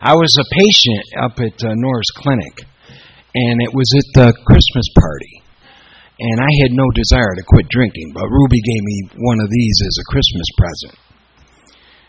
I 0.00 0.14
was 0.14 0.34
a 0.38 0.54
patient 0.58 1.04
up 1.22 1.38
at 1.38 1.64
uh, 1.64 1.74
Norris 1.74 2.10
Clinic, 2.16 2.66
and 3.34 3.62
it 3.62 3.72
was 3.72 3.86
at 3.96 4.08
the 4.14 4.32
Christmas 4.44 4.86
party 4.98 5.42
and 6.18 6.40
I 6.40 6.50
had 6.62 6.74
no 6.74 6.82
desire 6.98 7.30
to 7.36 7.46
quit 7.46 7.68
drinking, 7.68 8.10
but 8.12 8.26
Ruby 8.26 8.58
gave 8.58 8.82
me 8.82 8.98
one 9.22 9.38
of 9.38 9.48
these 9.50 9.78
as 9.86 9.96
a 10.02 10.10
Christmas 10.10 10.48
present. 10.58 11.07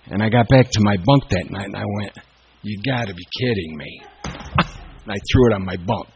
And 0.09 0.23
I 0.23 0.29
got 0.29 0.47
back 0.49 0.69
to 0.71 0.81
my 0.81 0.97
bunk 1.05 1.29
that 1.29 1.51
night 1.51 1.67
and 1.67 1.75
I 1.75 1.83
went, 1.97 2.17
You 2.63 2.81
gotta 2.83 3.13
be 3.13 3.25
kidding 3.39 3.77
me. 3.77 4.01
and 4.25 5.11
I 5.11 5.17
threw 5.31 5.51
it 5.51 5.53
on 5.53 5.63
my 5.63 5.77
bunk. 5.77 6.09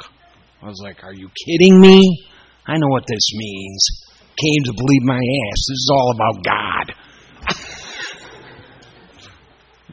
I 0.61 0.65
was 0.65 0.81
like, 0.83 1.03
Are 1.03 1.13
you 1.13 1.29
kidding 1.45 1.79
me? 1.79 2.27
I 2.65 2.77
know 2.77 2.87
what 2.87 3.05
this 3.07 3.31
means. 3.35 3.85
Came 4.19 4.63
to 4.65 4.73
believe 4.73 5.03
my 5.03 5.15
ass. 5.15 5.59
This 5.67 5.77
is 5.77 5.89
all 5.93 6.11
about 6.15 6.43
God. 6.43 6.95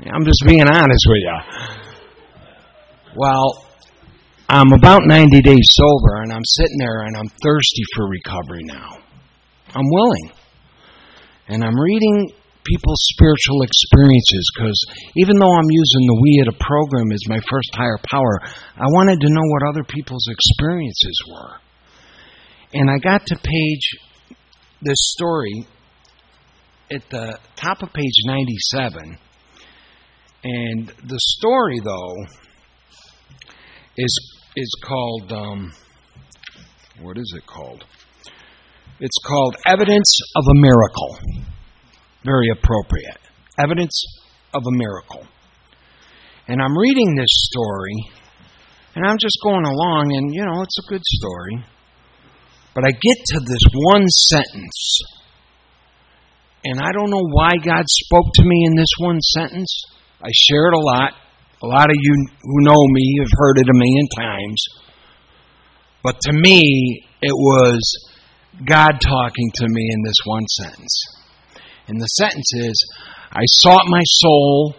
I'm 0.15 0.25
just 0.25 0.43
being 0.47 0.67
honest 0.67 1.07
with 1.07 1.19
you. 1.19 1.39
Well, 3.17 3.67
I'm 4.49 4.73
about 4.73 5.03
90 5.05 5.43
days 5.43 5.73
sober 5.75 6.23
and 6.23 6.33
I'm 6.33 6.45
sitting 6.45 6.79
there 6.79 7.03
and 7.03 7.17
I'm 7.17 7.29
thirsty 7.43 7.83
for 7.95 8.09
recovery 8.09 8.63
now. 8.65 8.97
I'm 9.75 9.91
willing. 9.91 10.33
And 11.49 11.63
I'm 11.63 11.79
reading 11.79 12.33
people's 12.65 13.03
spiritual 13.15 13.63
experiences 13.63 14.51
because 14.55 14.79
even 15.17 15.39
though 15.39 15.53
I'm 15.53 15.71
using 15.71 16.07
the 16.07 16.21
We 16.23 16.43
at 16.43 16.55
a 16.55 16.59
program 16.59 17.13
as 17.13 17.23
my 17.29 17.41
first 17.51 17.71
higher 17.75 17.99
power, 18.11 18.41
I 18.77 18.87
wanted 18.93 19.21
to 19.21 19.29
know 19.31 19.45
what 19.45 19.69
other 19.69 19.85
people's 19.85 20.27
experiences 20.29 21.17
were. 21.29 21.53
And 22.75 22.91
I 22.91 22.99
got 22.99 23.27
to 23.27 23.37
page 23.37 23.87
this 24.83 24.99
story 25.01 25.67
at 26.91 27.09
the 27.11 27.39
top 27.57 27.83
of 27.83 27.93
page 27.93 28.23
97. 28.25 29.19
And 30.43 30.89
the 31.05 31.19
story, 31.19 31.81
though, 31.85 32.15
is 33.97 34.37
is 34.57 34.75
called, 34.83 35.33
um, 35.33 35.73
what 37.01 37.17
is 37.19 37.35
it 37.37 37.47
called? 37.47 37.85
It's 38.99 39.17
called 39.25 39.57
Evidence 39.67 40.19
of 40.37 40.45
a 40.51 40.55
Miracle. 40.55 41.19
Very 42.25 42.49
appropriate. 42.53 43.19
Evidence 43.59 44.05
of 44.53 44.63
a 44.67 44.77
Miracle. 44.77 45.27
And 46.49 46.61
I'm 46.61 46.77
reading 46.77 47.15
this 47.15 47.31
story, 47.31 48.11
and 48.95 49.07
I'm 49.07 49.19
just 49.19 49.39
going 49.43 49.65
along, 49.65 50.13
and, 50.13 50.35
you 50.35 50.45
know, 50.45 50.63
it's 50.63 50.79
a 50.85 50.91
good 50.91 51.05
story. 51.05 51.65
But 52.75 52.85
I 52.85 52.91
get 52.91 53.19
to 53.27 53.41
this 53.41 53.63
one 53.73 54.07
sentence, 54.09 55.01
and 56.65 56.81
I 56.81 56.93
don't 56.93 57.11
know 57.11 57.27
why 57.33 57.53
God 57.65 57.85
spoke 57.87 58.27
to 58.35 58.45
me 58.45 58.65
in 58.67 58.77
this 58.77 58.93
one 58.99 59.21
sentence. 59.21 59.83
I 60.23 60.31
share 60.33 60.67
it 60.67 60.75
a 60.75 60.81
lot. 60.81 61.13
A 61.63 61.67
lot 61.67 61.91
of 61.91 61.97
you 61.99 62.27
who 62.43 62.65
know 62.65 62.83
me 62.93 63.19
have 63.21 63.33
heard 63.33 63.59
it 63.59 63.69
a 63.69 63.79
million 63.79 64.09
times. 64.17 64.65
But 66.03 66.21
to 66.23 66.33
me, 66.33 67.05
it 67.23 67.33
was 67.33 67.81
God 68.65 69.01
talking 69.01 69.51
to 69.55 69.67
me 69.69 69.89
in 69.93 70.03
this 70.03 70.17
one 70.25 70.47
sentence. 70.47 71.20
And 71.91 72.01
the 72.01 72.07
sentence 72.07 72.53
is 72.55 72.95
I 73.33 73.43
sought 73.47 73.83
my 73.89 74.03
soul, 74.05 74.77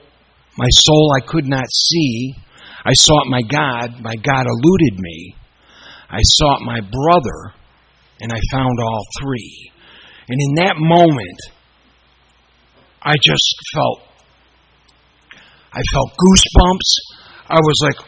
my 0.58 0.70
soul 0.70 1.12
I 1.20 1.28
could 1.28 1.46
not 1.46 1.66
see. 1.70 2.34
I 2.86 2.94
sought 2.94 3.28
my 3.28 3.42
God, 3.42 4.02
my 4.02 4.16
God 4.16 4.46
eluded 4.48 4.98
me. 4.98 5.36
I 6.10 6.22
sought 6.24 6.62
my 6.62 6.80
brother, 6.80 7.54
and 8.22 8.32
I 8.32 8.40
found 8.50 8.80
all 8.80 9.04
three. 9.22 9.72
And 10.30 10.40
in 10.40 10.64
that 10.64 10.76
moment, 10.78 11.40
I 13.02 13.16
just 13.22 13.56
felt 13.76 14.00
I 15.74 15.82
felt 15.92 16.12
goosebumps. 16.16 16.90
I 17.50 17.60
was 17.60 17.78
like, 17.84 18.08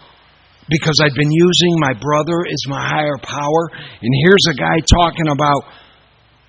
because 0.69 1.01
I'd 1.03 1.15
been 1.15 1.31
using 1.31 1.75
my 1.79 1.91
brother 1.91 2.45
as 2.47 2.69
my 2.69 2.87
higher 2.87 3.17
power, 3.21 3.63
and 4.01 4.11
here's 4.23 4.45
a 4.49 4.53
guy 4.53 4.79
talking 4.87 5.27
about 5.27 5.63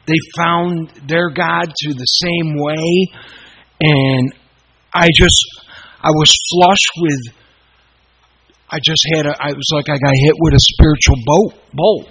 they 0.07 0.19
found 0.37 0.91
their 1.07 1.31
God 1.31 1.73
through 1.81 1.95
the 1.95 2.05
same 2.05 2.57
way, 2.57 3.07
and 3.81 4.33
I 4.95 5.09
just, 5.15 5.39
I 6.03 6.11
was 6.11 6.35
flush 6.53 6.85
with, 6.99 7.35
I 8.71 8.81
just 8.81 9.05
had, 9.15 9.27
a, 9.27 9.35
I 9.41 9.53
was 9.53 9.69
like 9.73 9.89
I 9.89 9.99
got 9.99 10.13
hit 10.15 10.35
with 10.39 10.55
a 10.55 10.61
spiritual 10.61 11.17
bolt, 11.25 11.55
bolt. 11.73 12.09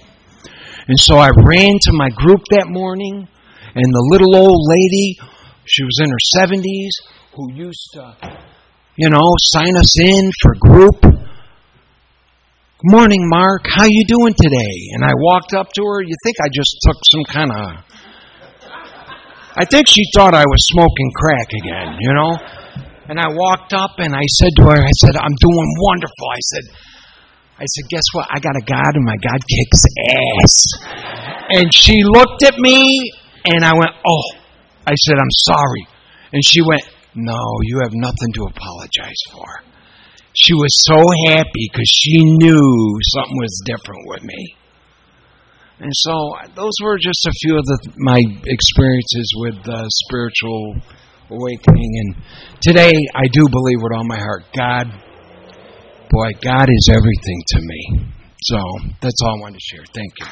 And 0.88 1.00
so 1.00 1.18
I 1.18 1.30
ran 1.30 1.80
to 1.82 1.94
my 1.94 2.10
group 2.10 2.42
that 2.52 2.66
morning, 2.68 3.28
and 3.76 3.86
the 3.86 4.08
little 4.12 4.36
old 4.36 4.62
lady, 4.70 5.18
she 5.66 5.84
was 5.84 6.00
in 6.04 6.10
her 6.10 6.48
70s, 6.48 6.90
who 7.36 7.54
used 7.54 7.90
to 7.94 8.38
you 8.96 9.10
know, 9.10 9.28
sign 9.40 9.76
us 9.78 10.00
in 10.00 10.32
for 10.42 10.54
group. 10.60 11.23
Morning, 12.86 13.30
Mark. 13.32 13.64
How 13.72 13.86
you 13.88 14.04
doing 14.12 14.34
today? 14.36 14.76
And 14.92 15.06
I 15.06 15.16
walked 15.16 15.54
up 15.54 15.72
to 15.72 15.82
her. 15.82 16.04
You 16.04 16.16
think 16.26 16.36
I 16.44 16.50
just 16.52 16.76
took 16.84 16.98
some 17.08 17.24
kind 17.32 17.50
of 17.50 17.64
I 19.56 19.64
think 19.64 19.88
she 19.88 20.04
thought 20.14 20.36
I 20.36 20.44
was 20.44 20.60
smoking 20.68 21.10
crack 21.16 21.48
again, 21.64 21.96
you 22.02 22.12
know? 22.12 22.36
And 23.08 23.22
I 23.22 23.32
walked 23.32 23.72
up 23.72 23.92
and 24.00 24.14
I 24.14 24.26
said 24.36 24.52
to 24.58 24.64
her, 24.64 24.76
I 24.76 24.92
said, 25.00 25.16
I'm 25.16 25.32
doing 25.40 25.70
wonderful. 25.80 26.28
I 26.28 26.44
said, 26.44 26.64
I 27.60 27.66
said, 27.72 27.88
guess 27.88 28.04
what? 28.12 28.28
I 28.30 28.40
got 28.40 28.58
a 28.58 28.66
God 28.68 28.92
and 28.96 29.06
my 29.06 29.16
God 29.16 29.40
kicks 29.48 29.86
ass. 30.44 30.64
And 31.56 31.74
she 31.74 32.04
looked 32.04 32.44
at 32.44 32.60
me 32.60 33.00
and 33.46 33.64
I 33.64 33.72
went, 33.72 33.92
oh. 34.06 34.28
I 34.86 34.96
said, 35.08 35.16
I'm 35.16 35.32
sorry. 35.48 35.88
And 36.34 36.44
she 36.44 36.62
went, 36.62 36.84
no, 37.16 37.40
you 37.64 37.80
have 37.84 37.94
nothing 37.94 38.34
to 38.34 38.44
apologize 38.44 39.24
for. 39.32 39.73
She 40.36 40.54
was 40.54 40.74
so 40.90 40.98
happy 41.30 41.70
because 41.72 41.90
she 41.90 42.18
knew 42.42 43.00
something 43.14 43.38
was 43.38 43.62
different 43.66 44.02
with 44.08 44.24
me. 44.24 44.56
And 45.80 45.92
so 45.94 46.36
those 46.56 46.74
were 46.82 46.98
just 46.98 47.26
a 47.28 47.32
few 47.42 47.58
of 47.58 47.66
the, 47.66 47.94
my 47.98 48.22
experiences 48.46 49.34
with 49.38 49.68
uh, 49.68 49.88
spiritual 50.08 50.76
awakening. 51.30 51.92
And 52.00 52.16
today 52.62 52.94
I 53.16 53.28
do 53.32 53.46
believe 53.52 53.78
with 53.82 53.92
all 53.94 54.06
my 54.06 54.18
heart, 54.18 54.44
God, 54.56 54.88
boy, 56.10 56.30
God 56.42 56.70
is 56.70 56.90
everything 56.90 57.44
to 57.48 57.60
me. 57.62 58.14
So 58.44 58.58
that's 59.02 59.22
all 59.24 59.38
I 59.38 59.42
wanted 59.42 59.60
to 59.60 59.66
share. 59.76 59.86
Thank 59.94 60.14
you. 60.20 60.26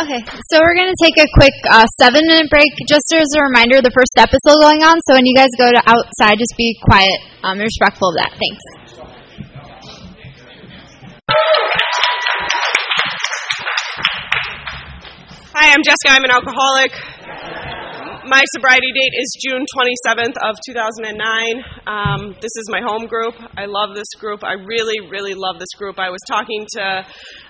Okay, 0.00 0.16
so 0.48 0.56
we're 0.64 0.76
going 0.80 0.88
to 0.88 0.96
take 0.96 1.18
a 1.20 1.28
quick 1.36 1.52
uh, 1.68 1.84
seven 2.00 2.22
minute 2.24 2.48
break. 2.48 2.72
Just 2.88 3.04
as 3.12 3.28
a 3.36 3.44
reminder, 3.44 3.82
the 3.84 3.92
first 3.92 4.08
step 4.16 4.32
is 4.32 4.40
still 4.48 4.56
going 4.56 4.80
on, 4.80 4.96
so 5.04 5.12
when 5.12 5.26
you 5.26 5.36
guys 5.36 5.52
go 5.58 5.68
to 5.68 5.82
outside, 5.84 6.40
just 6.40 6.56
be 6.56 6.72
quiet 6.88 7.20
um, 7.44 7.60
and 7.60 7.68
respectful 7.68 8.08
of 8.08 8.16
that. 8.16 8.32
Thanks. 8.32 8.64
Hi, 15.52 15.68
I'm 15.68 15.84
Jessica. 15.84 16.16
I'm 16.16 16.24
an 16.24 16.32
alcoholic. 16.32 16.96
My 18.24 18.44
sobriety 18.54 18.92
date 18.92 19.12
is 19.16 19.36
June 19.44 19.64
27th 19.76 20.36
of 20.44 20.56
2009. 20.64 21.12
Um, 21.86 22.36
this 22.40 22.52
is 22.56 22.68
my 22.70 22.80
home 22.80 23.06
group. 23.06 23.34
I 23.56 23.64
love 23.64 23.96
this 23.96 24.08
group. 24.18 24.44
I 24.44 24.52
really, 24.54 25.00
really 25.10 25.34
love 25.34 25.58
this 25.58 25.72
group. 25.76 25.98
I 25.98 26.10
was 26.10 26.20
talking 26.28 26.66
to 26.76 27.04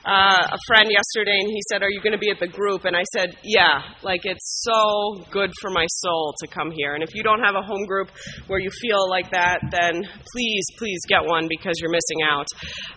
uh, 0.05 0.57
a 0.57 0.59
friend 0.67 0.89
yesterday, 0.91 1.37
and 1.37 1.49
he 1.49 1.61
said, 1.71 1.83
"Are 1.83 1.91
you 1.91 2.01
going 2.01 2.13
to 2.13 2.19
be 2.19 2.31
at 2.31 2.41
the 2.41 2.49
group?" 2.49 2.85
And 2.85 2.97
I 2.97 3.05
said, 3.13 3.37
"Yeah. 3.45 3.83
Like 4.03 4.25
it's 4.25 4.65
so 4.65 5.25
good 5.31 5.51
for 5.61 5.71
my 5.71 5.87
soul 6.03 6.35
to 6.41 6.47
come 6.49 6.71
here. 6.71 6.95
And 6.95 7.03
if 7.03 7.15
you 7.15 7.23
don't 7.23 7.41
have 7.41 7.55
a 7.55 7.63
home 7.63 7.85
group 7.87 8.09
where 8.47 8.61
you 8.61 8.71
feel 8.81 9.09
like 9.09 9.31
that, 9.33 9.61
then 9.71 10.03
please, 10.33 10.65
please 10.79 11.01
get 11.09 11.25
one 11.25 11.49
because 11.49 11.75
you're 11.81 11.93
missing 11.93 12.21
out." 12.25 12.49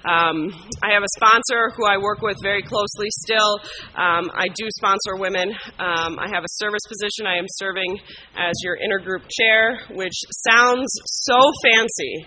Um, 0.05 0.51
I 0.83 0.93
have 0.93 1.03
a 1.03 1.11
sponsor 1.17 1.71
who 1.75 1.85
I 1.85 1.97
work 1.97 2.21
with 2.21 2.37
very 2.41 2.61
closely 2.61 3.07
still. 3.23 3.59
Um, 3.95 4.31
I 4.33 4.47
do 4.47 4.67
sponsor 4.77 5.15
women. 5.15 5.51
Um, 5.79 6.19
I 6.19 6.27
have 6.31 6.43
a 6.43 6.53
service 6.59 6.83
position. 6.87 7.27
I 7.27 7.37
am 7.37 7.45
serving 7.59 7.99
as 8.35 8.53
your 8.63 8.77
intergroup 8.77 9.23
chair, 9.29 9.79
which 9.91 10.15
sounds 10.47 10.87
so 11.05 11.37
fancy, 11.63 12.25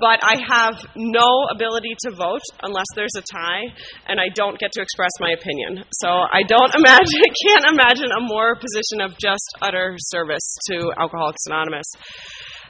but 0.00 0.20
I 0.22 0.36
have 0.48 0.74
no 0.96 1.46
ability 1.50 1.94
to 2.06 2.10
vote 2.16 2.42
unless 2.62 2.86
there's 2.94 3.14
a 3.16 3.22
tie, 3.32 3.64
and 4.10 4.18
I 4.18 4.26
don't 4.34 4.58
get 4.58 4.72
to 4.72 4.82
express 4.82 5.14
my 5.20 5.30
opinion. 5.30 5.86
So 6.02 6.10
I 6.10 6.42
don't 6.42 6.74
imagine, 6.82 7.22
can't 7.46 7.70
imagine 7.70 8.10
a 8.10 8.20
more 8.20 8.58
position 8.58 9.00
of 9.00 9.16
just 9.18 9.46
utter 9.62 9.94
service 10.10 10.58
to 10.70 10.92
Alcoholics 10.98 11.46
Anonymous. 11.46 11.86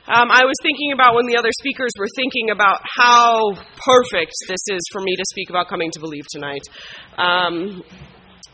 Um, 0.06 0.28
I 0.30 0.44
was 0.44 0.56
thinking 0.62 0.92
about 0.92 1.14
when 1.14 1.26
the 1.26 1.36
other 1.36 1.52
speakers 1.60 1.92
were 1.98 2.08
thinking 2.16 2.50
about 2.50 2.80
how 2.84 3.52
perfect 3.78 4.32
this 4.48 4.60
is 4.68 4.80
for 4.92 5.00
me 5.00 5.14
to 5.16 5.24
speak 5.30 5.50
about 5.50 5.68
coming 5.68 5.90
to 5.92 6.00
believe 6.00 6.24
tonight. 6.32 6.64
Um, 7.16 7.82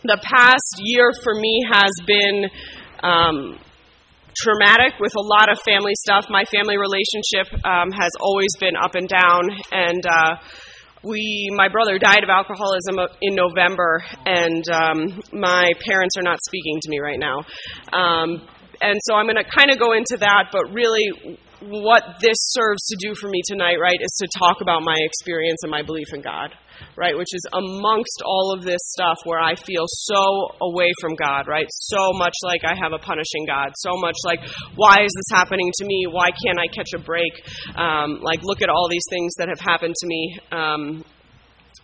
the 0.03 0.19
past 0.23 0.75
year 0.79 1.13
for 1.23 1.35
me 1.35 1.65
has 1.73 1.91
been 2.07 2.51
um, 3.03 3.59
traumatic 4.37 5.01
with 5.01 5.13
a 5.17 5.23
lot 5.23 5.51
of 5.51 5.59
family 5.65 5.95
stuff. 6.05 6.27
My 6.29 6.45
family 6.45 6.77
relationship 6.77 7.49
um, 7.65 7.91
has 7.91 8.13
always 8.21 8.53
been 8.61 8.77
up 8.77 8.95
and 8.95 9.09
down, 9.09 9.43
and 9.73 10.05
uh, 10.05 10.37
we, 11.07 11.49
my 11.55 11.69
brother 11.69 11.99
died 11.99 12.25
of 12.25 12.31
alcoholism 12.31 12.99
in 13.23 13.35
November, 13.35 14.03
and 14.25 14.65
um, 14.69 15.23
my 15.33 15.73
parents 15.87 16.17
are 16.19 16.23
not 16.23 16.39
speaking 16.45 16.79
to 16.83 16.91
me 16.91 16.99
right 16.99 17.19
now. 17.19 17.39
Um, 17.93 18.43
and 18.81 18.99
so 19.05 19.15
I'm 19.15 19.27
going 19.27 19.37
to 19.37 19.49
kind 19.49 19.71
of 19.71 19.79
go 19.79 19.93
into 19.93 20.17
that, 20.21 20.51
but 20.53 20.73
really, 20.73 21.39
what 21.63 22.03
this 22.21 22.37
serves 22.53 22.85
to 22.89 22.97
do 23.01 23.15
for 23.15 23.29
me 23.29 23.41
tonight, 23.47 23.77
right, 23.81 23.99
is 24.01 24.15
to 24.21 24.29
talk 24.39 24.61
about 24.61 24.83
my 24.83 24.97
experience 24.99 25.61
and 25.63 25.71
my 25.71 25.83
belief 25.83 26.13
in 26.13 26.21
God 26.21 26.51
right, 26.97 27.17
which 27.17 27.33
is 27.33 27.43
amongst 27.53 28.23
all 28.25 28.55
of 28.57 28.65
this 28.65 28.81
stuff 28.83 29.19
where 29.25 29.41
I 29.41 29.55
feel 29.55 29.85
so 29.87 30.49
away 30.61 30.91
from 31.01 31.15
God, 31.15 31.47
right? 31.49 31.67
So 31.71 32.13
much 32.15 32.35
like 32.45 32.63
I 32.65 32.75
have 32.75 32.93
a 32.93 32.99
punishing 32.99 33.47
God, 33.47 33.69
so 33.77 33.97
much 33.97 34.17
like, 34.25 34.41
why 34.75 35.03
is 35.03 35.13
this 35.15 35.39
happening 35.39 35.71
to 35.79 35.85
me? 35.85 36.07
Why 36.11 36.31
can't 36.31 36.59
I 36.59 36.67
catch 36.75 36.93
a 36.95 36.99
break? 36.99 37.33
Um, 37.77 38.21
like, 38.23 38.41
look 38.43 38.63
at 38.63 38.69
all 38.69 38.89
these 38.91 39.07
things 39.11 39.35
that 39.39 39.49
have 39.49 39.61
happened 39.61 39.95
to 39.99 40.07
me. 40.07 40.39
Um, 40.53 41.05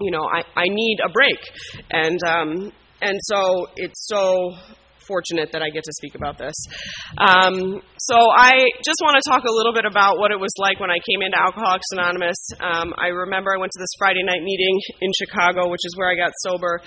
you 0.00 0.10
know, 0.10 0.24
I, 0.24 0.42
I 0.60 0.68
need 0.68 0.98
a 1.04 1.10
break. 1.10 1.38
And, 1.90 2.18
um, 2.26 2.72
and 3.00 3.18
so 3.22 3.66
it's 3.76 4.06
so 4.06 4.54
fortunate 5.06 5.52
that 5.52 5.62
I 5.62 5.70
get 5.70 5.84
to 5.84 5.92
speak 5.98 6.14
about 6.14 6.38
this. 6.38 6.54
Um, 7.18 7.82
so 7.98 8.16
I 8.18 8.52
just 8.82 8.98
want 9.02 9.18
to 9.18 9.24
talk 9.28 9.44
a 9.44 9.52
little 9.52 9.72
bit 9.72 9.84
about 9.84 10.18
what 10.18 10.30
it 10.30 10.40
was 10.40 10.50
like 10.58 10.80
when 10.80 10.90
I 10.90 10.98
came 11.02 11.22
into 11.22 11.38
Alcoholics 11.38 11.86
Anonymous. 11.92 12.38
Um, 12.58 12.94
I 12.98 13.14
remember 13.14 13.54
I 13.54 13.58
went 13.58 13.72
to 13.72 13.80
this 13.80 13.94
Friday 13.98 14.22
night 14.22 14.42
meeting 14.42 14.74
in 15.00 15.10
Chicago, 15.18 15.70
which 15.70 15.82
is 15.84 15.94
where 15.96 16.10
I 16.10 16.16
got 16.16 16.32
sober, 16.42 16.80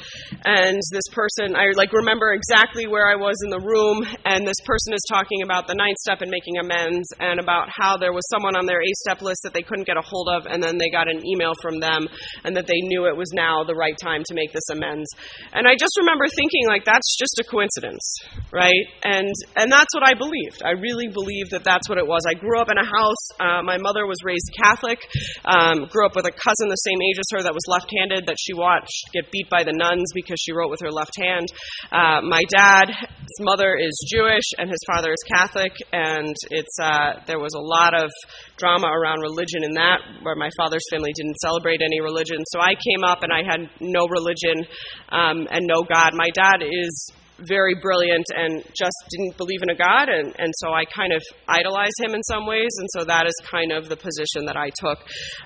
and 0.45 0.79
this 0.91 1.07
person, 1.11 1.55
I 1.55 1.71
like 1.75 1.93
remember 1.93 2.33
exactly 2.33 2.87
where 2.87 3.07
I 3.07 3.15
was 3.15 3.35
in 3.43 3.51
the 3.51 3.63
room, 3.63 4.05
and 4.25 4.45
this 4.45 4.59
person 4.65 4.93
is 4.93 5.03
talking 5.09 5.41
about 5.43 5.67
the 5.67 5.75
ninth 5.75 5.97
step 6.03 6.21
and 6.21 6.29
making 6.29 6.57
amends, 6.59 7.07
and 7.19 7.39
about 7.39 7.67
how 7.71 7.97
there 7.97 8.13
was 8.13 8.27
someone 8.29 8.55
on 8.55 8.65
their 8.65 8.81
eighth-step 8.81 9.21
list 9.21 9.41
that 9.43 9.53
they 9.53 9.63
couldn't 9.63 9.87
get 9.87 9.97
a 9.97 10.05
hold 10.05 10.29
of, 10.29 10.45
and 10.45 10.61
then 10.61 10.77
they 10.77 10.89
got 10.89 11.07
an 11.09 11.25
email 11.25 11.53
from 11.61 11.79
them, 11.79 12.07
and 12.43 12.55
that 12.55 12.67
they 12.67 12.79
knew 12.91 13.07
it 13.07 13.17
was 13.17 13.31
now 13.33 13.63
the 13.63 13.75
right 13.75 13.97
time 14.01 14.21
to 14.25 14.33
make 14.33 14.53
this 14.53 14.69
amends. 14.71 15.09
And 15.53 15.67
I 15.67 15.73
just 15.79 15.97
remember 15.97 16.25
thinking 16.27 16.67
like 16.67 16.85
that's 16.85 17.17
just 17.17 17.39
a 17.39 17.45
coincidence, 17.49 18.04
right? 18.51 18.85
And 19.03 19.31
and 19.55 19.71
that's 19.71 19.93
what 19.93 20.03
I 20.03 20.17
believed. 20.17 20.61
I 20.63 20.71
really 20.71 20.95
really 20.95 21.13
believe 21.13 21.49
that 21.51 21.63
that's 21.63 21.89
what 21.89 21.97
it 21.97 22.07
was. 22.07 22.21
I 22.27 22.33
grew 22.33 22.59
up 22.59 22.69
in 22.69 22.77
a 22.77 22.85
house. 22.85 23.23
Uh, 23.39 23.61
my 23.63 23.77
mother 23.77 24.07
was 24.07 24.17
raised 24.23 24.49
Catholic. 24.61 24.99
Um, 25.45 25.87
grew 25.89 26.05
up 26.05 26.15
with 26.15 26.25
a 26.25 26.31
cousin 26.31 26.69
the 26.69 26.83
same 26.87 27.01
age 27.01 27.19
as 27.19 27.27
her 27.35 27.43
that 27.43 27.53
was 27.53 27.65
left-handed 27.67 28.27
that 28.27 28.37
she 28.39 28.53
watched 28.53 29.11
get 29.13 29.31
beat 29.31 29.49
by 29.49 29.63
the 29.63 29.73
nuns 29.73 30.11
because 30.13 30.39
she 30.39 30.51
wrote 30.53 30.69
with 30.69 30.79
her 30.81 30.91
left 30.91 31.15
hand. 31.19 31.47
Uh, 31.91 32.21
my 32.21 32.41
dad's 32.49 33.37
mother 33.39 33.75
is 33.75 33.93
Jewish 34.09 34.55
and 34.57 34.69
his 34.69 34.79
father 34.87 35.11
is 35.11 35.23
Catholic, 35.27 35.73
and 35.91 36.35
it's 36.51 36.77
uh, 36.79 37.21
there 37.27 37.39
was 37.39 37.53
a 37.55 37.61
lot 37.61 37.93
of 37.93 38.09
drama 38.57 38.87
around 38.87 39.21
religion 39.21 39.63
in 39.63 39.73
that, 39.75 39.99
where 40.23 40.35
my 40.35 40.49
father's 40.57 40.85
family 40.91 41.11
didn't 41.15 41.35
celebrate 41.37 41.81
any 41.81 41.99
religion. 42.01 42.39
So 42.51 42.59
I 42.59 42.73
came 42.75 43.03
up 43.03 43.23
and 43.23 43.31
I 43.31 43.43
had 43.43 43.69
no 43.81 44.07
religion 44.09 44.65
um, 45.09 45.47
and 45.51 45.65
no 45.67 45.83
God. 45.83 46.11
My 46.13 46.29
dad 46.33 46.63
is 46.63 47.11
very 47.39 47.75
brilliant 47.81 48.25
and 48.35 48.63
just 48.77 48.95
didn't 49.09 49.37
believe 49.37 49.61
in 49.61 49.69
a 49.69 49.75
God, 49.75 50.09
and, 50.09 50.35
and 50.37 50.53
so 50.57 50.73
I 50.73 50.85
kind 50.85 51.13
of 51.13 51.21
idolized 51.47 51.99
him 52.01 52.15
in 52.15 52.23
some 52.23 52.45
ways, 52.45 52.71
and 52.77 52.87
so 52.93 53.05
that 53.05 53.27
is 53.27 53.33
kind 53.49 53.71
of 53.71 53.89
the 53.89 53.97
position 53.97 54.45
that 54.45 54.57
I 54.57 54.69
took. 54.69 54.99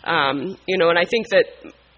Um, 0.03 0.57
you 0.67 0.77
know, 0.77 0.89
and 0.89 0.99
I 0.99 1.05
think 1.05 1.29
that 1.29 1.45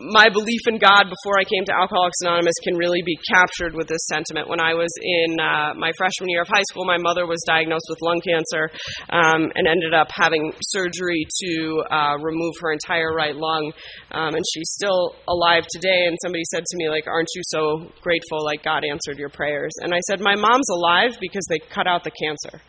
my 0.10 0.30
belief 0.30 0.62
in 0.66 0.78
God 0.80 1.06
before 1.06 1.38
I 1.38 1.46
came 1.46 1.64
to 1.66 1.74
Alcoholics 1.74 2.18
Anonymous 2.22 2.56
can 2.64 2.76
really 2.76 3.02
be 3.06 3.18
captured 3.30 3.76
with 3.76 3.88
this 3.88 4.02
sentiment. 4.10 4.50
When 4.50 4.60
I 4.60 4.74
was 4.74 4.90
in 5.02 5.40
uh, 5.40 5.74
my 5.78 5.92
freshman 5.98 6.30
year 6.30 6.42
of 6.42 6.48
high 6.48 6.66
school, 6.70 6.86
my 6.86 6.98
mother 6.98 7.28
was 7.28 7.42
diagnosed 7.46 7.86
with 7.90 8.02
lung 8.02 8.22
cancer 8.26 8.70
um, 9.14 9.52
and 9.54 9.68
ended 9.68 9.94
up 9.94 10.10
having 10.10 10.54
surgery 10.74 11.26
to 11.44 11.84
uh, 11.92 12.18
remove 12.18 12.54
her 12.62 12.74
entire 12.74 13.14
right 13.14 13.36
lung. 13.36 13.72
Um, 14.12 14.34
and 14.34 14.44
she's 14.54 14.72
still 14.74 15.16
alive 15.28 15.66
today. 15.70 16.08
And 16.08 16.18
somebody 16.22 16.44
said 16.50 16.66
to 16.66 16.78
me, 16.78 16.90
like, 16.90 17.06
"Aren't 17.06 17.30
you 17.36 17.42
so 17.46 17.92
grateful? 18.02 18.44
Like 18.44 18.64
God 18.64 18.84
answered 18.84 19.20
your 19.20 19.30
prayers?" 19.30 19.72
And 19.82 19.94
I 19.94 20.00
said, 20.08 20.20
"My 20.20 20.36
mom's 20.36 20.70
alive 20.70 21.18
because 21.22 21.46
they 21.50 21.60
cut 21.60 21.88
out 21.88 22.04
the 22.04 22.12
cancer. 22.12 22.62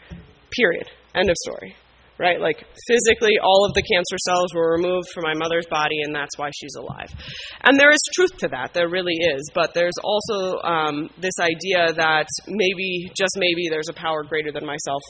Period. 0.50 0.88
End 1.14 1.30
of 1.30 1.36
story." 1.36 1.76
Right? 2.18 2.40
Like 2.40 2.64
physically, 2.86 3.38
all 3.42 3.64
of 3.64 3.74
the 3.74 3.82
cancer 3.82 4.16
cells 4.26 4.54
were 4.54 4.72
removed 4.72 5.08
from 5.14 5.24
my 5.24 5.34
mother's 5.34 5.66
body, 5.66 6.00
and 6.02 6.14
that's 6.14 6.36
why 6.38 6.50
she's 6.54 6.74
alive. 6.76 7.10
And 7.62 7.78
there 7.78 7.90
is 7.90 8.00
truth 8.14 8.36
to 8.38 8.48
that, 8.48 8.74
there 8.74 8.88
really 8.88 9.14
is. 9.14 9.50
But 9.54 9.74
there's 9.74 9.98
also 10.02 10.58
um, 10.62 11.10
this 11.18 11.34
idea 11.40 11.92
that 11.94 12.26
maybe, 12.48 13.10
just 13.16 13.36
maybe, 13.36 13.68
there's 13.70 13.88
a 13.88 13.94
power 13.94 14.22
greater 14.24 14.52
than 14.52 14.66
myself 14.66 15.02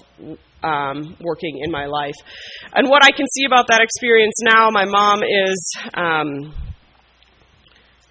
um, 0.63 1.17
working 1.21 1.61
in 1.65 1.71
my 1.71 1.87
life. 1.87 2.17
And 2.75 2.89
what 2.89 3.05
I 3.05 3.11
can 3.11 3.27
see 3.35 3.45
about 3.47 3.67
that 3.69 3.81
experience 3.81 4.35
now, 4.43 4.71
my 4.71 4.85
mom 4.85 5.23
is. 5.23 5.77
Um, 5.95 6.55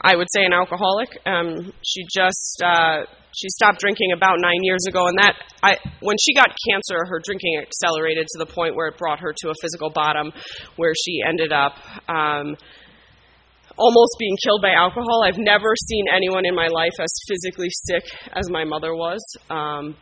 I 0.04 0.16
would 0.16 0.28
say 0.34 0.44
an 0.44 0.52
alcoholic. 0.52 1.10
Um, 1.28 1.72
she 1.84 2.02
just 2.12 2.60
uh, 2.66 3.04
she 3.36 3.50
stopped 3.50 3.80
drinking 3.80 4.12
about 4.12 4.38
nine 4.40 4.60
years 4.62 4.86
ago, 4.88 5.08
and 5.08 5.18
that 5.20 5.36
I, 5.64 5.78
when 6.02 6.18
she 6.22 6.34
got 6.34 6.50
cancer, 6.70 7.06
her 7.06 7.20
drinking 7.24 7.62
accelerated 7.62 8.28
to 8.28 8.38
the 8.40 8.46
point 8.46 8.76
where 8.76 8.88
it 8.88 8.98
brought 8.98 9.20
her 9.20 9.34
to 9.34 9.50
a 9.50 9.54
physical 9.62 9.90
bottom, 9.90 10.32
where 10.76 10.94
she 10.94 11.22
ended 11.28 11.52
up 11.52 11.74
um, 12.10 12.56
almost 13.78 14.16
being 14.20 14.38
killed 14.44 14.62
by 14.62 14.72
alcohol. 14.72 15.24
I've 15.24 15.38
never 15.38 15.74
seen 15.76 16.06
anyone 16.14 16.46
in 16.46 16.56
my 16.56 16.68
life 16.68 16.94
as 17.00 17.12
physically 17.28 17.70
sick 17.70 18.04
as 18.34 18.50
my 18.50 18.64
mother 18.64 18.94
was. 18.94 19.22
Um, 19.50 19.96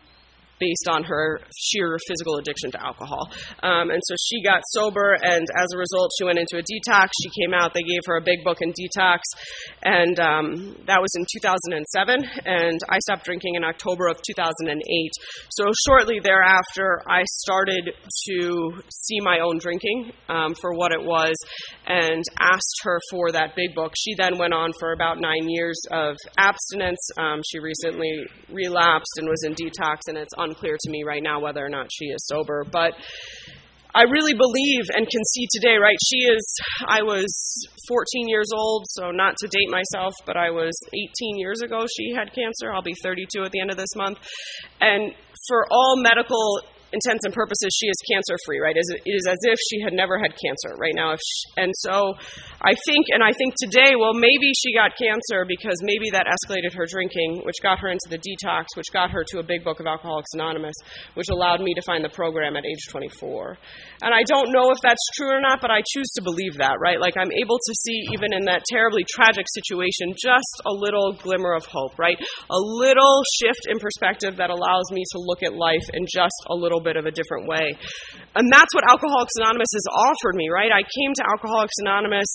based 0.60 0.88
on 0.90 1.04
her 1.04 1.40
sheer 1.58 1.98
physical 2.08 2.38
addiction 2.38 2.72
to 2.72 2.84
alcohol. 2.84 3.30
Um, 3.64 3.90
and 3.90 4.02
so 4.06 4.16
she 4.28 4.44
got 4.44 4.62
sober, 4.72 5.14
and 5.22 5.48
as 5.58 5.68
a 5.74 5.78
result, 5.78 6.12
she 6.18 6.26
went 6.26 6.40
into 6.40 6.58
a 6.58 6.64
detox. 6.64 7.10
She 7.24 7.30
came 7.42 7.54
out, 7.54 7.74
they 7.74 7.84
gave 7.84 8.02
her 8.08 8.18
a 8.18 8.22
big 8.22 8.44
book 8.44 8.60
in 8.62 8.72
detox, 8.72 9.20
and 9.84 10.20
um, 10.20 10.76
that 10.86 11.02
was 11.02 11.12
in 11.16 11.26
2007. 11.42 12.24
And 12.46 12.80
I 12.90 13.00
stopped 13.00 13.26
drinking 13.26 13.56
in 13.56 13.64
October 13.64 14.08
of 14.08 14.18
2008. 14.26 15.12
So 15.52 15.66
shortly 15.88 16.20
thereafter, 16.22 17.02
I 17.08 17.24
started 17.42 17.92
to 18.30 18.72
see 18.90 19.20
my 19.22 19.40
own 19.40 19.58
drinking 19.60 20.12
um, 20.28 20.54
for 20.56 20.74
what 20.74 20.92
it 20.92 21.02
was 21.02 21.36
and 21.88 22.24
asked 22.40 22.82
her 22.84 23.00
for 23.10 23.32
that 23.32 23.56
big 23.56 23.76
book. 23.76 23.94
She 23.98 24.16
then 24.18 24.38
went 24.38 24.54
on 24.54 24.72
for 24.80 24.94
about 24.94 25.20
nine 25.20 25.48
years 25.48 25.80
of 25.92 26.16
abstinence. 26.38 27.00
Um, 27.18 27.42
she 27.50 27.60
recently 27.60 28.12
relapsed 28.52 29.14
and 29.18 29.28
was 29.28 29.44
in 29.44 29.54
detox, 29.54 30.08
and 30.08 30.18
it's 30.18 30.34
on 30.38 30.49
unclear 30.50 30.78
to 30.80 30.90
me 30.92 31.04
right 31.06 31.24
now 31.24 31.40
whether 31.40 31.66
or 31.66 31.70
not 31.70 31.88
she 31.92 32.06
is 32.06 32.26
sober. 32.28 32.66
But 32.70 32.94
I 33.94 34.04
really 34.04 34.34
believe 34.34 34.86
and 34.94 35.08
can 35.10 35.24
see 35.34 35.48
today, 35.52 35.78
right? 35.78 35.98
She 36.08 36.20
is, 36.20 36.56
I 36.88 37.02
was 37.02 37.26
14 37.88 38.28
years 38.28 38.48
old, 38.54 38.86
so 38.88 39.12
not 39.12 39.36
to 39.38 39.48
date 39.48 39.70
myself, 39.70 40.14
but 40.26 40.38
I 40.38 40.52
was 40.52 40.74
18 40.94 41.38
years 41.38 41.62
ago 41.62 41.86
she 41.98 42.14
had 42.16 42.34
cancer. 42.34 42.72
I'll 42.72 42.84
be 42.84 42.94
32 43.02 43.44
at 43.44 43.52
the 43.52 43.60
end 43.60 43.72
of 43.72 43.78
this 43.78 43.96
month. 43.96 44.20
And 44.80 45.14
for 45.48 45.66
all 45.72 45.96
medical 45.98 46.62
intents 46.92 47.26
and 47.26 47.34
purposes, 47.34 47.70
she 47.76 47.88
is 47.88 47.98
cancer 48.10 48.36
free, 48.46 48.60
right? 48.60 48.76
It 48.76 48.86
is 49.06 49.26
as 49.28 49.38
if 49.44 49.58
she 49.70 49.82
had 49.82 49.94
never 49.94 50.18
had 50.18 50.34
cancer 50.34 50.76
right 50.78 50.94
now. 50.96 51.16
She, 51.16 51.62
and 51.62 51.72
so 51.78 52.16
I 52.62 52.74
think, 52.86 53.08
and 53.14 53.24
I 53.24 53.32
think 53.32 53.56
today, 53.56 53.96
well, 53.96 54.14
maybe 54.14 54.52
she 54.58 54.74
got 54.74 54.98
cancer 54.98 55.46
because 55.48 55.80
maybe 55.82 56.10
that 56.12 56.28
escalated 56.28 56.74
her 56.76 56.86
drinking, 56.90 57.42
which 57.46 57.62
got 57.62 57.80
her 57.80 57.90
into 57.90 58.10
the 58.10 58.18
detox, 58.18 58.76
which 58.76 58.92
got 58.92 59.12
her 59.12 59.24
to 59.32 59.40
a 59.40 59.44
big 59.44 59.64
book 59.64 59.80
of 59.80 59.88
Alcoholics 59.88 60.34
Anonymous, 60.34 60.76
which 61.14 61.30
allowed 61.30 61.62
me 61.62 61.74
to 61.74 61.82
find 61.84 62.04
the 62.04 62.10
program 62.10 62.58
at 62.58 62.66
age 62.66 62.84
24. 62.90 63.58
And 64.02 64.14
I 64.14 64.24
don't 64.28 64.52
know 64.52 64.72
if 64.72 64.80
that's 64.82 65.04
true 65.16 65.30
or 65.30 65.42
not, 65.42 65.62
but 65.62 65.72
I 65.72 65.82
choose 65.86 66.10
to 66.16 66.22
believe 66.22 66.58
that, 66.58 66.78
right? 66.82 67.00
Like 67.00 67.16
I'm 67.18 67.32
able 67.32 67.58
to 67.58 67.74
see, 67.86 68.08
even 68.14 68.34
in 68.34 68.46
that 68.46 68.64
terribly 68.70 69.04
tragic 69.08 69.46
situation, 69.54 70.16
just 70.18 70.54
a 70.66 70.74
little 70.74 71.14
glimmer 71.14 71.54
of 71.54 71.66
hope, 71.66 72.00
right? 72.00 72.18
A 72.50 72.60
little 72.60 73.24
shift 73.40 73.68
in 73.68 73.80
perspective 73.80 74.38
that 74.38 74.50
allows 74.50 74.92
me 74.92 75.04
to 75.14 75.20
look 75.20 75.44
at 75.44 75.54
life 75.54 75.86
in 75.94 76.06
just 76.08 76.36
a 76.50 76.56
little 76.56 76.79
little 76.80 76.84
bit 76.84 76.98
of 76.98 77.06
a 77.06 77.12
different 77.12 77.48
way. 77.48 77.76
And 78.36 78.52
that's 78.52 78.74
what 78.74 78.84
Alcoholics 78.90 79.34
Anonymous 79.40 79.70
has 79.74 79.86
offered 79.92 80.36
me, 80.36 80.50
right? 80.50 80.72
I 80.72 80.82
came 80.82 81.14
to 81.16 81.24
Alcoholics 81.36 81.76
Anonymous 81.80 82.28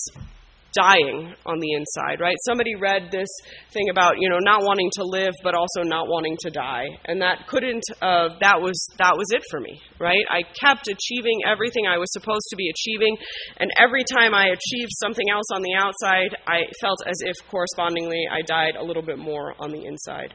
dying 0.74 1.32
on 1.46 1.60
the 1.60 1.70
inside, 1.70 2.18
right? 2.18 2.34
Somebody 2.44 2.74
read 2.74 3.12
this 3.12 3.28
thing 3.72 3.90
about, 3.90 4.14
you 4.18 4.28
know, 4.28 4.40
not 4.40 4.62
wanting 4.62 4.90
to 4.98 5.04
live 5.04 5.32
but 5.44 5.54
also 5.54 5.86
not 5.86 6.08
wanting 6.08 6.36
to 6.40 6.50
die. 6.50 6.86
And 7.04 7.22
that 7.22 7.46
couldn't 7.46 7.84
uh, 8.02 8.34
that 8.40 8.58
was 8.60 8.74
that 8.98 9.14
was 9.16 9.30
it 9.30 9.42
for 9.50 9.60
me, 9.60 9.80
right? 10.00 10.26
I 10.28 10.42
kept 10.42 10.88
achieving 10.88 11.46
everything 11.46 11.86
I 11.86 11.98
was 11.98 12.10
supposed 12.12 12.50
to 12.50 12.56
be 12.56 12.68
achieving, 12.68 13.16
and 13.58 13.70
every 13.78 14.02
time 14.02 14.34
I 14.34 14.46
achieved 14.50 14.90
something 14.98 15.30
else 15.30 15.46
on 15.54 15.62
the 15.62 15.78
outside, 15.78 16.34
I 16.48 16.66
felt 16.80 16.98
as 17.06 17.22
if 17.22 17.36
correspondingly 17.48 18.26
I 18.30 18.42
died 18.42 18.74
a 18.74 18.84
little 18.84 19.02
bit 19.02 19.18
more 19.18 19.54
on 19.60 19.70
the 19.70 19.84
inside. 19.84 20.34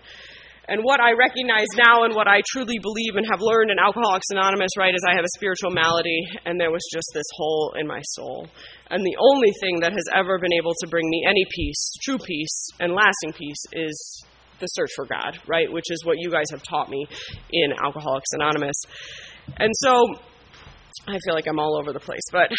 And 0.69 0.83
what 0.83 1.01
I 1.01 1.17
recognize 1.17 1.65
now 1.75 2.05
and 2.05 2.13
what 2.13 2.27
I 2.27 2.41
truly 2.53 2.77
believe 2.77 3.17
and 3.17 3.25
have 3.31 3.41
learned 3.41 3.71
in 3.71 3.79
Alcoholics 3.79 4.29
Anonymous, 4.29 4.69
right, 4.77 4.93
is 4.93 5.01
I 5.01 5.15
have 5.15 5.25
a 5.25 5.35
spiritual 5.35 5.71
malady 5.71 6.21
and 6.45 6.59
there 6.59 6.69
was 6.69 6.85
just 6.93 7.09
this 7.11 7.25
hole 7.33 7.73
in 7.79 7.87
my 7.87 8.01
soul. 8.13 8.47
And 8.91 9.03
the 9.03 9.17
only 9.17 9.49
thing 9.61 9.79
that 9.81 9.93
has 9.93 10.05
ever 10.13 10.37
been 10.37 10.53
able 10.53 10.73
to 10.81 10.87
bring 10.87 11.09
me 11.09 11.25
any 11.27 11.43
peace, 11.55 11.91
true 12.03 12.19
peace, 12.19 12.69
and 12.79 12.93
lasting 12.93 13.33
peace 13.33 13.63
is 13.73 14.25
the 14.59 14.67
search 14.67 14.91
for 14.95 15.05
God, 15.05 15.39
right, 15.47 15.71
which 15.71 15.89
is 15.89 16.05
what 16.05 16.17
you 16.19 16.29
guys 16.29 16.45
have 16.51 16.61
taught 16.61 16.89
me 16.89 17.07
in 17.51 17.73
Alcoholics 17.83 18.29
Anonymous. 18.33 18.75
And 19.57 19.73
so 19.73 20.05
I 21.07 21.17
feel 21.25 21.33
like 21.33 21.47
I'm 21.47 21.57
all 21.57 21.79
over 21.79 21.93
the 21.93 21.99
place, 21.99 22.21
but 22.31 22.51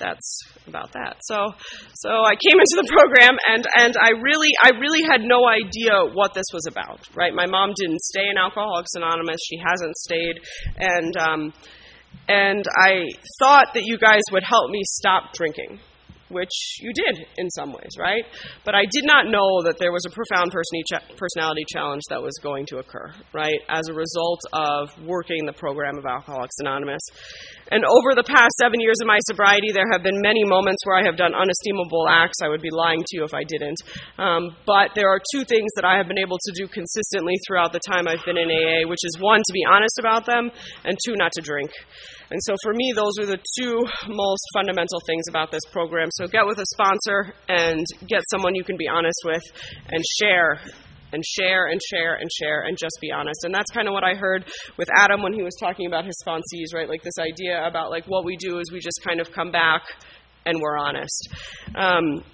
that's 0.00 0.40
about 0.66 0.92
that. 0.92 1.20
So, 1.22 1.52
so 1.94 2.10
I 2.10 2.34
came 2.34 2.58
into 2.58 2.76
the 2.82 2.88
program, 2.88 3.36
and 3.46 3.64
and 3.76 3.94
I 4.00 4.10
really 4.18 4.50
I 4.62 4.70
really 4.80 5.02
had 5.04 5.20
no 5.20 5.46
idea 5.46 6.10
what 6.12 6.34
this 6.34 6.46
was 6.52 6.66
about. 6.66 7.06
Right, 7.14 7.34
my 7.34 7.46
mom 7.46 7.72
didn't 7.76 8.00
stay 8.00 8.24
in 8.24 8.38
Alcoholics 8.38 8.94
Anonymous. 8.96 9.38
She 9.44 9.58
hasn't 9.60 9.96
stayed, 9.96 10.40
and 10.76 11.16
um, 11.16 11.52
and 12.26 12.64
I 12.82 13.06
thought 13.38 13.74
that 13.74 13.84
you 13.84 13.98
guys 13.98 14.22
would 14.32 14.42
help 14.42 14.70
me 14.70 14.80
stop 14.84 15.32
drinking 15.34 15.78
which 16.30 16.78
you 16.80 16.92
did 16.92 17.26
in 17.36 17.50
some 17.50 17.72
ways, 17.72 17.90
right? 17.98 18.24
But 18.64 18.74
I 18.74 18.84
did 18.90 19.04
not 19.04 19.26
know 19.26 19.62
that 19.64 19.76
there 19.78 19.92
was 19.92 20.06
a 20.06 20.10
profound 20.10 20.52
personality 21.16 21.64
challenge 21.68 22.02
that 22.08 22.22
was 22.22 22.32
going 22.42 22.66
to 22.66 22.78
occur, 22.78 23.12
right, 23.34 23.60
as 23.68 23.88
a 23.88 23.94
result 23.94 24.40
of 24.52 24.88
working 25.04 25.44
the 25.44 25.52
program 25.52 25.98
of 25.98 26.06
Alcoholics 26.06 26.54
Anonymous. 26.60 27.02
And 27.70 27.86
over 27.86 28.18
the 28.18 28.26
past 28.26 28.50
seven 28.58 28.82
years 28.82 28.98
of 29.00 29.06
my 29.06 29.18
sobriety, 29.30 29.70
there 29.72 29.86
have 29.90 30.02
been 30.02 30.18
many 30.20 30.42
moments 30.44 30.82
where 30.84 30.98
I 30.98 31.06
have 31.06 31.16
done 31.16 31.32
unestimable 31.34 32.10
acts. 32.10 32.42
I 32.42 32.48
would 32.48 32.62
be 32.62 32.74
lying 32.74 33.02
to 33.06 33.12
you 33.16 33.24
if 33.24 33.32
I 33.32 33.46
didn't. 33.46 33.78
Um, 34.18 34.56
but 34.66 34.98
there 34.98 35.08
are 35.08 35.22
two 35.32 35.44
things 35.44 35.70
that 35.76 35.86
I 35.86 35.96
have 35.96 36.08
been 36.08 36.18
able 36.18 36.38
to 36.38 36.52
do 36.58 36.66
consistently 36.66 37.34
throughout 37.46 37.72
the 37.72 37.80
time 37.80 38.08
I've 38.08 38.24
been 38.26 38.38
in 38.38 38.50
AA, 38.50 38.88
which 38.88 39.06
is 39.06 39.18
one, 39.22 39.38
to 39.38 39.52
be 39.54 39.62
honest 39.64 39.98
about 39.98 40.26
them, 40.26 40.50
and 40.84 40.98
two, 41.06 41.14
not 41.14 41.30
to 41.38 41.42
drink. 41.42 41.70
And 42.30 42.40
so 42.42 42.54
for 42.62 42.74
me, 42.74 42.92
those 42.94 43.14
are 43.20 43.26
the 43.26 43.42
two 43.58 43.86
most 44.06 44.44
fundamental 44.54 45.00
things 45.06 45.24
about 45.28 45.50
this 45.50 45.62
program. 45.72 46.08
So 46.12 46.26
get 46.26 46.46
with 46.46 46.58
a 46.58 46.66
sponsor 46.74 47.34
and 47.48 47.84
get 48.08 48.22
someone 48.30 48.54
you 48.54 48.64
can 48.64 48.76
be 48.76 48.86
honest 48.86 49.18
with 49.24 49.42
and 49.88 50.02
share 50.18 50.60
and 51.12 51.22
share 51.24 51.66
and 51.66 51.80
share 51.90 52.14
and 52.14 52.30
share 52.40 52.62
and 52.62 52.76
just 52.78 52.96
be 53.00 53.10
honest. 53.10 53.44
And 53.44 53.54
that's 53.54 53.70
kind 53.70 53.88
of 53.88 53.92
what 53.92 54.04
I 54.04 54.14
heard 54.14 54.44
with 54.76 54.88
Adam 54.96 55.22
when 55.22 55.32
he 55.32 55.42
was 55.42 55.54
talking 55.60 55.86
about 55.86 56.04
his 56.04 56.16
sponsees, 56.26 56.74
right? 56.74 56.88
Like 56.88 57.02
this 57.02 57.18
idea 57.18 57.66
about 57.66 57.90
like 57.90 58.06
what 58.06 58.24
we 58.24 58.36
do 58.36 58.58
is 58.58 58.70
we 58.72 58.80
just 58.80 59.00
kind 59.06 59.20
of 59.20 59.30
come 59.32 59.50
back 59.50 59.82
and 60.46 60.60
we're 60.60 60.78
honest. 60.78 61.28
Um, 61.74 62.24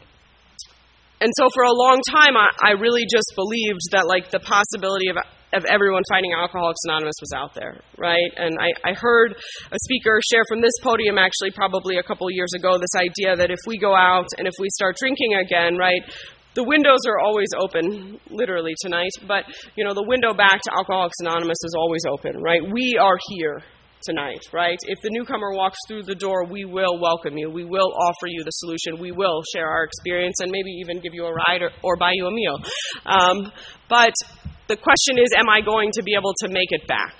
and 1.20 1.32
so 1.38 1.48
for 1.54 1.64
a 1.64 1.72
long 1.72 2.00
time, 2.10 2.36
I, 2.36 2.48
I 2.62 2.70
really 2.72 3.04
just 3.10 3.32
believed 3.34 3.80
that 3.92 4.06
like 4.06 4.30
the 4.30 4.40
possibility 4.40 5.08
of 5.08 5.16
of 5.52 5.64
everyone 5.64 6.02
finding 6.10 6.32
Alcoholics 6.34 6.80
Anonymous 6.84 7.14
was 7.20 7.32
out 7.32 7.54
there, 7.54 7.80
right? 7.96 8.30
And 8.36 8.58
I, 8.58 8.90
I 8.90 8.92
heard 8.94 9.32
a 9.70 9.78
speaker 9.84 10.20
share 10.30 10.42
from 10.48 10.60
this 10.60 10.74
podium 10.82 11.18
actually 11.18 11.50
probably 11.54 11.96
a 11.96 12.02
couple 12.02 12.28
years 12.30 12.52
ago 12.54 12.78
this 12.78 12.94
idea 12.98 13.36
that 13.36 13.50
if 13.50 13.60
we 13.66 13.78
go 13.78 13.94
out 13.94 14.26
and 14.38 14.46
if 14.46 14.54
we 14.58 14.68
start 14.70 14.96
drinking 14.96 15.34
again, 15.34 15.76
right, 15.78 16.02
the 16.56 16.64
windows 16.64 17.04
are 17.06 17.20
always 17.20 17.48
open, 17.60 18.18
literally 18.30 18.74
tonight, 18.80 19.12
but 19.28 19.44
you 19.76 19.84
know, 19.84 19.92
the 19.92 20.02
window 20.02 20.32
back 20.32 20.56
to 20.64 20.70
Alcoholics 20.76 21.20
Anonymous 21.20 21.58
is 21.62 21.74
always 21.76 22.02
open, 22.08 22.40
right? 22.40 22.60
We 22.64 22.98
are 23.00 23.18
here 23.28 23.62
tonight, 24.02 24.40
right? 24.52 24.78
If 24.88 24.98
the 25.02 25.10
newcomer 25.12 25.52
walks 25.52 25.76
through 25.86 26.04
the 26.04 26.14
door, 26.14 26.46
we 26.48 26.64
will 26.64 26.98
welcome 26.98 27.36
you. 27.36 27.50
We 27.50 27.64
will 27.64 27.92
offer 27.92 28.26
you 28.26 28.42
the 28.42 28.50
solution. 28.50 29.00
We 29.00 29.12
will 29.12 29.42
share 29.52 29.68
our 29.68 29.84
experience 29.84 30.36
and 30.40 30.50
maybe 30.50 30.70
even 30.80 31.00
give 31.00 31.12
you 31.12 31.26
a 31.26 31.32
ride 31.32 31.60
or, 31.60 31.70
or 31.82 31.96
buy 31.96 32.12
you 32.14 32.26
a 32.26 32.32
meal. 32.32 32.56
Um, 33.04 33.52
but 33.88 34.14
the 34.68 34.76
question 34.76 35.18
is, 35.22 35.32
am 35.36 35.48
I 35.48 35.60
going 35.60 35.90
to 35.94 36.02
be 36.02 36.14
able 36.14 36.32
to 36.40 36.48
make 36.48 36.70
it 36.70 36.86
back? 36.88 37.14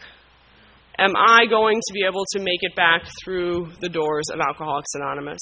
Am 0.98 1.12
I 1.14 1.44
going 1.48 1.76
to 1.76 1.92
be 1.92 2.04
able 2.08 2.24
to 2.32 2.38
make 2.40 2.60
it 2.62 2.74
back 2.74 3.02
through 3.22 3.68
the 3.80 3.88
doors 3.88 4.24
of 4.32 4.40
Alcoholics 4.40 4.94
Anonymous? 4.94 5.40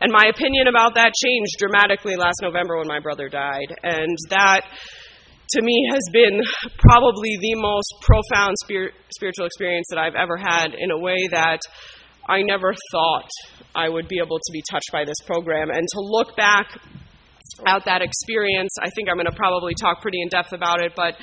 And 0.00 0.10
my 0.10 0.30
opinion 0.32 0.66
about 0.66 0.94
that 0.94 1.12
changed 1.12 1.56
dramatically 1.58 2.16
last 2.16 2.36
November 2.40 2.78
when 2.78 2.88
my 2.88 3.00
brother 3.00 3.28
died. 3.28 3.68
And 3.82 4.16
that, 4.30 4.62
to 5.50 5.62
me, 5.62 5.90
has 5.92 6.02
been 6.10 6.40
probably 6.78 7.36
the 7.40 7.54
most 7.56 7.92
profound 8.00 8.54
spir- 8.64 8.92
spiritual 9.14 9.44
experience 9.44 9.86
that 9.90 9.98
I've 9.98 10.14
ever 10.14 10.38
had 10.38 10.72
in 10.78 10.90
a 10.90 10.98
way 10.98 11.28
that 11.32 11.60
I 12.26 12.40
never 12.42 12.72
thought 12.90 13.28
I 13.74 13.90
would 13.90 14.08
be 14.08 14.20
able 14.24 14.38
to 14.38 14.52
be 14.52 14.62
touched 14.70 14.90
by 14.90 15.04
this 15.04 15.20
program. 15.26 15.68
And 15.70 15.86
to 15.86 16.00
look 16.00 16.34
back 16.34 16.80
at 17.66 17.84
that 17.86 18.02
experience. 18.02 18.70
I 18.80 18.90
think 18.90 19.08
I'm 19.08 19.16
going 19.16 19.26
to 19.26 19.36
probably 19.36 19.74
talk 19.74 20.00
pretty 20.02 20.20
in 20.20 20.28
depth 20.28 20.52
about 20.52 20.80
it, 20.82 20.92
but 20.94 21.14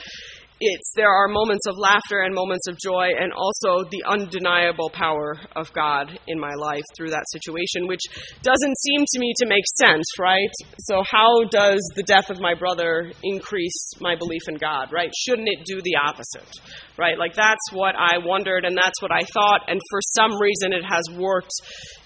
it's 0.60 0.94
there 0.96 1.10
are 1.10 1.28
moments 1.28 1.68
of 1.68 1.76
laughter 1.78 2.22
and 2.22 2.34
moments 2.34 2.68
of 2.68 2.78
joy 2.78 3.10
and 3.20 3.34
also 3.34 3.84
the 3.92 4.04
undeniable 4.08 4.90
power 4.94 5.38
of 5.56 5.72
God 5.74 6.18
in 6.28 6.40
my 6.40 6.54
life 6.58 6.84
through 6.96 7.10
that 7.10 7.26
situation 7.32 7.88
which 7.88 8.02
doesn't 8.42 8.78
seem 8.80 9.02
to 9.14 9.20
me 9.20 9.34
to 9.40 9.46
make 9.48 9.64
sense 9.78 10.06
right? 10.20 10.54
So 10.80 11.04
how 11.04 11.44
does 11.50 11.82
the 11.96 12.04
death 12.04 12.30
of 12.30 12.40
my 12.40 12.54
brother 12.54 13.12
increase 13.24 13.92
my 14.00 14.16
belief 14.16 14.42
in 14.48 14.56
God 14.56 14.90
right? 14.94 15.12
Shouldn't 15.28 15.50
it 15.50 15.66
do 15.66 15.82
the 15.82 15.98
opposite 16.02 16.50
right? 16.98 17.18
Like 17.18 17.36
that's 17.36 17.72
what 17.74 17.96
I 17.98 18.20
wondered 18.20 18.64
and 18.64 18.78
that's 18.78 19.02
what 19.02 19.12
I 19.12 19.24
thought 19.34 19.62
and 19.68 19.82
for 19.90 20.00
some 20.16 20.40
reason 20.40 20.72
it 20.72 20.86
has 20.88 21.04
worked 21.18 21.52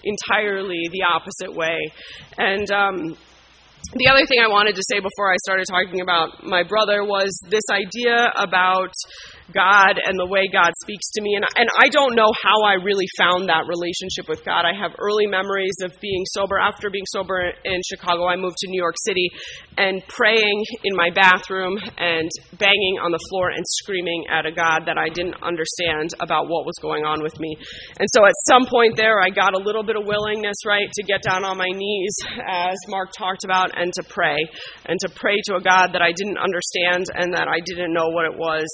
entirely 0.02 0.88
the 0.90 1.04
opposite 1.08 1.54
way. 1.54 1.78
And 2.36 2.70
um 2.72 3.16
the 3.94 4.08
other 4.08 4.24
thing 4.26 4.38
I 4.38 4.48
wanted 4.48 4.76
to 4.76 4.82
say 4.86 5.00
before 5.00 5.32
I 5.32 5.36
started 5.42 5.66
talking 5.68 6.00
about 6.00 6.44
my 6.44 6.62
brother 6.62 7.02
was 7.02 7.30
this 7.48 7.64
idea 7.70 8.30
about 8.36 8.94
God 9.52 9.98
and 9.98 10.18
the 10.18 10.26
way 10.26 10.48
God 10.52 10.72
speaks 10.82 11.10
to 11.14 11.22
me. 11.22 11.34
And, 11.36 11.44
and 11.56 11.68
I 11.78 11.88
don't 11.88 12.14
know 12.14 12.30
how 12.42 12.62
I 12.64 12.74
really 12.82 13.08
found 13.18 13.48
that 13.48 13.66
relationship 13.66 14.28
with 14.28 14.44
God. 14.44 14.64
I 14.64 14.74
have 14.74 14.94
early 14.98 15.26
memories 15.26 15.76
of 15.82 15.92
being 16.00 16.24
sober. 16.32 16.58
After 16.58 16.90
being 16.90 17.06
sober 17.12 17.52
in 17.64 17.80
Chicago, 17.86 18.26
I 18.26 18.36
moved 18.36 18.56
to 18.58 18.68
New 18.68 18.80
York 18.80 18.96
City 19.04 19.30
and 19.76 20.02
praying 20.08 20.64
in 20.84 20.94
my 20.96 21.10
bathroom 21.10 21.78
and 21.98 22.30
banging 22.58 22.96
on 23.02 23.12
the 23.12 23.22
floor 23.30 23.50
and 23.50 23.64
screaming 23.66 24.24
at 24.30 24.46
a 24.46 24.52
God 24.52 24.86
that 24.86 24.98
I 24.98 25.08
didn't 25.08 25.42
understand 25.42 26.14
about 26.20 26.48
what 26.48 26.66
was 26.66 26.76
going 26.80 27.04
on 27.04 27.22
with 27.22 27.38
me. 27.40 27.56
And 27.98 28.08
so 28.14 28.24
at 28.24 28.34
some 28.48 28.66
point 28.66 28.96
there, 28.96 29.20
I 29.20 29.30
got 29.30 29.54
a 29.54 29.62
little 29.62 29.82
bit 29.82 29.96
of 29.96 30.06
willingness, 30.06 30.56
right, 30.66 30.90
to 30.90 31.02
get 31.02 31.22
down 31.22 31.44
on 31.44 31.56
my 31.56 31.68
knees, 31.70 32.14
as 32.46 32.76
Mark 32.88 33.10
talked 33.16 33.44
about, 33.44 33.76
and 33.76 33.92
to 33.94 34.02
pray. 34.02 34.38
And 34.86 34.98
to 35.00 35.08
pray 35.08 35.36
to 35.46 35.56
a 35.56 35.60
God 35.60 35.92
that 35.92 36.02
I 36.02 36.12
didn't 36.12 36.38
understand 36.38 37.06
and 37.14 37.34
that 37.34 37.48
I 37.48 37.60
didn't 37.64 37.92
know 37.92 38.08
what 38.10 38.24
it 38.24 38.36
was. 38.36 38.66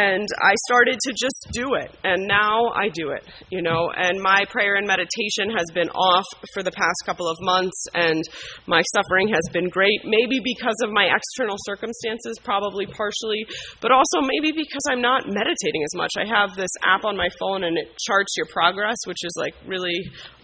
I 0.00 0.54
started 0.66 0.98
to 1.04 1.12
just 1.12 1.48
do 1.52 1.74
it. 1.74 1.90
And 2.04 2.26
now 2.26 2.70
I 2.74 2.88
do 2.88 3.10
it, 3.10 3.24
you 3.50 3.62
know. 3.62 3.90
And 3.94 4.20
my 4.20 4.44
prayer 4.50 4.76
and 4.76 4.86
meditation 4.86 5.50
has 5.56 5.66
been 5.74 5.90
off 5.90 6.24
for 6.54 6.62
the 6.62 6.70
past 6.72 7.02
couple 7.04 7.28
of 7.28 7.36
months, 7.40 7.86
and 7.94 8.22
my 8.66 8.82
suffering 8.94 9.28
has 9.28 9.42
been 9.52 9.68
great. 9.68 10.00
Maybe 10.04 10.40
because 10.42 10.76
of 10.82 10.90
my 10.90 11.08
external 11.10 11.56
circumstances, 11.66 12.36
probably 12.44 12.86
partially, 12.86 13.44
but 13.80 13.90
also 13.92 14.20
maybe 14.22 14.52
because 14.52 14.84
I'm 14.90 15.02
not 15.02 15.26
meditating 15.26 15.82
as 15.84 15.94
much. 15.96 16.12
I 16.18 16.26
have 16.26 16.56
this 16.56 16.70
app 16.84 17.04
on 17.04 17.16
my 17.16 17.28
phone 17.38 17.64
and 17.64 17.76
it 17.76 17.96
charts 17.98 18.34
your 18.36 18.46
progress, 18.46 18.96
which 19.06 19.24
is 19.24 19.32
like 19.36 19.54
really 19.66 19.98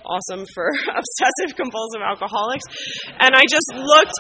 awesome 0.07 0.47
for 0.55 0.71
obsessive 1.01 1.57
compulsive 1.57 2.01
alcoholics. 2.01 2.65
And 3.19 3.35
I 3.35 3.43
just 3.51 3.71
looked 3.75 4.19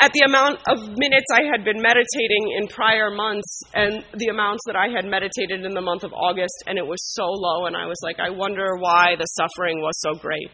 at 0.00 0.12
the 0.12 0.24
amount 0.28 0.60
of 0.68 0.80
minutes 0.96 1.28
I 1.32 1.48
had 1.48 1.64
been 1.64 1.80
meditating 1.80 2.56
in 2.58 2.68
prior 2.68 3.10
months 3.10 3.48
and 3.72 4.04
the 4.16 4.28
amounts 4.28 4.62
that 4.66 4.76
I 4.76 4.88
had 4.88 5.04
meditated 5.04 5.64
in 5.64 5.72
the 5.72 5.80
month 5.80 6.04
of 6.04 6.12
August, 6.12 6.64
and 6.66 6.78
it 6.78 6.86
was 6.86 7.00
so 7.14 7.24
low. 7.24 7.66
And 7.66 7.76
I 7.76 7.86
was 7.86 7.96
like, 8.02 8.20
I 8.20 8.30
wonder 8.30 8.76
why 8.78 9.16
the 9.16 9.26
suffering 9.36 9.80
was 9.80 9.94
so 10.00 10.14
great, 10.20 10.52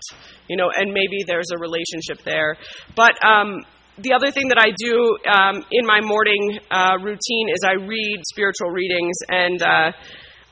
you 0.48 0.56
know, 0.56 0.70
and 0.70 0.92
maybe 0.92 1.24
there's 1.26 1.50
a 1.54 1.58
relationship 1.58 2.22
there. 2.24 2.56
But, 2.94 3.18
um, 3.24 3.64
the 3.98 4.14
other 4.14 4.30
thing 4.30 4.48
that 4.48 4.56
I 4.56 4.72
do 4.72 4.96
um, 5.28 5.64
in 5.70 5.84
my 5.84 6.00
morning 6.00 6.58
uh, 6.70 6.96
routine 7.02 7.48
is 7.52 7.60
I 7.62 7.72
read 7.72 8.22
spiritual 8.32 8.70
readings, 8.70 9.16
and 9.28 9.62
uh, 9.62 9.92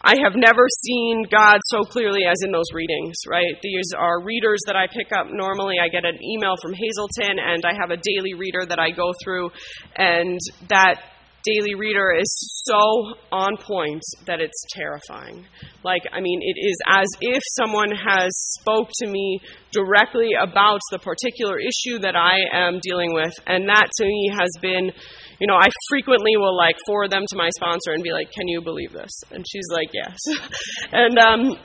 I 0.03 0.17
have 0.25 0.33
never 0.35 0.67
seen 0.83 1.25
God 1.31 1.59
so 1.67 1.83
clearly 1.85 2.21
as 2.25 2.37
in 2.45 2.53
those 2.53 2.73
readings, 2.73 3.17
right? 3.29 3.55
These 3.63 3.93
are 3.97 4.25
readers 4.25 4.61
that 4.67 4.77
I 4.77 4.87
pick 4.87 5.13
up 5.13 5.27
normally. 5.31 5.77
I 5.83 5.89
get 5.89 6.07
an 6.07 6.19
email 6.23 6.55
from 6.63 6.73
Hazelden, 6.73 7.39
and 7.39 7.65
I 7.65 7.73
have 7.79 7.91
a 7.91 8.01
daily 8.01 8.35
reader 8.35 8.65
that 8.67 8.79
I 8.79 8.91
go 8.91 9.13
through, 9.23 9.51
and 9.97 10.39
that 10.71 11.03
daily 11.45 11.75
reader 11.75 12.15
is 12.19 12.29
so 12.67 13.15
on 13.33 13.57
point 13.59 14.03
that 14.27 14.41
it's 14.41 14.65
terrifying. 14.73 15.47
Like, 15.83 16.03
I 16.13 16.21
mean, 16.21 16.41
it 16.43 16.59
is 16.67 16.77
as 16.89 17.07
if 17.21 17.43
someone 17.61 17.91
has 17.91 18.31
spoke 18.61 18.89
to 19.03 19.07
me 19.07 19.41
directly 19.73 20.31
about 20.41 20.81
the 20.93 20.99
particular 20.99 21.59
issue 21.59 21.99
that 22.01 22.17
I 22.17 22.39
am 22.53 22.79
dealing 22.83 23.13
with, 23.15 23.33
and 23.47 23.69
that 23.69 23.89
to 23.99 24.05
me 24.05 24.33
has 24.39 24.51
been, 24.61 24.93
you 25.41 25.47
know, 25.47 25.57
I 25.57 25.69
frequently 25.89 26.37
will 26.37 26.57
like 26.57 26.77
forward 26.87 27.11
them 27.11 27.25
to 27.29 27.37
my 27.37 27.49
sponsor 27.57 27.93
and 27.93 28.03
be 28.03 28.13
like, 28.13 28.31
"Can 28.31 28.47
you 28.47 28.61
believe 28.61 28.93
this?" 28.93 29.11
And 29.31 29.45
she's 29.49 29.67
like, 29.73 29.89
"Yes," 29.93 30.19
and 30.93 31.19
um, 31.19 31.57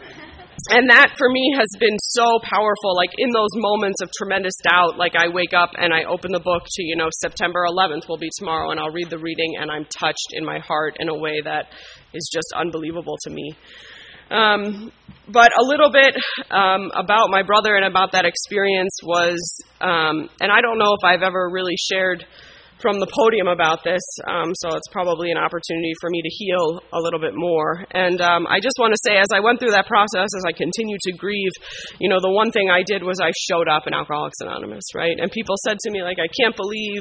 and 0.69 0.89
that 0.89 1.13
for 1.17 1.30
me 1.30 1.53
has 1.57 1.67
been 1.80 1.97
so 1.99 2.26
powerful 2.41 2.95
like 2.95 3.11
in 3.17 3.30
those 3.32 3.51
moments 3.55 4.01
of 4.01 4.09
tremendous 4.17 4.53
doubt 4.63 4.97
like 4.97 5.13
i 5.15 5.28
wake 5.28 5.53
up 5.53 5.71
and 5.78 5.93
i 5.93 6.03
open 6.05 6.32
the 6.32 6.39
book 6.39 6.63
to 6.65 6.84
you 6.84 6.95
know 6.95 7.09
september 7.21 7.65
11th 7.69 8.07
will 8.07 8.17
be 8.17 8.30
tomorrow 8.39 8.71
and 8.71 8.80
i'll 8.80 8.91
read 8.91 9.09
the 9.09 9.19
reading 9.19 9.55
and 9.59 9.69
i'm 9.69 9.86
touched 9.86 10.32
in 10.32 10.45
my 10.45 10.59
heart 10.59 10.95
in 10.99 11.09
a 11.09 11.15
way 11.15 11.41
that 11.43 11.67
is 12.13 12.30
just 12.34 12.47
unbelievable 12.55 13.17
to 13.23 13.30
me 13.30 13.55
um, 14.32 14.91
but 15.32 15.51
a 15.59 15.63
little 15.63 15.91
bit 15.91 16.15
um, 16.49 16.89
about 16.95 17.30
my 17.30 17.43
brother 17.43 17.76
and 17.76 17.86
about 17.86 18.13
that 18.13 18.26
experience 18.26 18.97
was 19.03 19.38
um, 19.82 20.30
and 20.41 20.51
i 20.51 20.61
don't 20.61 20.80
know 20.80 20.95
if 20.99 21.05
i've 21.05 21.21
ever 21.21 21.49
really 21.51 21.76
shared 21.78 22.26
from 22.84 22.99
the 22.99 23.07
podium 23.07 23.47
about 23.47 23.88
this, 23.88 24.03
um, 24.28 24.51
so 24.59 24.76
it's 24.76 24.91
probably 24.91 25.32
an 25.32 25.39
opportunity 25.39 25.95
for 26.03 26.11
me 26.11 26.19
to 26.19 26.32
heal 26.36 26.84
a 26.91 26.99
little 26.99 27.19
bit 27.19 27.32
more. 27.32 27.88
And 27.95 28.19
um, 28.19 28.43
I 28.51 28.59
just 28.59 28.76
want 28.76 28.91
to 28.91 28.99
say, 29.07 29.15
as 29.15 29.32
I 29.32 29.39
went 29.39 29.63
through 29.63 29.71
that 29.71 29.88
process, 29.88 30.28
as 30.28 30.43
I 30.43 30.51
continued 30.51 30.99
to 31.07 31.15
grieve, 31.15 31.55
you 32.03 32.11
know, 32.11 32.19
the 32.19 32.32
one 32.32 32.51
thing 32.51 32.67
I 32.67 32.84
did 32.84 32.99
was 32.99 33.23
I 33.23 33.32
showed 33.47 33.71
up 33.71 33.88
in 33.88 33.95
Alcoholics 33.95 34.43
Anonymous, 34.43 34.84
right? 34.91 35.15
And 35.15 35.32
people 35.32 35.55
said 35.63 35.80
to 35.88 35.89
me, 35.91 36.03
like, 36.03 36.19
I 36.19 36.28
can't 36.36 36.55
believe, 36.55 36.99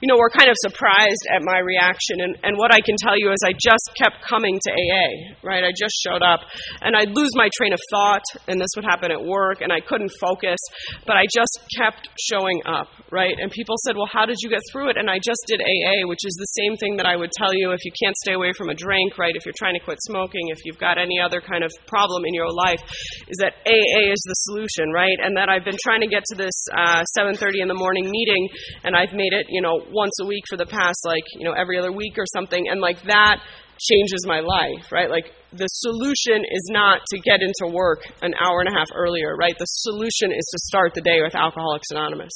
you 0.00 0.08
know, 0.08 0.16
we're 0.16 0.32
kind 0.32 0.48
of 0.48 0.56
surprised 0.64 1.20
at 1.28 1.44
my 1.44 1.60
reaction. 1.60 2.24
And, 2.24 2.40
and 2.40 2.56
what 2.56 2.72
I 2.72 2.80
can 2.80 2.96
tell 2.96 3.18
you 3.18 3.28
is 3.28 3.44
I 3.44 3.52
just 3.52 3.92
kept 4.00 4.24
coming 4.24 4.56
to 4.56 4.70
AA, 4.72 5.36
right? 5.44 5.64
I 5.64 5.72
just 5.76 6.00
showed 6.00 6.24
up, 6.24 6.48
and 6.80 6.96
I'd 6.96 7.12
lose 7.12 7.36
my 7.36 7.52
train 7.60 7.76
of 7.76 7.80
thought, 7.92 8.24
and 8.48 8.56
this 8.56 8.72
would 8.72 8.88
happen 8.88 9.12
at 9.12 9.20
work, 9.20 9.60
and 9.60 9.68
I 9.68 9.84
couldn't 9.84 10.12
focus, 10.16 10.58
but 11.04 11.20
I 11.20 11.28
just 11.28 11.60
kept 11.76 12.08
showing 12.16 12.64
up, 12.64 12.88
right? 13.12 13.36
And 13.36 13.52
people 13.52 13.76
said, 13.84 13.96
well, 13.96 14.08
how 14.08 14.24
did 14.24 14.40
you 14.40 14.48
get 14.48 14.64
through 14.72 14.88
it? 14.90 14.96
And 14.96 15.09
I 15.10 15.18
just 15.18 15.42
did 15.46 15.60
AA, 15.60 16.06
which 16.06 16.22
is 16.24 16.34
the 16.38 16.50
same 16.56 16.76
thing 16.76 16.96
that 16.96 17.06
I 17.06 17.16
would 17.16 17.30
tell 17.32 17.52
you 17.52 17.72
if 17.72 17.84
you 17.84 17.92
can't 18.02 18.16
stay 18.22 18.32
away 18.32 18.52
from 18.56 18.70
a 18.70 18.74
drink, 18.74 19.18
right? 19.18 19.34
If 19.34 19.44
you're 19.44 19.58
trying 19.58 19.74
to 19.74 19.84
quit 19.84 19.98
smoking, 20.06 20.48
if 20.48 20.64
you've 20.64 20.78
got 20.78 20.96
any 20.98 21.18
other 21.18 21.40
kind 21.40 21.64
of 21.64 21.70
problem 21.86 22.24
in 22.24 22.34
your 22.34 22.50
life, 22.50 22.80
is 23.28 23.36
that 23.42 23.58
AA 23.66 24.14
is 24.14 24.22
the 24.24 24.38
solution, 24.46 24.94
right? 24.94 25.18
And 25.18 25.36
that 25.36 25.48
I've 25.48 25.64
been 25.64 25.80
trying 25.82 26.00
to 26.00 26.08
get 26.08 26.24
to 26.30 26.36
this 26.36 26.54
uh, 26.72 27.02
7:30 27.18 27.62
in 27.62 27.68
the 27.68 27.74
morning 27.74 28.08
meeting, 28.08 28.48
and 28.84 28.96
I've 28.96 29.12
made 29.12 29.32
it, 29.32 29.46
you 29.50 29.60
know, 29.60 29.82
once 29.90 30.14
a 30.22 30.26
week 30.26 30.44
for 30.48 30.56
the 30.56 30.66
past, 30.66 31.04
like, 31.04 31.24
you 31.34 31.44
know, 31.44 31.52
every 31.52 31.78
other 31.78 31.92
week 31.92 32.16
or 32.16 32.24
something, 32.32 32.68
and 32.70 32.80
like 32.80 33.02
that 33.04 33.42
changes 33.80 34.26
my 34.26 34.40
life, 34.40 34.92
right? 34.92 35.08
Like 35.08 35.32
the 35.52 35.66
solution 35.66 36.44
is 36.44 36.68
not 36.70 37.00
to 37.10 37.18
get 37.18 37.40
into 37.40 37.72
work 37.72 38.04
an 38.22 38.34
hour 38.38 38.60
and 38.60 38.68
a 38.68 38.78
half 38.78 38.88
earlier, 38.94 39.34
right? 39.36 39.56
The 39.58 39.64
solution 39.64 40.30
is 40.30 40.44
to 40.52 40.58
start 40.68 40.94
the 40.94 41.00
day 41.00 41.22
with 41.22 41.34
Alcoholics 41.34 41.90
Anonymous. 41.90 42.32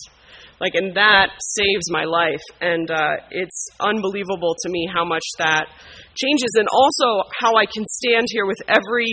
Like, 0.60 0.74
and 0.74 0.96
that 0.96 1.30
saves 1.40 1.90
my 1.90 2.04
life. 2.04 2.42
And 2.60 2.90
uh, 2.90 3.16
it's 3.30 3.68
unbelievable 3.80 4.54
to 4.62 4.68
me 4.70 4.88
how 4.92 5.04
much 5.04 5.24
that 5.38 5.66
changes, 6.14 6.50
and 6.54 6.68
also 6.70 7.28
how 7.38 7.56
I 7.56 7.66
can 7.66 7.84
stand 7.88 8.26
here 8.30 8.46
with 8.46 8.58
every 8.68 9.10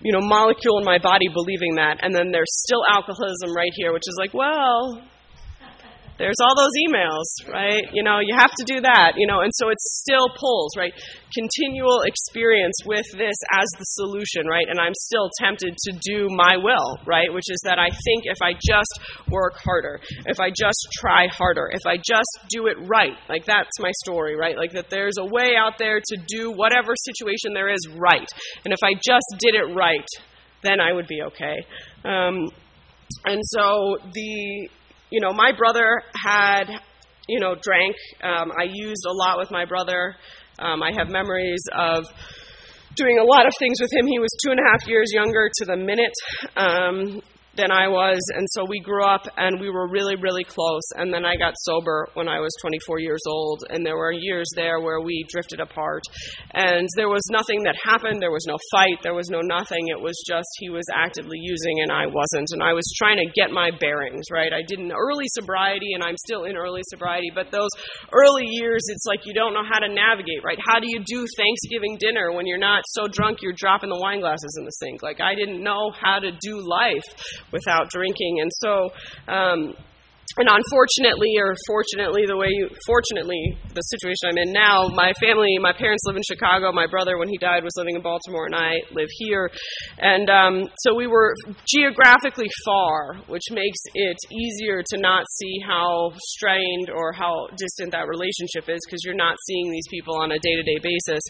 you 0.00 0.12
know 0.12 0.20
molecule 0.20 0.78
in 0.78 0.84
my 0.84 0.98
body 0.98 1.28
believing 1.32 1.76
that, 1.76 1.98
and 2.02 2.14
then 2.14 2.30
there's 2.32 2.52
still 2.64 2.82
alcoholism 2.88 3.54
right 3.54 3.72
here, 3.74 3.92
which 3.92 4.04
is 4.06 4.16
like, 4.18 4.32
well, 4.34 5.02
there's 6.18 6.40
all 6.40 6.56
those 6.56 6.72
emails, 6.88 7.28
right? 7.52 7.84
You 7.92 8.02
know, 8.02 8.20
you 8.20 8.34
have 8.36 8.52
to 8.56 8.64
do 8.64 8.80
that, 8.80 9.14
you 9.16 9.26
know, 9.26 9.40
and 9.40 9.52
so 9.54 9.68
it 9.68 9.78
still 9.80 10.28
pulls, 10.40 10.72
right? 10.76 10.92
Continual 11.34 12.02
experience 12.02 12.74
with 12.86 13.04
this 13.12 13.36
as 13.52 13.68
the 13.78 13.84
solution, 13.84 14.46
right? 14.48 14.64
And 14.68 14.80
I'm 14.80 14.94
still 14.94 15.30
tempted 15.38 15.76
to 15.76 15.92
do 16.00 16.28
my 16.30 16.56
will, 16.56 16.98
right? 17.06 17.32
Which 17.32 17.50
is 17.50 17.60
that 17.64 17.78
I 17.78 17.90
think 17.90 18.24
if 18.24 18.40
I 18.40 18.52
just 18.52 18.98
work 19.30 19.54
harder, 19.62 20.00
if 20.24 20.40
I 20.40 20.48
just 20.48 20.88
try 20.92 21.28
harder, 21.28 21.68
if 21.72 21.86
I 21.86 21.96
just 21.96 22.48
do 22.48 22.66
it 22.66 22.76
right, 22.88 23.16
like 23.28 23.44
that's 23.44 23.78
my 23.78 23.92
story, 24.02 24.36
right? 24.36 24.56
Like 24.56 24.72
that 24.72 24.88
there's 24.88 25.18
a 25.20 25.26
way 25.26 25.52
out 25.58 25.78
there 25.78 26.00
to 26.00 26.16
do 26.26 26.50
whatever 26.50 26.94
situation 26.96 27.52
there 27.52 27.68
is 27.68 27.86
right. 27.96 28.28
And 28.64 28.72
if 28.72 28.80
I 28.82 28.94
just 28.94 29.36
did 29.38 29.54
it 29.54 29.74
right, 29.74 30.06
then 30.62 30.80
I 30.80 30.92
would 30.92 31.06
be 31.06 31.20
okay. 31.22 31.66
Um, 32.04 32.48
and 33.24 33.42
so 33.44 33.98
the 34.12 34.68
you 35.10 35.20
know, 35.20 35.32
my 35.32 35.52
brother 35.56 36.02
had, 36.24 36.64
you 37.28 37.40
know, 37.40 37.54
drank. 37.60 37.96
Um, 38.22 38.52
I 38.58 38.64
used 38.72 39.04
a 39.08 39.12
lot 39.12 39.38
with 39.38 39.50
my 39.50 39.64
brother. 39.64 40.16
Um, 40.58 40.82
I 40.82 40.92
have 40.96 41.08
memories 41.08 41.62
of 41.76 42.06
doing 42.96 43.18
a 43.18 43.24
lot 43.24 43.46
of 43.46 43.52
things 43.58 43.78
with 43.80 43.92
him. 43.92 44.06
He 44.06 44.18
was 44.18 44.30
two 44.44 44.50
and 44.50 44.60
a 44.60 44.62
half 44.70 44.88
years 44.88 45.08
younger 45.12 45.50
to 45.52 45.64
the 45.66 45.76
minute. 45.76 46.14
Um, 46.56 47.20
than 47.56 47.70
I 47.70 47.88
was, 47.88 48.20
and 48.34 48.46
so 48.52 48.64
we 48.68 48.80
grew 48.80 49.04
up 49.04 49.26
and 49.36 49.60
we 49.60 49.70
were 49.70 49.88
really, 49.88 50.16
really 50.16 50.44
close. 50.44 50.82
And 50.96 51.12
then 51.12 51.24
I 51.24 51.36
got 51.36 51.54
sober 51.58 52.08
when 52.14 52.28
I 52.28 52.40
was 52.40 52.52
24 52.60 53.00
years 53.00 53.22
old, 53.26 53.64
and 53.70 53.84
there 53.84 53.96
were 53.96 54.12
years 54.12 54.46
there 54.54 54.80
where 54.80 55.00
we 55.00 55.26
drifted 55.28 55.60
apart. 55.60 56.02
And 56.52 56.88
there 56.96 57.08
was 57.08 57.22
nothing 57.30 57.62
that 57.64 57.76
happened, 57.82 58.20
there 58.20 58.32
was 58.32 58.46
no 58.46 58.58
fight, 58.70 59.02
there 59.02 59.14
was 59.14 59.28
no 59.30 59.40
nothing. 59.40 59.88
It 59.88 60.00
was 60.00 60.16
just 60.26 60.48
he 60.58 60.70
was 60.70 60.84
actively 60.94 61.38
using 61.40 61.80
and 61.82 61.92
I 61.92 62.06
wasn't. 62.06 62.48
And 62.52 62.62
I 62.62 62.72
was 62.72 62.84
trying 62.96 63.18
to 63.18 63.28
get 63.34 63.50
my 63.50 63.70
bearings, 63.80 64.26
right? 64.30 64.52
I 64.52 64.62
did 64.66 64.78
an 64.78 64.92
early 64.92 65.26
sobriety, 65.34 65.92
and 65.94 66.02
I'm 66.02 66.16
still 66.26 66.44
in 66.44 66.56
early 66.56 66.82
sobriety, 66.88 67.30
but 67.34 67.50
those 67.50 67.70
early 68.12 68.46
years, 68.46 68.82
it's 68.88 69.06
like 69.06 69.20
you 69.24 69.34
don't 69.34 69.54
know 69.54 69.64
how 69.64 69.80
to 69.80 69.88
navigate, 69.88 70.44
right? 70.44 70.58
How 70.60 70.80
do 70.80 70.86
you 70.88 71.00
do 71.04 71.26
Thanksgiving 71.36 71.96
dinner 71.98 72.32
when 72.32 72.46
you're 72.46 72.58
not 72.58 72.84
so 72.86 73.08
drunk 73.08 73.38
you're 73.42 73.56
dropping 73.56 73.90
the 73.90 73.98
wine 73.98 74.20
glasses 74.20 74.56
in 74.58 74.64
the 74.64 74.70
sink? 74.70 75.02
Like, 75.02 75.20
I 75.20 75.34
didn't 75.34 75.62
know 75.62 75.90
how 75.90 76.18
to 76.18 76.30
do 76.30 76.60
life 76.60 77.06
without 77.56 77.88
drinking. 77.90 78.40
And 78.42 78.50
so, 78.62 78.72
um, 79.28 79.74
and 80.38 80.48
unfortunately, 80.50 81.32
or 81.38 81.54
fortunately, 81.66 82.26
the 82.26 82.36
way 82.36 82.48
you, 82.50 82.68
fortunately, 82.84 83.56
the 83.72 83.80
situation 83.80 84.28
I'm 84.28 84.38
in 84.38 84.52
now, 84.52 84.88
my 84.92 85.12
family, 85.20 85.56
my 85.58 85.72
parents 85.72 86.04
live 86.04 86.16
in 86.16 86.22
Chicago. 86.26 86.72
My 86.72 86.86
brother, 86.86 87.16
when 87.16 87.28
he 87.28 87.38
died, 87.38 87.64
was 87.64 87.72
living 87.76 87.96
in 87.96 88.02
Baltimore, 88.02 88.46
and 88.46 88.54
I 88.54 88.84
live 88.92 89.08
here. 89.16 89.50
And 89.98 90.28
um, 90.28 90.68
so 90.84 90.94
we 90.94 91.06
were 91.06 91.34
geographically 91.64 92.48
far, 92.64 93.16
which 93.28 93.48
makes 93.50 93.80
it 93.94 94.18
easier 94.28 94.82
to 94.92 94.98
not 94.98 95.24
see 95.40 95.56
how 95.66 96.12
strained 96.36 96.90
or 96.90 97.12
how 97.12 97.48
distant 97.56 97.92
that 97.92 98.08
relationship 98.08 98.68
is 98.68 98.80
because 98.84 99.00
you're 99.04 99.16
not 99.16 99.36
seeing 99.46 99.70
these 99.70 99.88
people 99.88 100.16
on 100.20 100.32
a 100.32 100.38
day 100.38 100.54
to 100.56 100.62
day 100.62 100.78
basis. 100.82 101.22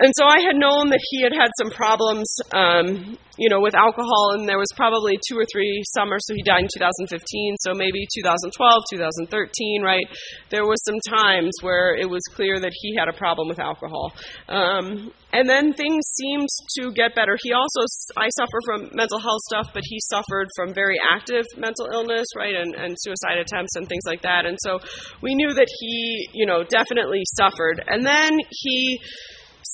And 0.00 0.10
so 0.16 0.24
I 0.24 0.40
had 0.40 0.56
known 0.56 0.88
that 0.88 1.04
he 1.12 1.20
had 1.20 1.36
had 1.36 1.52
some 1.60 1.68
problems, 1.68 2.24
um, 2.56 3.18
you 3.36 3.52
know, 3.52 3.60
with 3.60 3.74
alcohol, 3.74 4.32
and 4.32 4.48
there 4.48 4.56
was 4.56 4.72
probably 4.74 5.20
two 5.28 5.36
or 5.36 5.44
three 5.52 5.82
summers. 5.92 6.24
So 6.24 6.34
he 6.34 6.42
died 6.42 6.64
in 6.64 6.72
2015, 6.72 7.56
so 7.60 7.74
maybe 7.76 8.00
2012, 8.14 8.82
2013, 8.90 9.82
right? 9.82 10.06
There 10.50 10.64
was 10.64 10.82
some 10.84 11.00
times 11.08 11.52
where 11.60 11.94
it 11.94 12.08
was 12.08 12.22
clear 12.34 12.60
that 12.60 12.72
he 12.72 12.94
had 12.96 13.08
a 13.08 13.12
problem 13.12 13.48
with 13.48 13.58
alcohol. 13.58 14.12
Um, 14.48 15.12
and 15.32 15.48
then 15.48 15.72
things 15.72 16.04
seemed 16.14 16.48
to 16.78 16.92
get 16.92 17.14
better. 17.14 17.38
He 17.42 17.52
also, 17.52 17.80
I 18.16 18.28
suffer 18.36 18.58
from 18.66 18.90
mental 18.92 19.18
health 19.18 19.40
stuff, 19.48 19.70
but 19.72 19.82
he 19.84 19.98
suffered 20.10 20.48
from 20.56 20.74
very 20.74 20.96
active 21.00 21.44
mental 21.56 21.88
illness, 21.92 22.26
right, 22.36 22.54
and, 22.54 22.74
and 22.74 22.96
suicide 22.98 23.38
attempts 23.38 23.76
and 23.76 23.88
things 23.88 24.04
like 24.06 24.22
that. 24.22 24.44
And 24.44 24.58
so 24.60 24.78
we 25.22 25.34
knew 25.34 25.54
that 25.54 25.68
he, 25.80 26.28
you 26.34 26.46
know, 26.46 26.64
definitely 26.64 27.22
suffered. 27.36 27.82
And 27.86 28.04
then 28.04 28.38
he 28.50 29.00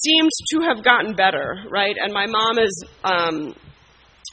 seemed 0.00 0.30
to 0.52 0.60
have 0.60 0.84
gotten 0.84 1.14
better, 1.14 1.64
right? 1.70 1.96
And 1.98 2.12
my 2.12 2.26
mom 2.26 2.58
is 2.58 2.84
um, 3.02 3.54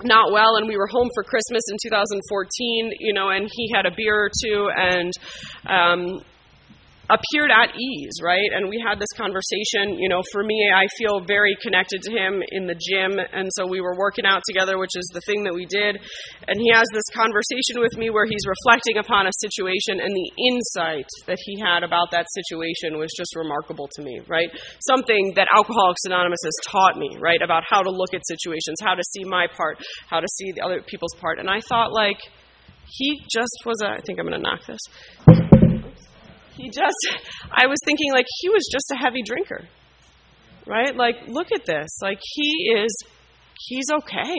not 0.03 0.31
well, 0.31 0.57
and 0.57 0.67
we 0.67 0.77
were 0.77 0.87
home 0.87 1.09
for 1.13 1.23
Christmas 1.23 1.63
in 1.71 1.77
2014, 1.81 2.91
you 2.99 3.13
know, 3.13 3.29
and 3.29 3.49
he 3.51 3.71
had 3.73 3.85
a 3.85 3.91
beer 3.95 4.25
or 4.25 4.29
two, 4.43 4.69
and 4.75 5.13
um, 5.67 6.21
appeared 7.09 7.53
at 7.53 7.77
ease, 7.77 8.17
right? 8.21 8.49
And 8.53 8.69
we 8.69 8.81
had 8.81 8.97
this 8.97 9.11
conversation. 9.13 10.01
You 10.01 10.09
know, 10.09 10.21
for 10.31 10.43
me, 10.43 10.57
I 10.73 10.87
feel 10.97 11.21
very 11.21 11.55
connected 11.61 12.01
to 12.03 12.11
him 12.11 12.41
in 12.49 12.65
the 12.65 12.73
gym, 12.73 13.17
and 13.19 13.49
so 13.53 13.67
we 13.67 13.81
were 13.81 13.95
working 13.97 14.25
out 14.25 14.41
together, 14.47 14.77
which 14.77 14.97
is 14.97 15.05
the 15.13 15.21
thing 15.25 15.43
that 15.45 15.53
we 15.53 15.65
did. 15.65 16.01
And 16.47 16.57
he 16.57 16.71
has 16.73 16.87
this 16.93 17.05
conversation 17.13 17.77
with 17.77 17.93
me 17.97 18.09
where 18.09 18.25
he's 18.25 18.45
reflecting 18.45 18.97
upon 18.97 19.27
a 19.27 19.33
situation, 19.37 20.01
and 20.01 20.09
the 20.09 20.29
insight 20.49 21.09
that 21.27 21.37
he 21.45 21.59
had 21.59 21.83
about 21.83 22.09
that 22.11 22.25
situation 22.33 22.97
was 22.97 23.13
just 23.15 23.35
remarkable 23.35 23.89
to 23.95 24.01
me, 24.01 24.21
right? 24.27 24.49
Something 24.81 25.33
that 25.35 25.47
Alcoholics 25.53 26.05
Anonymous 26.05 26.41
has 26.43 26.57
taught 26.65 26.97
me, 26.97 27.17
right, 27.21 27.41
about 27.41 27.63
how 27.69 27.81
to 27.81 27.89
look 27.89 28.13
at 28.13 28.25
situations, 28.25 28.81
how 28.81 28.95
to 28.95 29.03
see 29.13 29.23
my 29.23 29.45
part, 29.45 29.77
how 30.09 30.19
to 30.19 30.27
see 30.37 30.51
the 30.51 30.61
other 30.61 30.81
people's 30.81 31.13
part. 31.21 31.39
And 31.39 31.49
I 31.49 31.61
thought, 31.61 31.93
like, 31.93 32.17
he 32.87 33.21
just 33.31 33.61
was 33.65 33.81
a. 33.83 33.97
I 33.97 34.01
think 34.05 34.19
I'm 34.19 34.27
going 34.27 34.39
to 34.39 34.43
knock 34.43 34.65
this 34.65 34.81
he 36.57 36.69
just 36.69 37.07
i 37.51 37.67
was 37.67 37.77
thinking 37.85 38.11
like 38.11 38.25
he 38.41 38.49
was 38.49 38.67
just 38.71 38.91
a 38.91 38.97
heavy 38.97 39.21
drinker 39.23 39.67
right? 40.67 40.95
Like 40.95 41.27
look 41.27 41.47
at 41.53 41.65
this. 41.65 41.89
Like 42.01 42.19
he 42.21 42.73
is 42.77 42.95
he's 43.67 43.85
okay. 43.91 44.35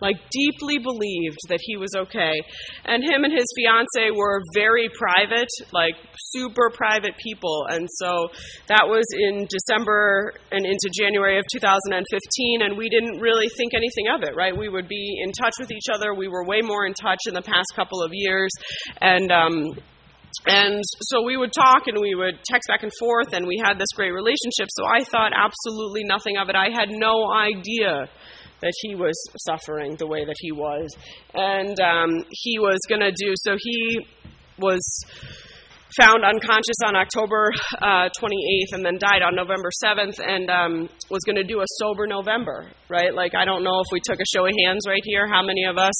Like 0.00 0.16
deeply 0.30 0.78
believed 0.78 1.36
that 1.50 1.58
he 1.60 1.76
was 1.76 1.90
okay. 1.94 2.40
And 2.86 3.04
him 3.04 3.22
and 3.22 3.32
his 3.32 3.44
fiance 3.54 4.10
were 4.16 4.40
very 4.54 4.88
private 4.88 5.48
like 5.72 5.94
super 6.16 6.70
private 6.72 7.12
people. 7.22 7.66
And 7.68 7.86
so 7.98 8.28
that 8.68 8.88
was 8.88 9.04
in 9.12 9.46
december 9.50 10.32
and 10.50 10.64
into 10.64 10.90
january 10.98 11.38
of 11.38 11.44
2015 11.52 12.62
and 12.62 12.78
we 12.78 12.88
didn't 12.88 13.20
really 13.20 13.48
think 13.48 13.74
anything 13.74 14.08
of 14.08 14.22
it 14.22 14.34
right? 14.34 14.56
We 14.56 14.70
would 14.70 14.88
be 14.88 15.20
in 15.22 15.32
touch 15.32 15.54
with 15.60 15.70
each 15.70 15.92
other. 15.92 16.14
We 16.14 16.28
were 16.28 16.46
way 16.46 16.62
more 16.62 16.86
in 16.86 16.94
touch 16.94 17.20
in 17.28 17.34
the 17.34 17.42
past 17.42 17.68
couple 17.76 18.02
of 18.02 18.10
years. 18.14 18.50
And 19.02 19.30
um 19.30 19.74
and 20.46 20.82
so 21.02 21.22
we 21.22 21.36
would 21.36 21.52
talk 21.52 21.86
and 21.86 21.98
we 22.00 22.14
would 22.14 22.38
text 22.44 22.68
back 22.68 22.82
and 22.82 22.92
forth, 22.98 23.32
and 23.32 23.46
we 23.46 23.60
had 23.62 23.78
this 23.78 23.88
great 23.94 24.12
relationship. 24.12 24.68
So 24.70 24.84
I 24.86 25.04
thought 25.04 25.32
absolutely 25.34 26.02
nothing 26.04 26.36
of 26.36 26.48
it. 26.48 26.56
I 26.56 26.70
had 26.70 26.90
no 26.90 27.30
idea 27.32 28.08
that 28.60 28.72
he 28.82 28.94
was 28.94 29.14
suffering 29.38 29.96
the 29.96 30.06
way 30.06 30.24
that 30.24 30.36
he 30.38 30.52
was. 30.52 30.94
And 31.34 31.78
um, 31.80 32.24
he 32.30 32.58
was 32.58 32.78
going 32.88 33.00
to 33.00 33.10
do, 33.10 33.32
so 33.36 33.56
he 33.58 34.06
was 34.58 34.80
found 35.98 36.24
unconscious 36.24 36.78
on 36.86 36.94
October 36.94 37.50
uh, 37.82 38.06
28th 38.14 38.72
and 38.72 38.84
then 38.84 38.98
died 38.98 39.22
on 39.22 39.34
November 39.34 39.70
7th 39.82 40.20
and 40.22 40.50
um, 40.50 40.88
was 41.10 41.22
going 41.26 41.36
to 41.36 41.44
do 41.44 41.60
a 41.60 41.68
sober 41.82 42.06
November, 42.06 42.70
right? 42.88 43.14
Like, 43.14 43.34
I 43.34 43.44
don't 43.44 43.64
know 43.64 43.80
if 43.80 43.90
we 43.90 44.00
took 44.04 44.20
a 44.20 44.28
show 44.30 44.46
of 44.46 44.52
hands 44.64 44.86
right 44.86 45.02
here, 45.04 45.26
how 45.26 45.42
many 45.42 45.64
of 45.64 45.78
us, 45.78 45.96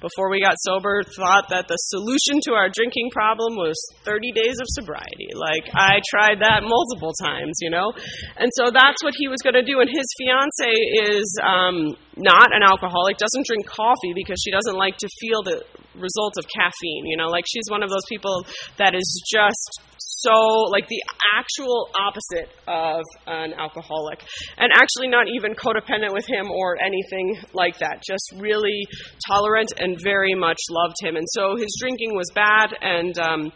before 0.00 0.30
we 0.30 0.40
got 0.40 0.54
sober, 0.62 1.02
thought 1.02 1.48
that 1.50 1.66
the 1.66 1.76
solution 1.90 2.38
to 2.46 2.52
our 2.54 2.68
drinking 2.70 3.10
problem 3.10 3.56
was 3.56 3.76
30 4.04 4.32
days 4.32 4.58
of 4.60 4.66
sobriety. 4.70 5.34
Like, 5.34 5.70
I 5.74 5.98
tried 6.10 6.38
that 6.40 6.62
multiple 6.62 7.12
times, 7.22 7.58
you 7.60 7.70
know? 7.70 7.92
And 8.36 8.50
so 8.54 8.70
that's 8.70 9.02
what 9.02 9.14
he 9.18 9.26
was 9.26 9.42
going 9.42 9.58
to 9.58 9.66
do. 9.66 9.80
And 9.80 9.90
his 9.90 10.06
fiance 10.18 10.70
is 11.18 11.26
um, 11.42 11.96
not 12.16 12.54
an 12.54 12.62
alcoholic, 12.62 13.18
doesn't 13.18 13.46
drink 13.46 13.66
coffee 13.66 14.14
because 14.14 14.38
she 14.38 14.50
doesn't 14.50 14.76
like 14.76 14.96
to 14.98 15.08
feel 15.18 15.42
the 15.42 15.64
result 15.94 16.34
of 16.38 16.44
caffeine. 16.48 17.06
You 17.06 17.16
know, 17.16 17.28
like 17.28 17.44
she's 17.46 17.68
one 17.70 17.82
of 17.82 17.90
those 17.90 18.06
people 18.08 18.46
that 18.78 18.94
is 18.94 19.22
just 19.30 19.80
so 19.98 20.34
like 20.70 20.88
the 20.88 21.02
actual 21.36 21.88
opposite 21.98 22.50
of 22.66 23.02
an 23.26 23.54
alcoholic. 23.54 24.22
And 24.56 24.70
actually 24.74 25.08
not 25.08 25.26
even 25.28 25.54
codependent 25.54 26.12
with 26.12 26.26
him 26.26 26.50
or 26.50 26.78
anything 26.80 27.38
like 27.54 27.78
that. 27.78 28.02
Just 28.06 28.32
really 28.38 28.86
tolerant 29.28 29.72
and 29.78 29.96
very 30.02 30.34
much 30.34 30.58
loved 30.70 30.96
him. 31.00 31.16
And 31.16 31.26
so 31.30 31.56
his 31.56 31.74
drinking 31.80 32.14
was 32.14 32.26
bad 32.34 32.70
and 32.80 33.18
um, 33.18 33.52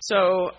so 0.00 0.50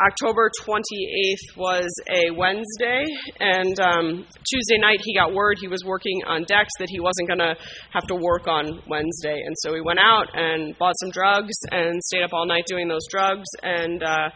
October 0.00 0.50
28th 0.66 1.56
was 1.56 1.86
a 2.10 2.32
Wednesday, 2.32 3.04
and 3.38 3.78
um, 3.78 4.26
Tuesday 4.42 4.78
night 4.78 4.98
he 5.04 5.14
got 5.14 5.32
word 5.32 5.56
he 5.60 5.68
was 5.68 5.84
working 5.86 6.20
on 6.26 6.42
decks 6.42 6.72
that 6.80 6.88
he 6.90 6.98
wasn't 6.98 7.28
going 7.28 7.38
to 7.38 7.54
have 7.92 8.04
to 8.08 8.16
work 8.16 8.48
on 8.48 8.82
Wednesday. 8.88 9.40
And 9.46 9.54
so 9.60 9.72
he 9.72 9.80
went 9.80 10.00
out 10.00 10.26
and 10.34 10.76
bought 10.78 10.94
some 11.00 11.10
drugs 11.10 11.54
and 11.70 12.02
stayed 12.02 12.24
up 12.24 12.32
all 12.32 12.44
night 12.44 12.64
doing 12.66 12.88
those 12.88 13.06
drugs. 13.08 13.46
And 13.62 14.02
uh, 14.02 14.30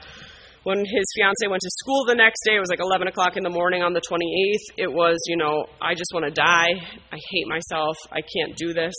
when 0.65 0.79
his 0.79 1.07
fiance 1.17 1.47
went 1.49 1.63
to 1.63 1.71
school 1.79 2.05
the 2.07 2.15
next 2.15 2.41
day, 2.45 2.57
it 2.57 2.61
was 2.61 2.69
like 2.69 2.81
11 2.81 3.09
o'clock 3.09 3.37
in 3.37 3.43
the 3.43 3.51
morning 3.51 3.83
on 3.83 3.93
the 3.93 4.01
28th. 4.01 4.67
It 4.77 4.93
was, 4.93 5.17
you 5.27 5.37
know, 5.37 5.65
I 5.81 5.95
just 5.95 6.11
want 6.13 6.27
to 6.27 6.33
die. 6.33 6.75
I 7.13 7.17
hate 7.17 7.47
myself. 7.49 7.97
I 8.11 8.21
can't 8.21 8.57
do 8.57 8.73
this. 8.73 8.95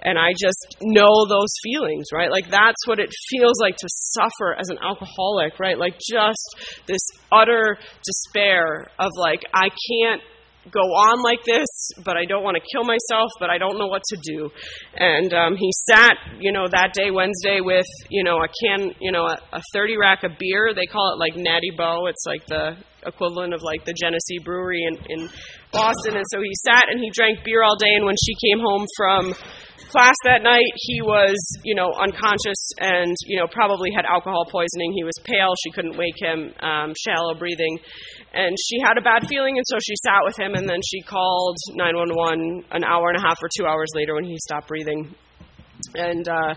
And 0.00 0.18
I 0.18 0.32
just 0.38 0.76
know 0.82 1.26
those 1.28 1.52
feelings, 1.62 2.06
right? 2.12 2.30
Like 2.30 2.50
that's 2.50 2.86
what 2.86 2.98
it 2.98 3.10
feels 3.30 3.60
like 3.60 3.76
to 3.76 3.88
suffer 3.88 4.54
as 4.58 4.68
an 4.68 4.78
alcoholic, 4.82 5.58
right? 5.58 5.78
Like 5.78 5.94
just 5.94 6.56
this 6.86 7.02
utter 7.32 7.78
despair 8.04 8.86
of 8.98 9.10
like, 9.16 9.42
I 9.52 9.68
can't 9.68 10.22
go 10.70 10.80
on 10.80 11.22
like 11.22 11.44
this, 11.44 11.66
but 12.04 12.16
I 12.16 12.24
don't 12.24 12.42
want 12.42 12.56
to 12.56 12.62
kill 12.72 12.84
myself, 12.84 13.30
but 13.40 13.50
I 13.50 13.58
don't 13.58 13.78
know 13.78 13.86
what 13.86 14.02
to 14.08 14.16
do. 14.22 14.50
And 14.96 15.32
um, 15.32 15.56
he 15.56 15.70
sat, 15.88 16.16
you 16.40 16.52
know, 16.52 16.66
that 16.70 16.92
day, 16.92 17.10
Wednesday, 17.10 17.60
with, 17.60 17.86
you 18.10 18.24
know, 18.24 18.38
a 18.38 18.48
can, 18.48 18.94
you 19.00 19.12
know, 19.12 19.26
a, 19.26 19.38
a 19.52 19.62
30 19.72 19.96
rack 19.96 20.24
of 20.24 20.32
beer. 20.38 20.72
They 20.74 20.86
call 20.86 21.14
it 21.14 21.18
like 21.18 21.36
Natty 21.36 21.72
Boh. 21.76 22.06
It's 22.06 22.24
like 22.26 22.46
the 22.46 22.76
equivalent 23.06 23.54
of 23.54 23.62
like 23.62 23.84
the 23.84 23.94
Genesee 23.94 24.38
Brewery 24.44 24.84
in, 24.84 24.96
in 25.08 25.28
Boston. 25.72 26.16
And 26.16 26.24
so 26.32 26.40
he 26.40 26.52
sat 26.66 26.84
and 26.90 27.00
he 27.00 27.10
drank 27.10 27.44
beer 27.44 27.62
all 27.62 27.76
day. 27.76 27.94
And 27.94 28.04
when 28.04 28.16
she 28.16 28.34
came 28.48 28.60
home 28.60 28.86
from 28.96 29.34
class 29.90 30.14
that 30.24 30.42
night, 30.42 30.72
he 30.76 31.00
was, 31.00 31.36
you 31.64 31.74
know, 31.74 31.92
unconscious 31.92 32.60
and, 32.78 33.14
you 33.26 33.38
know, 33.38 33.46
probably 33.50 33.90
had 33.94 34.04
alcohol 34.04 34.44
poisoning. 34.50 34.92
He 34.94 35.04
was 35.04 35.16
pale. 35.24 35.54
She 35.64 35.70
couldn't 35.72 35.96
wake 35.96 36.18
him, 36.20 36.52
um, 36.60 36.92
shallow 36.98 37.34
breathing. 37.34 37.78
And 38.32 38.56
she 38.68 38.78
had 38.84 38.98
a 38.98 39.00
bad 39.00 39.26
feeling, 39.26 39.56
and 39.56 39.64
so 39.66 39.78
she 39.80 39.94
sat 40.04 40.20
with 40.24 40.38
him, 40.38 40.54
and 40.54 40.68
then 40.68 40.80
she 40.84 41.00
called 41.00 41.56
911 41.74 42.64
an 42.70 42.84
hour 42.84 43.08
and 43.08 43.16
a 43.16 43.20
half 43.20 43.38
or 43.42 43.48
two 43.56 43.66
hours 43.66 43.88
later 43.94 44.14
when 44.14 44.24
he 44.24 44.36
stopped 44.38 44.68
breathing. 44.68 45.14
And 45.94 46.28
uh, 46.28 46.54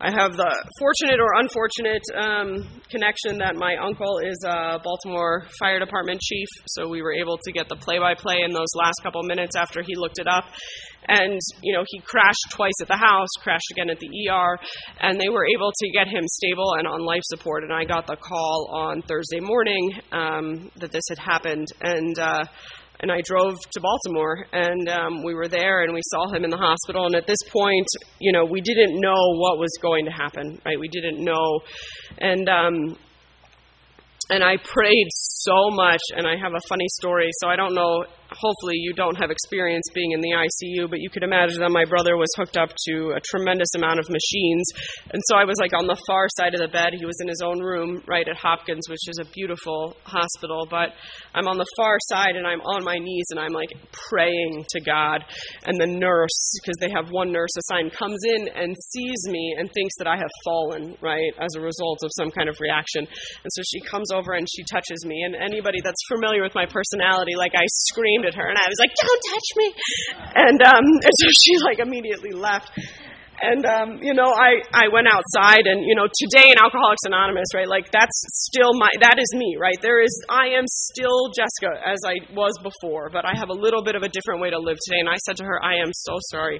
I 0.00 0.10
have 0.10 0.36
the 0.36 0.50
fortunate 0.78 1.20
or 1.20 1.38
unfortunate 1.38 2.02
um, 2.12 2.82
connection 2.90 3.38
that 3.38 3.54
my 3.54 3.76
uncle 3.76 4.18
is 4.18 4.36
a 4.44 4.80
Baltimore 4.82 5.46
Fire 5.58 5.78
Department 5.78 6.20
chief, 6.20 6.48
so 6.66 6.88
we 6.88 7.00
were 7.00 7.14
able 7.14 7.38
to 7.38 7.52
get 7.52 7.68
the 7.68 7.76
play 7.76 7.98
by 7.98 8.14
play 8.14 8.38
in 8.44 8.52
those 8.52 8.68
last 8.74 9.00
couple 9.02 9.22
minutes 9.22 9.56
after 9.56 9.82
he 9.82 9.94
looked 9.94 10.18
it 10.18 10.26
up. 10.26 10.44
And, 11.08 11.40
you 11.62 11.74
know, 11.74 11.84
he 11.86 12.00
crashed 12.00 12.46
twice 12.52 12.72
at 12.80 12.88
the 12.88 12.96
house, 12.96 13.28
crashed 13.40 13.70
again 13.72 13.90
at 13.90 14.00
the 14.00 14.08
ER, 14.08 14.58
and 15.00 15.20
they 15.20 15.28
were 15.28 15.46
able 15.54 15.70
to 15.70 15.90
get 15.90 16.08
him 16.08 16.24
stable 16.26 16.74
and 16.78 16.86
on 16.86 17.04
life 17.04 17.22
support. 17.24 17.62
And 17.62 17.72
I 17.72 17.84
got 17.84 18.06
the 18.06 18.16
call 18.16 18.70
on 18.72 19.02
Thursday 19.02 19.40
morning 19.40 19.92
um, 20.12 20.70
that 20.76 20.92
this 20.92 21.04
had 21.08 21.18
happened. 21.18 21.66
And, 21.82 22.18
uh, 22.18 22.44
and 23.00 23.12
I 23.12 23.20
drove 23.22 23.58
to 23.72 23.80
Baltimore, 23.80 24.46
and 24.52 24.88
um, 24.88 25.24
we 25.24 25.34
were 25.34 25.48
there, 25.48 25.82
and 25.82 25.92
we 25.92 26.00
saw 26.04 26.28
him 26.32 26.44
in 26.44 26.50
the 26.50 26.56
hospital. 26.56 27.06
And 27.06 27.14
at 27.14 27.26
this 27.26 27.40
point, 27.52 27.86
you 28.18 28.32
know, 28.32 28.44
we 28.44 28.60
didn't 28.60 29.00
know 29.00 29.36
what 29.36 29.58
was 29.58 29.76
going 29.82 30.06
to 30.06 30.10
happen, 30.10 30.60
right? 30.64 30.78
We 30.78 30.88
didn't 30.88 31.22
know, 31.22 31.60
and 32.18 32.48
um, 32.48 32.96
and 34.30 34.42
I 34.42 34.56
prayed 34.56 35.08
so 35.10 35.70
much. 35.70 36.00
And 36.16 36.26
I 36.26 36.36
have 36.40 36.54
a 36.54 36.60
funny 36.68 36.86
story, 37.00 37.28
so 37.40 37.48
I 37.48 37.56
don't 37.56 37.74
know 37.74 38.06
hopefully 38.36 38.76
you 38.76 38.92
don't 38.92 39.16
have 39.16 39.30
experience 39.30 39.84
being 39.94 40.12
in 40.12 40.20
the 40.20 40.34
ICU, 40.34 40.90
but 40.90 41.00
you 41.00 41.10
could 41.10 41.22
imagine 41.22 41.60
that 41.60 41.70
my 41.70 41.84
brother 41.84 42.16
was 42.16 42.28
hooked 42.36 42.56
up 42.56 42.70
to 42.88 43.14
a 43.16 43.20
tremendous 43.20 43.68
amount 43.76 44.00
of 44.00 44.06
machines. 44.10 44.66
And 45.10 45.22
so 45.26 45.36
I 45.36 45.44
was 45.44 45.56
like 45.60 45.72
on 45.72 45.86
the 45.86 45.98
far 46.06 46.26
side 46.36 46.54
of 46.54 46.60
the 46.60 46.68
bed. 46.68 46.94
He 46.98 47.06
was 47.06 47.16
in 47.20 47.28
his 47.28 47.40
own 47.44 47.60
room 47.60 48.02
right 48.06 48.26
at 48.26 48.36
Hopkins, 48.36 48.88
which 48.88 49.08
is 49.08 49.18
a 49.20 49.30
beautiful 49.32 49.96
hospital. 50.04 50.66
But 50.68 50.90
I'm 51.34 51.46
on 51.46 51.58
the 51.58 51.68
far 51.76 51.96
side 52.10 52.36
and 52.36 52.46
I'm 52.46 52.60
on 52.60 52.84
my 52.84 52.98
knees 52.98 53.26
and 53.30 53.38
I'm 53.38 53.52
like 53.52 53.70
praying 54.10 54.64
to 54.70 54.80
God. 54.80 55.24
And 55.64 55.80
the 55.80 55.86
nurse, 55.86 56.38
because 56.62 56.76
they 56.80 56.90
have 56.90 57.10
one 57.10 57.32
nurse 57.32 57.54
assigned, 57.58 57.92
comes 57.92 58.18
in 58.36 58.48
and 58.48 58.74
sees 58.90 59.20
me 59.28 59.56
and 59.58 59.70
thinks 59.72 59.94
that 59.98 60.06
I 60.06 60.16
have 60.16 60.30
fallen, 60.44 60.96
right, 61.00 61.32
as 61.38 61.54
a 61.56 61.60
result 61.60 62.00
of 62.02 62.10
some 62.18 62.30
kind 62.30 62.48
of 62.48 62.58
reaction. 62.60 63.06
And 63.06 63.50
so 63.54 63.62
she 63.62 63.80
comes 63.80 64.10
over 64.10 64.32
and 64.34 64.46
she 64.50 64.64
touches 64.70 65.04
me. 65.06 65.22
And 65.22 65.34
anybody 65.34 65.80
that's 65.82 66.00
familiar 66.08 66.42
with 66.42 66.54
my 66.54 66.66
personality, 66.66 67.36
like 67.36 67.52
I 67.54 67.64
screamed 67.88 68.23
at 68.26 68.34
her, 68.34 68.46
and 68.48 68.58
I 68.58 68.66
was 68.66 68.78
like, 68.80 68.92
"Don't 68.96 69.22
touch 69.32 69.48
me!" 69.56 69.68
And 70.34 70.58
um, 70.62 70.84
and 70.84 71.14
so 71.20 71.26
she 71.42 71.58
like 71.64 71.78
immediately 71.78 72.32
left. 72.32 72.70
And 73.44 73.60
um, 73.68 73.88
you 74.00 74.16
know, 74.16 74.32
I 74.32 74.64
I 74.72 74.88
went 74.88 75.04
outside, 75.04 75.68
and 75.68 75.84
you 75.84 75.92
know, 75.92 76.08
today 76.08 76.48
in 76.48 76.56
Alcoholics 76.56 77.04
Anonymous, 77.04 77.52
right? 77.52 77.68
Like 77.68 77.92
that's 77.92 78.16
still 78.48 78.72
my 78.72 78.88
that 79.04 79.20
is 79.20 79.28
me, 79.36 79.60
right? 79.60 79.76
There 79.84 80.00
is 80.00 80.12
I 80.32 80.56
am 80.56 80.64
still 80.64 81.28
Jessica 81.36 81.76
as 81.84 82.00
I 82.08 82.24
was 82.32 82.56
before, 82.64 83.12
but 83.12 83.28
I 83.28 83.36
have 83.36 83.52
a 83.52 83.58
little 83.58 83.84
bit 83.84 84.00
of 84.00 84.02
a 84.02 84.08
different 84.08 84.40
way 84.40 84.48
to 84.48 84.56
live 84.56 84.80
today. 84.88 85.04
And 85.04 85.12
I 85.12 85.20
said 85.28 85.36
to 85.38 85.44
her, 85.44 85.60
I 85.60 85.76
am 85.84 85.92
so 85.92 86.16
sorry, 86.32 86.56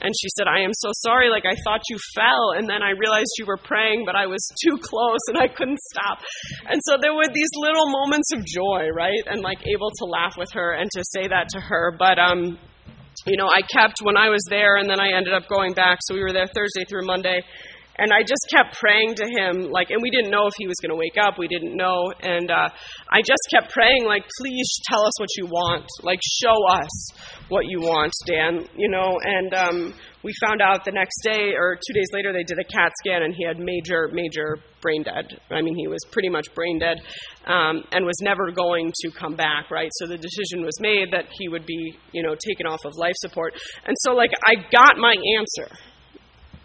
and 0.00 0.08
she 0.16 0.28
said, 0.38 0.48
I 0.48 0.64
am 0.64 0.72
so 0.72 0.88
sorry. 1.04 1.28
Like 1.28 1.44
I 1.44 1.56
thought 1.68 1.84
you 1.92 1.98
fell, 2.16 2.56
and 2.56 2.64
then 2.64 2.80
I 2.80 2.96
realized 2.96 3.28
you 3.36 3.44
were 3.44 3.60
praying, 3.60 4.08
but 4.08 4.16
I 4.16 4.24
was 4.24 4.40
too 4.64 4.80
close, 4.80 5.20
and 5.28 5.36
I 5.36 5.52
couldn't 5.52 5.80
stop. 5.92 6.24
And 6.64 6.80
so 6.88 6.96
there 6.96 7.12
were 7.12 7.28
these 7.28 7.52
little 7.60 7.92
moments 7.92 8.32
of 8.32 8.40
joy, 8.48 8.88
right? 8.88 9.20
And 9.28 9.44
like 9.44 9.60
able 9.68 9.92
to 10.00 10.04
laugh 10.08 10.40
with 10.40 10.48
her 10.56 10.72
and 10.72 10.88
to 10.96 11.04
say 11.12 11.28
that 11.28 11.52
to 11.52 11.60
her, 11.60 11.92
but 11.98 12.16
um 12.18 12.56
you 13.26 13.36
know, 13.36 13.48
I 13.48 13.62
kept 13.62 14.02
when 14.02 14.16
I 14.16 14.28
was 14.28 14.42
there, 14.48 14.76
and 14.76 14.88
then 14.88 15.00
I 15.00 15.16
ended 15.16 15.34
up 15.34 15.48
going 15.48 15.74
back. 15.74 15.98
So 16.02 16.14
we 16.14 16.22
were 16.22 16.32
there 16.32 16.46
Thursday 16.46 16.84
through 16.88 17.06
Monday, 17.06 17.42
and 17.98 18.10
I 18.12 18.22
just 18.22 18.46
kept 18.50 18.78
praying 18.80 19.14
to 19.16 19.26
him, 19.28 19.70
like, 19.70 19.90
and 19.90 20.00
we 20.02 20.10
didn't 20.10 20.30
know 20.30 20.46
if 20.46 20.54
he 20.56 20.66
was 20.66 20.76
going 20.80 20.90
to 20.90 20.96
wake 20.96 21.18
up. 21.20 21.38
We 21.38 21.46
didn't 21.46 21.76
know, 21.76 22.12
and 22.20 22.50
uh, 22.50 22.68
I 23.10 23.20
just 23.20 23.44
kept 23.52 23.72
praying, 23.72 24.06
like, 24.06 24.24
please 24.40 24.68
tell 24.90 25.04
us 25.04 25.20
what 25.20 25.28
you 25.36 25.46
want, 25.46 25.86
like, 26.02 26.20
show 26.40 26.56
us 26.72 27.12
what 27.48 27.66
you 27.66 27.80
want, 27.80 28.12
Dan, 28.26 28.66
you 28.76 28.88
know. 28.88 29.18
And 29.22 29.54
um, 29.54 29.94
we 30.24 30.32
found 30.40 30.62
out 30.62 30.84
the 30.84 30.92
next 30.92 31.20
day 31.22 31.54
or 31.56 31.76
two 31.76 31.92
days 31.92 32.08
later 32.12 32.32
they 32.32 32.44
did 32.44 32.58
a 32.58 32.64
CAT 32.64 32.92
scan, 33.00 33.22
and 33.22 33.34
he 33.34 33.44
had 33.44 33.58
major, 33.58 34.08
major 34.12 34.58
brain 34.80 35.02
dead. 35.02 35.38
I 35.50 35.62
mean, 35.62 35.76
he 35.76 35.88
was 35.88 36.00
pretty 36.10 36.28
much 36.28 36.52
brain 36.54 36.78
dead, 36.78 36.98
um, 37.46 37.84
and 37.92 38.04
was 38.04 38.18
never 38.22 38.50
going 38.50 38.92
to 39.02 39.10
come 39.10 39.36
back, 39.36 39.70
right? 39.70 39.90
So 39.98 40.06
the 40.06 40.18
decision 40.18 40.64
was 40.64 40.78
made 40.80 41.12
that 41.12 41.26
he 41.38 41.48
would 41.48 41.66
be, 41.66 41.98
you 42.12 42.22
know, 42.22 42.34
taken 42.34 42.66
off 42.66 42.84
of 42.84 42.92
life 42.96 43.16
support, 43.16 43.54
and 43.84 43.96
so 44.00 44.12
like 44.12 44.30
I 44.46 44.54
got 44.70 44.96
my 44.98 45.14
answer 45.38 45.68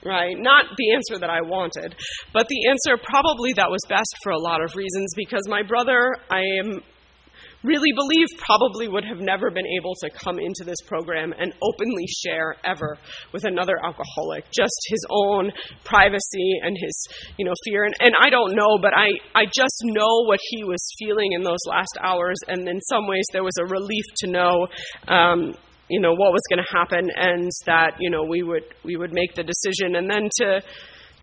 right? 0.05 0.37
Not 0.37 0.65
the 0.77 0.93
answer 0.93 1.19
that 1.19 1.29
I 1.29 1.41
wanted, 1.41 1.95
but 2.31 2.47
the 2.47 2.69
answer 2.69 3.01
probably 3.03 3.51
that 3.53 3.69
was 3.69 3.81
best 3.89 4.15
for 4.23 4.31
a 4.31 4.39
lot 4.39 4.63
of 4.63 4.75
reasons 4.75 5.11
because 5.15 5.41
my 5.49 5.63
brother, 5.63 6.15
I 6.29 6.43
am 6.63 6.81
really 7.67 7.91
believe 7.93 8.27
probably 8.39 8.87
would 8.87 9.03
have 9.03 9.19
never 9.19 9.51
been 9.51 9.67
able 9.79 9.93
to 10.01 10.09
come 10.09 10.39
into 10.39 10.63
this 10.63 10.79
program 10.87 11.33
and 11.37 11.53
openly 11.61 12.07
share 12.07 12.55
ever 12.63 12.97
with 13.33 13.43
another 13.43 13.75
alcoholic. 13.83 14.45
Just 14.51 14.79
his 14.87 15.05
own 15.09 15.51
privacy 15.83 16.59
and 16.63 16.75
his 16.79 17.07
you 17.37 17.45
know 17.45 17.53
fear. 17.65 17.83
And, 17.83 17.93
and 17.99 18.13
i 18.23 18.29
don't 18.29 18.55
know 18.55 18.77
but 18.81 18.93
i 18.95 19.09
i 19.35 19.45
just 19.45 19.81
know 19.83 20.23
what 20.25 20.39
he 20.49 20.63
was 20.63 20.81
feeling 20.97 21.33
in 21.33 21.43
those 21.43 21.63
last 21.67 21.97
hours. 22.01 22.37
And 22.47 22.67
in 22.67 22.79
some 22.81 23.07
ways 23.07 23.25
there 23.33 23.43
was 23.43 23.57
a 23.59 23.65
relief 23.65 24.05
to 24.19 24.27
know 24.27 24.67
um, 25.07 25.53
you 25.89 26.01
know 26.01 26.11
what 26.11 26.31
was 26.31 26.41
going 26.49 26.63
to 26.63 26.77
happen 26.77 27.09
and 27.15 27.49
that 27.65 27.95
you 27.99 28.09
know 28.09 28.23
we 28.23 28.43
would 28.43 28.63
we 28.83 28.95
would 28.95 29.13
make 29.13 29.35
the 29.35 29.43
decision. 29.43 29.95
And 29.95 30.09
then 30.09 30.29
to 30.39 30.61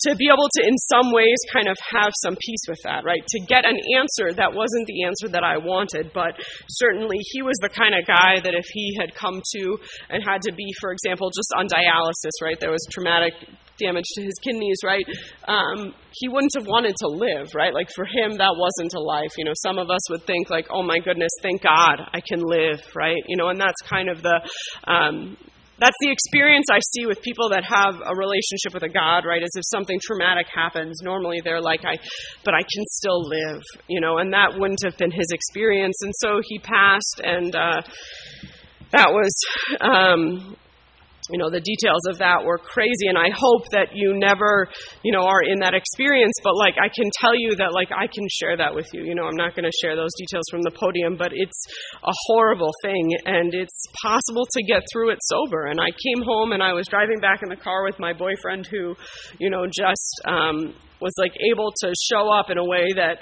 to 0.00 0.14
be 0.16 0.26
able 0.26 0.48
to 0.58 0.66
in 0.66 0.76
some 0.90 1.12
ways 1.12 1.38
kind 1.52 1.68
of 1.68 1.76
have 1.92 2.12
some 2.22 2.36
peace 2.36 2.64
with 2.68 2.78
that 2.84 3.04
right 3.04 3.24
to 3.26 3.40
get 3.46 3.64
an 3.64 3.78
answer 3.96 4.32
that 4.34 4.52
wasn't 4.52 4.86
the 4.86 5.04
answer 5.04 5.28
that 5.28 5.44
i 5.44 5.56
wanted 5.56 6.10
but 6.12 6.34
certainly 6.68 7.18
he 7.32 7.42
was 7.42 7.56
the 7.62 7.68
kind 7.68 7.94
of 7.94 8.06
guy 8.06 8.40
that 8.42 8.54
if 8.54 8.66
he 8.72 8.96
had 8.98 9.14
come 9.14 9.40
to 9.54 9.78
and 10.10 10.22
had 10.22 10.42
to 10.42 10.52
be 10.52 10.66
for 10.80 10.92
example 10.92 11.30
just 11.30 11.50
on 11.56 11.66
dialysis 11.66 12.34
right 12.42 12.58
there 12.60 12.70
was 12.70 12.86
traumatic 12.90 13.34
damage 13.78 14.04
to 14.14 14.22
his 14.22 14.34
kidneys, 14.42 14.78
right? 14.84 15.04
Um, 15.48 15.94
he 16.12 16.28
wouldn't 16.28 16.52
have 16.54 16.66
wanted 16.66 16.94
to 17.00 17.08
live, 17.08 17.54
right? 17.54 17.74
Like 17.74 17.90
for 17.90 18.04
him, 18.04 18.38
that 18.38 18.54
wasn't 18.56 18.94
a 18.94 19.00
life. 19.00 19.32
You 19.36 19.44
know, 19.44 19.52
some 19.56 19.78
of 19.78 19.90
us 19.90 20.10
would 20.10 20.24
think 20.26 20.50
like, 20.50 20.66
oh 20.70 20.82
my 20.82 20.98
goodness, 20.98 21.30
thank 21.42 21.62
God 21.62 22.00
I 22.12 22.20
can 22.20 22.40
live, 22.40 22.80
right? 22.94 23.22
You 23.26 23.36
know, 23.36 23.48
and 23.48 23.60
that's 23.60 23.80
kind 23.88 24.08
of 24.08 24.22
the. 24.22 24.40
Um, 24.86 25.36
that's 25.78 25.96
the 26.00 26.10
experience 26.10 26.66
I 26.70 26.78
see 26.92 27.06
with 27.06 27.20
people 27.22 27.50
that 27.50 27.64
have 27.64 27.94
a 28.04 28.14
relationship 28.14 28.74
with 28.74 28.82
a 28.84 28.88
God, 28.88 29.24
right? 29.26 29.42
As 29.42 29.50
if 29.54 29.62
something 29.66 29.98
traumatic 30.02 30.46
happens, 30.54 31.00
normally 31.02 31.40
they're 31.42 31.60
like, 31.60 31.84
I, 31.84 31.96
but 32.44 32.54
I 32.54 32.60
can 32.60 32.84
still 32.90 33.26
live, 33.26 33.62
you 33.88 34.00
know, 34.00 34.18
and 34.18 34.32
that 34.32 34.58
wouldn't 34.58 34.82
have 34.84 34.96
been 34.96 35.10
his 35.10 35.30
experience. 35.32 35.96
And 36.02 36.12
so 36.18 36.40
he 36.44 36.58
passed, 36.58 37.20
and 37.22 37.54
uh, 37.54 37.82
that 38.92 39.10
was, 39.10 39.34
um, 39.80 40.56
you 41.30 41.38
know 41.38 41.50
the 41.50 41.60
details 41.60 42.04
of 42.08 42.18
that 42.18 42.44
were 42.44 42.58
crazy 42.58 43.08
and 43.08 43.16
i 43.16 43.30
hope 43.32 43.64
that 43.72 43.88
you 43.94 44.12
never 44.16 44.68
you 45.02 45.12
know 45.12 45.24
are 45.24 45.42
in 45.42 45.60
that 45.60 45.74
experience 45.74 46.34
but 46.42 46.54
like 46.56 46.74
i 46.82 46.88
can 46.88 47.08
tell 47.20 47.34
you 47.34 47.56
that 47.56 47.72
like 47.72 47.88
i 47.92 48.06
can 48.06 48.26
share 48.30 48.56
that 48.56 48.74
with 48.74 48.86
you. 48.92 49.04
You 49.04 49.14
know 49.14 49.24
i'm 49.24 49.36
not 49.36 49.54
going 49.56 49.64
to 49.64 49.76
share 49.80 49.96
those 49.96 50.12
details 50.18 50.44
from 50.50 50.62
the 50.62 50.70
podium 50.70 51.16
but 51.16 51.32
it's 51.32 51.66
a 52.02 52.12
horrible 52.26 52.72
thing 52.82 53.10
and 53.24 53.54
it's 53.54 53.86
possible 54.02 54.46
to 54.52 54.62
get 54.64 54.82
through 54.92 55.10
it 55.10 55.18
sober. 55.22 55.66
And 55.66 55.80
i 55.80 55.88
came 55.88 56.22
home 56.24 56.52
and 56.52 56.62
i 56.62 56.72
was 56.72 56.86
driving 56.88 57.20
back 57.20 57.40
in 57.42 57.48
the 57.48 57.56
car 57.56 57.84
with 57.84 57.98
my 57.98 58.12
boyfriend 58.12 58.66
who 58.66 58.94
you 59.38 59.50
know 59.50 59.66
just 59.66 60.20
um 60.26 60.74
was 61.00 61.12
like 61.18 61.32
able 61.52 61.72
to 61.82 61.92
show 62.10 62.32
up 62.32 62.50
in 62.50 62.58
a 62.58 62.64
way 62.64 62.92
that 62.96 63.18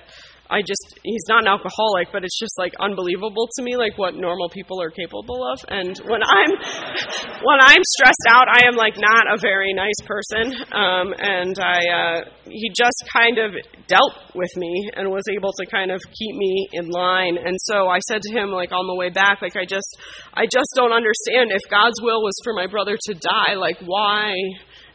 I 0.52 0.60
just 0.60 1.00
he's 1.02 1.24
not 1.28 1.42
an 1.42 1.48
alcoholic, 1.48 2.12
but 2.12 2.24
it's 2.24 2.38
just 2.38 2.58
like 2.58 2.74
unbelievable 2.78 3.48
to 3.56 3.62
me 3.64 3.76
like 3.76 3.96
what 3.96 4.14
normal 4.14 4.50
people 4.50 4.82
are 4.82 4.90
capable 4.90 5.40
of. 5.48 5.64
And 5.68 5.96
when 6.04 6.20
I'm 6.20 6.52
when 7.48 7.58
I'm 7.58 7.80
stressed 7.80 8.26
out, 8.28 8.52
I 8.52 8.68
am 8.68 8.76
like 8.76 9.00
not 9.00 9.32
a 9.32 9.40
very 9.40 9.72
nice 9.72 9.96
person. 10.04 10.52
Um, 10.76 11.14
and 11.16 11.56
I 11.58 11.80
uh, 11.88 12.20
he 12.44 12.68
just 12.76 13.00
kind 13.16 13.38
of 13.38 13.56
dealt 13.88 14.12
with 14.34 14.52
me 14.56 14.90
and 14.94 15.08
was 15.08 15.24
able 15.32 15.52
to 15.56 15.64
kind 15.64 15.90
of 15.90 16.02
keep 16.12 16.36
me 16.36 16.68
in 16.72 16.90
line. 16.90 17.38
And 17.40 17.56
so 17.64 17.88
I 17.88 18.00
said 18.00 18.20
to 18.20 18.30
him 18.30 18.50
like 18.50 18.72
on 18.72 18.86
the 18.86 18.94
way 18.94 19.08
back, 19.08 19.40
like 19.40 19.56
I 19.56 19.64
just 19.64 19.96
I 20.34 20.44
just 20.44 20.68
don't 20.76 20.92
understand 20.92 21.50
if 21.50 21.64
God's 21.70 21.96
will 22.02 22.20
was 22.20 22.36
for 22.44 22.52
my 22.52 22.66
brother 22.66 22.98
to 23.08 23.14
die, 23.14 23.54
like 23.56 23.78
why 23.86 24.36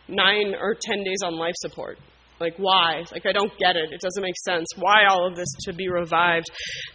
nine 0.07 0.53
or 0.53 0.77
ten 0.79 1.03
days 1.03 1.23
on 1.25 1.35
life 1.35 1.55
support? 1.57 1.97
Like, 2.39 2.53
why? 2.57 3.03
Like, 3.11 3.25
I 3.25 3.31
don't 3.31 3.51
get 3.57 3.75
it. 3.75 3.91
It 3.91 4.01
doesn't 4.01 4.21
make 4.21 4.37
sense. 4.45 4.67
Why 4.77 5.05
all 5.09 5.27
of 5.27 5.35
this 5.35 5.49
to 5.65 5.73
be 5.73 5.89
revived? 5.89 6.45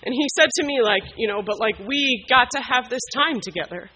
And 0.05 0.15
he 0.15 0.27
said 0.37 0.49
to 0.61 0.65
me, 0.65 0.81
like, 0.83 1.03
you 1.17 1.27
know, 1.27 1.43
but 1.45 1.59
like, 1.59 1.79
we 1.87 2.25
got 2.29 2.49
to 2.53 2.61
have 2.63 2.89
this 2.89 3.03
time 3.13 3.41
together, 3.41 3.91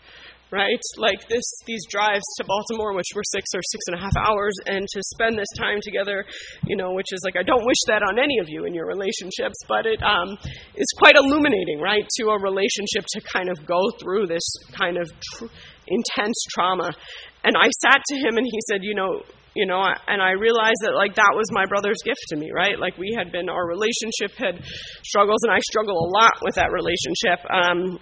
right? 0.50 0.80
Like, 0.96 1.28
this, 1.28 1.44
these 1.66 1.82
drives 1.88 2.24
to 2.38 2.44
Baltimore, 2.46 2.94
which 2.94 3.14
were 3.14 3.22
six 3.30 3.46
or 3.54 3.60
six 3.62 3.84
and 3.86 3.98
a 3.98 4.02
half 4.02 4.16
hours, 4.16 4.54
and 4.66 4.86
to 4.90 5.02
spend 5.14 5.38
this 5.38 5.50
time 5.56 5.78
together, 5.82 6.24
you 6.66 6.76
know, 6.76 6.92
which 6.94 7.12
is 7.12 7.20
like, 7.24 7.36
I 7.36 7.44
don't 7.44 7.64
wish 7.64 7.82
that 7.86 8.02
on 8.02 8.18
any 8.18 8.38
of 8.38 8.46
you 8.48 8.64
in 8.66 8.74
your 8.74 8.86
relationships, 8.86 9.58
but 9.68 9.86
it 9.86 10.02
um, 10.02 10.36
is 10.74 10.86
quite 10.98 11.14
illuminating, 11.14 11.80
right, 11.80 12.06
to 12.18 12.26
a 12.30 12.42
relationship 12.42 13.06
to 13.14 13.20
kind 13.20 13.50
of 13.50 13.66
go 13.66 13.80
through 14.02 14.26
this 14.26 14.46
kind 14.76 14.98
of 14.98 15.06
tr- 15.34 15.46
intense 15.86 16.44
trauma. 16.50 16.90
And 17.44 17.54
I 17.56 17.70
sat 17.86 18.02
to 18.08 18.16
him 18.16 18.36
and 18.36 18.46
he 18.46 18.58
said, 18.68 18.80
you 18.82 18.94
know, 18.96 19.22
you 19.56 19.66
know 19.66 19.82
and 20.06 20.20
i 20.20 20.32
realized 20.32 20.80
that 20.84 20.92
like 20.94 21.14
that 21.16 21.32
was 21.34 21.48
my 21.50 21.64
brother's 21.66 21.98
gift 22.04 22.20
to 22.28 22.36
me 22.36 22.50
right? 22.54 22.78
Like 22.78 22.98
we 22.98 23.16
had 23.16 23.32
been 23.32 23.48
our 23.48 23.66
relationship 23.66 24.36
had 24.36 24.62
struggles 25.02 25.40
and 25.42 25.52
i 25.52 25.60
struggle 25.70 25.96
a 25.96 26.08
lot 26.12 26.36
with 26.42 26.54
that 26.56 26.70
relationship 26.70 27.40
um 27.50 27.98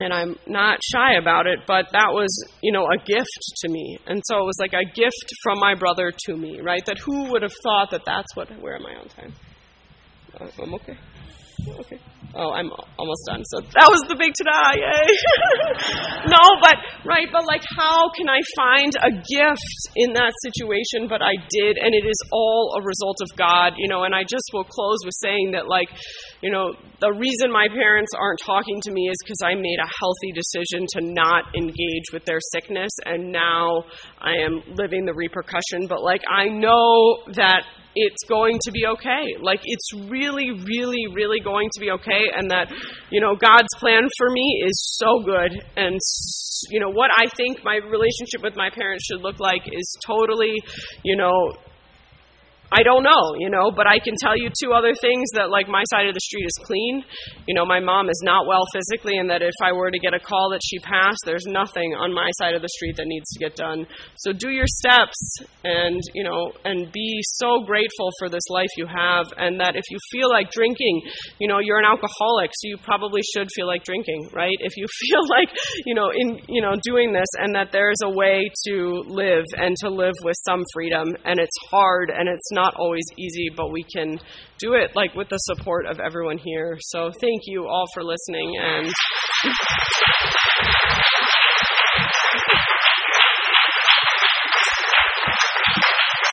and 0.00 0.12
i'm 0.12 0.36
not 0.46 0.78
shy 0.82 1.14
about 1.14 1.46
it 1.46 1.60
but 1.66 1.86
that 1.92 2.10
was 2.10 2.30
you 2.62 2.72
know 2.72 2.84
a 2.84 2.98
gift 2.98 3.42
to 3.62 3.68
me. 3.68 3.98
And 4.06 4.20
so 4.26 4.38
it 4.42 4.46
was 4.46 4.58
like 4.58 4.74
a 4.74 4.84
gift 4.84 5.28
from 5.42 5.58
my 5.58 5.74
brother 5.74 6.12
to 6.26 6.36
me 6.36 6.60
right? 6.60 6.84
That 6.86 6.98
who 6.98 7.30
would 7.30 7.42
have 7.42 7.56
thought 7.62 7.90
that 7.92 8.04
that's 8.04 8.34
what 8.34 8.48
where 8.60 8.74
am 8.74 8.86
i 8.86 8.94
on 9.00 9.08
time? 9.08 9.32
Uh, 10.38 10.62
i'm 10.62 10.74
okay. 10.74 10.96
Okay 11.80 12.00
Oh, 12.30 12.54
I'm 12.54 12.70
almost 12.94 13.26
done. 13.26 13.42
So 13.42 13.58
that 13.58 13.90
was 13.90 14.06
the 14.06 14.14
big 14.14 14.30
ta-da, 14.38 14.78
yay! 14.78 15.02
no, 16.30 16.42
but 16.62 16.78
right, 17.02 17.26
but 17.26 17.42
like, 17.42 17.66
how 17.74 18.06
can 18.14 18.30
I 18.30 18.38
find 18.54 18.94
a 19.02 19.10
gift 19.10 19.80
in 19.96 20.14
that 20.14 20.30
situation? 20.46 21.10
But 21.10 21.26
I 21.26 21.34
did, 21.50 21.74
and 21.74 21.90
it 21.90 22.06
is 22.06 22.20
all 22.30 22.78
a 22.78 22.86
result 22.86 23.18
of 23.18 23.34
God, 23.34 23.74
you 23.82 23.88
know. 23.88 24.04
And 24.06 24.14
I 24.14 24.22
just 24.22 24.46
will 24.54 24.62
close 24.62 25.02
with 25.02 25.14
saying 25.18 25.58
that, 25.58 25.66
like, 25.66 25.90
you 26.40 26.52
know, 26.54 26.78
the 27.00 27.10
reason 27.10 27.50
my 27.50 27.66
parents 27.66 28.12
aren't 28.14 28.38
talking 28.46 28.78
to 28.86 28.92
me 28.92 29.10
is 29.10 29.18
because 29.24 29.42
I 29.42 29.58
made 29.58 29.80
a 29.82 29.90
healthy 29.98 30.30
decision 30.30 30.86
to 30.94 31.00
not 31.02 31.50
engage 31.58 32.14
with 32.14 32.24
their 32.30 32.38
sickness, 32.54 32.92
and 33.04 33.32
now 33.32 33.82
I 34.22 34.38
am 34.46 34.62
living 34.78 35.04
the 35.04 35.14
repercussion. 35.14 35.90
But 35.90 36.02
like, 36.06 36.22
I 36.30 36.46
know 36.46 37.26
that 37.34 37.66
it's 37.94 38.22
going 38.28 38.58
to 38.62 38.70
be 38.70 38.86
okay. 38.86 39.34
Like, 39.42 39.60
it's 39.64 39.92
really, 40.08 40.50
really, 40.50 41.06
really 41.14 41.40
going 41.40 41.68
to 41.74 41.80
be 41.80 41.90
okay. 41.90 42.09
And 42.36 42.50
that, 42.50 42.72
you 43.10 43.20
know, 43.20 43.34
God's 43.36 43.72
plan 43.78 44.02
for 44.18 44.30
me 44.30 44.64
is 44.66 44.96
so 44.98 45.22
good. 45.24 45.52
And, 45.76 45.98
you 46.70 46.80
know, 46.80 46.90
what 46.90 47.10
I 47.16 47.26
think 47.36 47.64
my 47.64 47.76
relationship 47.76 48.42
with 48.42 48.56
my 48.56 48.70
parents 48.70 49.04
should 49.06 49.22
look 49.22 49.40
like 49.40 49.62
is 49.66 49.96
totally, 50.04 50.54
you 51.04 51.16
know, 51.16 51.52
I 52.72 52.84
don't 52.84 53.02
know, 53.02 53.34
you 53.36 53.50
know, 53.50 53.74
but 53.74 53.90
I 53.90 53.98
can 53.98 54.14
tell 54.14 54.38
you 54.38 54.46
two 54.46 54.70
other 54.70 54.94
things 54.94 55.26
that, 55.34 55.50
like, 55.50 55.66
my 55.66 55.82
side 55.90 56.06
of 56.06 56.14
the 56.14 56.22
street 56.22 56.46
is 56.46 56.54
clean. 56.62 57.02
You 57.48 57.54
know, 57.54 57.66
my 57.66 57.80
mom 57.80 58.08
is 58.08 58.22
not 58.22 58.46
well 58.46 58.62
physically, 58.72 59.18
and 59.18 59.28
that 59.28 59.42
if 59.42 59.58
I 59.60 59.72
were 59.72 59.90
to 59.90 59.98
get 59.98 60.14
a 60.14 60.22
call 60.22 60.50
that 60.54 60.62
she 60.62 60.78
passed, 60.78 61.18
there's 61.26 61.46
nothing 61.50 61.98
on 61.98 62.14
my 62.14 62.30
side 62.38 62.54
of 62.54 62.62
the 62.62 62.70
street 62.78 62.94
that 62.96 63.10
needs 63.10 63.26
to 63.34 63.38
get 63.42 63.56
done. 63.56 63.86
So 64.22 64.32
do 64.32 64.50
your 64.50 64.70
steps 64.70 65.18
and, 65.64 65.98
you 66.14 66.22
know, 66.22 66.52
and 66.64 66.92
be 66.92 67.18
so 67.42 67.66
grateful 67.66 68.10
for 68.20 68.28
this 68.28 68.46
life 68.50 68.70
you 68.76 68.86
have, 68.86 69.26
and 69.36 69.58
that 69.58 69.74
if 69.74 69.84
you 69.90 69.98
feel 70.12 70.30
like 70.30 70.52
drinking, 70.52 71.02
you 71.40 71.48
know, 71.48 71.58
you're 71.58 71.80
an 71.82 71.90
alcoholic, 71.90 72.54
so 72.54 72.70
you 72.70 72.78
probably 72.78 73.22
should 73.34 73.48
feel 73.50 73.66
like 73.66 73.82
drinking, 73.82 74.30
right? 74.32 74.56
If 74.60 74.76
you 74.76 74.86
feel 75.10 75.26
like, 75.26 75.50
you 75.86 75.94
know, 75.94 76.10
in, 76.14 76.38
you 76.46 76.62
know, 76.62 76.78
doing 76.86 77.12
this, 77.12 77.28
and 77.42 77.52
that 77.56 77.72
there's 77.72 77.98
a 78.04 78.10
way 78.10 78.46
to 78.68 79.02
live 79.10 79.44
and 79.58 79.74
to 79.82 79.90
live 79.90 80.14
with 80.22 80.36
some 80.46 80.62
freedom, 80.72 81.16
and 81.24 81.40
it's 81.40 81.58
hard 81.72 82.10
and 82.14 82.28
it's 82.28 82.52
not 82.52 82.59
not 82.60 82.74
always 82.76 83.04
easy, 83.16 83.48
but 83.56 83.72
we 83.72 83.84
can 83.84 84.20
do 84.58 84.74
it 84.74 84.94
like 84.94 85.14
with 85.14 85.30
the 85.30 85.38
support 85.38 85.86
of 85.86 85.98
everyone 85.98 86.36
here. 86.38 86.76
So 86.80 87.10
thank 87.20 87.42
you 87.46 87.66
all 87.66 87.86
for 87.94 88.02
listening 88.02 88.52
and 88.60 88.86